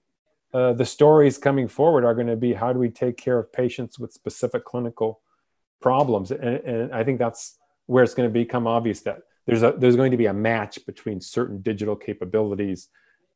uh, 0.53 0.73
the 0.73 0.85
stories 0.85 1.37
coming 1.37 1.67
forward 1.67 2.03
are 2.03 2.13
going 2.13 2.27
to 2.27 2.35
be 2.35 2.53
how 2.53 2.73
do 2.73 2.79
we 2.79 2.89
take 2.89 3.17
care 3.17 3.39
of 3.39 3.51
patients 3.53 3.97
with 3.97 4.11
specific 4.11 4.65
clinical 4.65 5.21
problems? 5.81 6.31
And, 6.31 6.43
and 6.43 6.93
i 6.93 7.03
think 7.03 7.19
that's 7.19 7.57
where 7.85 8.03
it's 8.03 8.13
going 8.13 8.29
to 8.29 8.33
become 8.33 8.67
obvious 8.67 9.01
that 9.01 9.19
there's 9.45 9.63
a 9.63 9.73
there's 9.77 9.95
going 9.95 10.11
to 10.11 10.17
be 10.17 10.27
a 10.27 10.33
match 10.33 10.85
between 10.85 11.19
certain 11.21 11.61
digital 11.61 11.95
capabilities 11.95 12.89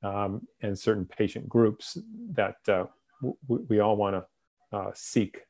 um, 0.04 0.48
and 0.62 0.78
certain 0.78 1.06
patient 1.06 1.50
groups 1.50 1.98
that 2.32 2.58
uh, 2.68 2.86
w- 3.22 3.66
we 3.68 3.80
all 3.80 3.96
want 3.96 4.16
to 4.16 4.78
uh, 4.78 4.92
seek. 4.94 5.42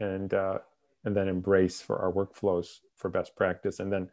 And 0.00 0.32
uh, 0.34 0.58
and 1.04 1.14
then 1.16 1.28
embrace 1.28 1.80
for 1.80 1.98
our 1.98 2.12
workflows 2.12 2.80
for 2.96 3.08
best 3.08 3.36
practice, 3.36 3.80
and 3.80 3.92
then 3.92 4.08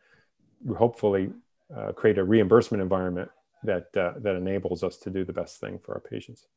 hopefully 0.77 1.31
uh, 1.75 1.91
create 1.93 2.17
a 2.17 2.23
reimbursement 2.23 2.81
environment 2.81 3.29
that 3.63 3.95
uh, 3.95 4.13
that 4.17 4.35
enables 4.35 4.83
us 4.83 4.97
to 4.97 5.09
do 5.09 5.23
the 5.23 5.33
best 5.33 5.59
thing 5.59 5.79
for 5.79 5.93
our 5.93 6.01
patients. 6.01 6.47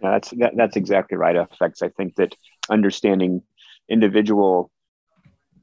That's 0.00 0.30
that, 0.30 0.56
that's 0.56 0.76
exactly 0.76 1.16
right. 1.16 1.36
FX. 1.36 1.82
I 1.82 1.88
think 1.88 2.16
that 2.16 2.34
understanding 2.70 3.42
individual 3.88 4.70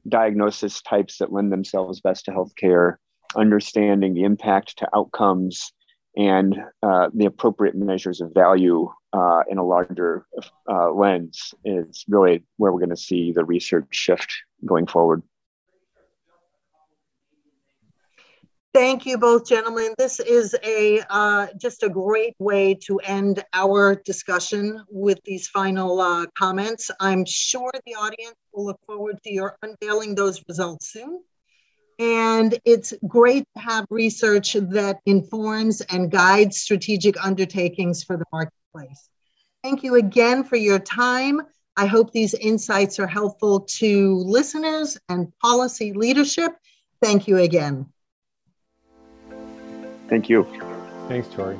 diagnosis 0.06 0.80
types 0.82 1.18
that 1.18 1.32
lend 1.32 1.52
themselves 1.52 2.00
best 2.00 2.26
to 2.26 2.30
healthcare, 2.30 2.96
understanding 3.36 4.14
the 4.14 4.24
impact 4.24 4.78
to 4.78 4.88
outcomes, 4.94 5.72
and 6.16 6.56
uh, 6.82 7.08
the 7.14 7.26
appropriate 7.26 7.74
measures 7.74 8.20
of 8.20 8.32
value 8.32 8.90
uh, 9.12 9.42
in 9.48 9.58
a 9.58 9.64
larger 9.64 10.26
uh, 10.68 10.90
lens 10.90 11.54
is 11.64 12.04
really 12.08 12.44
where 12.56 12.72
we're 12.72 12.80
going 12.80 12.90
to 12.90 12.96
see 12.96 13.32
the 13.32 13.44
research 13.44 13.86
shift 13.90 14.32
going 14.66 14.86
forward. 14.86 15.22
Thank 18.74 19.06
you 19.06 19.16
both 19.16 19.48
gentlemen. 19.48 19.94
This 19.96 20.20
is 20.20 20.54
a 20.62 21.02
uh, 21.08 21.46
just 21.56 21.82
a 21.82 21.88
great 21.88 22.34
way 22.38 22.74
to 22.86 22.98
end 22.98 23.42
our 23.54 23.96
discussion 24.04 24.84
with 24.90 25.18
these 25.24 25.48
final 25.48 26.00
uh, 26.00 26.26
comments. 26.36 26.90
I'm 27.00 27.24
sure 27.24 27.72
the 27.86 27.94
audience 27.94 28.36
will 28.52 28.66
look 28.66 28.78
forward 28.86 29.18
to 29.24 29.32
your 29.32 29.56
unveiling 29.62 30.14
those 30.14 30.44
results 30.46 30.92
soon. 30.92 31.22
And 31.98 32.58
it's 32.64 32.94
great 33.06 33.44
to 33.56 33.62
have 33.62 33.86
research 33.90 34.52
that 34.52 35.00
informs 35.06 35.80
and 35.82 36.10
guides 36.10 36.58
strategic 36.58 37.22
undertakings 37.24 38.04
for 38.04 38.16
the 38.16 38.24
marketplace. 38.32 39.08
Thank 39.64 39.82
you 39.82 39.96
again 39.96 40.44
for 40.44 40.56
your 40.56 40.78
time. 40.78 41.42
I 41.76 41.86
hope 41.86 42.12
these 42.12 42.34
insights 42.34 42.98
are 42.98 43.06
helpful 43.06 43.60
to 43.78 44.16
listeners 44.18 44.98
and 45.08 45.32
policy 45.40 45.92
leadership. 45.92 46.52
Thank 47.02 47.28
you 47.28 47.38
again. 47.38 47.86
Thank 50.08 50.28
you. 50.28 50.46
Thanks, 51.08 51.28
Tori. 51.28 51.58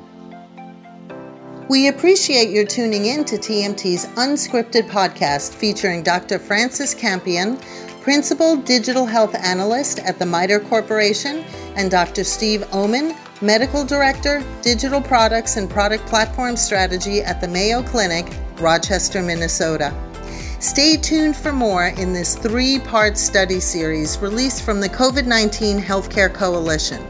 We 1.68 1.88
appreciate 1.88 2.48
your 2.48 2.64
tuning 2.64 3.06
in 3.06 3.24
to 3.26 3.36
TMT's 3.36 4.06
unscripted 4.16 4.88
podcast 4.88 5.54
featuring 5.54 6.02
Dr. 6.02 6.38
Francis 6.38 6.94
Campion, 6.94 7.58
Principal 8.02 8.56
Digital 8.56 9.06
Health 9.06 9.34
Analyst 9.34 9.98
at 10.00 10.18
the 10.18 10.26
MITRE 10.26 10.60
Corporation, 10.60 11.44
and 11.76 11.90
Dr. 11.90 12.24
Steve 12.24 12.62
Ommen, 12.72 13.16
Medical 13.42 13.84
Director, 13.84 14.42
Digital 14.62 15.00
Products 15.00 15.56
and 15.56 15.70
Product 15.70 16.04
Platform 16.06 16.56
Strategy 16.56 17.20
at 17.20 17.40
the 17.40 17.48
Mayo 17.48 17.82
Clinic, 17.82 18.26
Rochester, 18.58 19.22
Minnesota. 19.22 19.94
Stay 20.60 20.96
tuned 20.96 21.36
for 21.36 21.52
more 21.52 21.86
in 21.86 22.12
this 22.12 22.34
three 22.34 22.80
part 22.80 23.16
study 23.16 23.60
series 23.60 24.18
released 24.18 24.64
from 24.64 24.80
the 24.80 24.88
COVID 24.88 25.24
19 25.26 25.80
Healthcare 25.80 26.34
Coalition. 26.34 27.00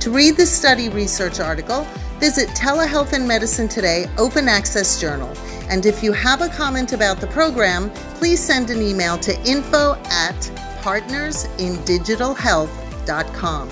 To 0.00 0.10
read 0.10 0.36
the 0.36 0.46
study 0.46 0.88
research 0.88 1.38
article, 1.38 1.86
visit 2.22 2.48
Telehealth 2.50 3.12
and 3.14 3.26
Medicine 3.26 3.66
Today 3.66 4.06
Open 4.16 4.46
Access 4.46 5.00
Journal. 5.00 5.36
And 5.68 5.84
if 5.84 6.04
you 6.04 6.12
have 6.12 6.40
a 6.40 6.48
comment 6.48 6.92
about 6.92 7.20
the 7.20 7.26
program, 7.26 7.90
please 8.14 8.38
send 8.38 8.70
an 8.70 8.80
email 8.80 9.18
to 9.18 9.36
info 9.44 9.96
at 10.04 10.36
partnersindigitalhealth.com. 10.82 13.68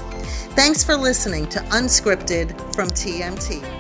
Thanks 0.56 0.82
for 0.82 0.96
listening 0.96 1.48
to 1.50 1.60
Unscripted 1.60 2.74
from 2.74 2.88
TMT. 2.88 3.79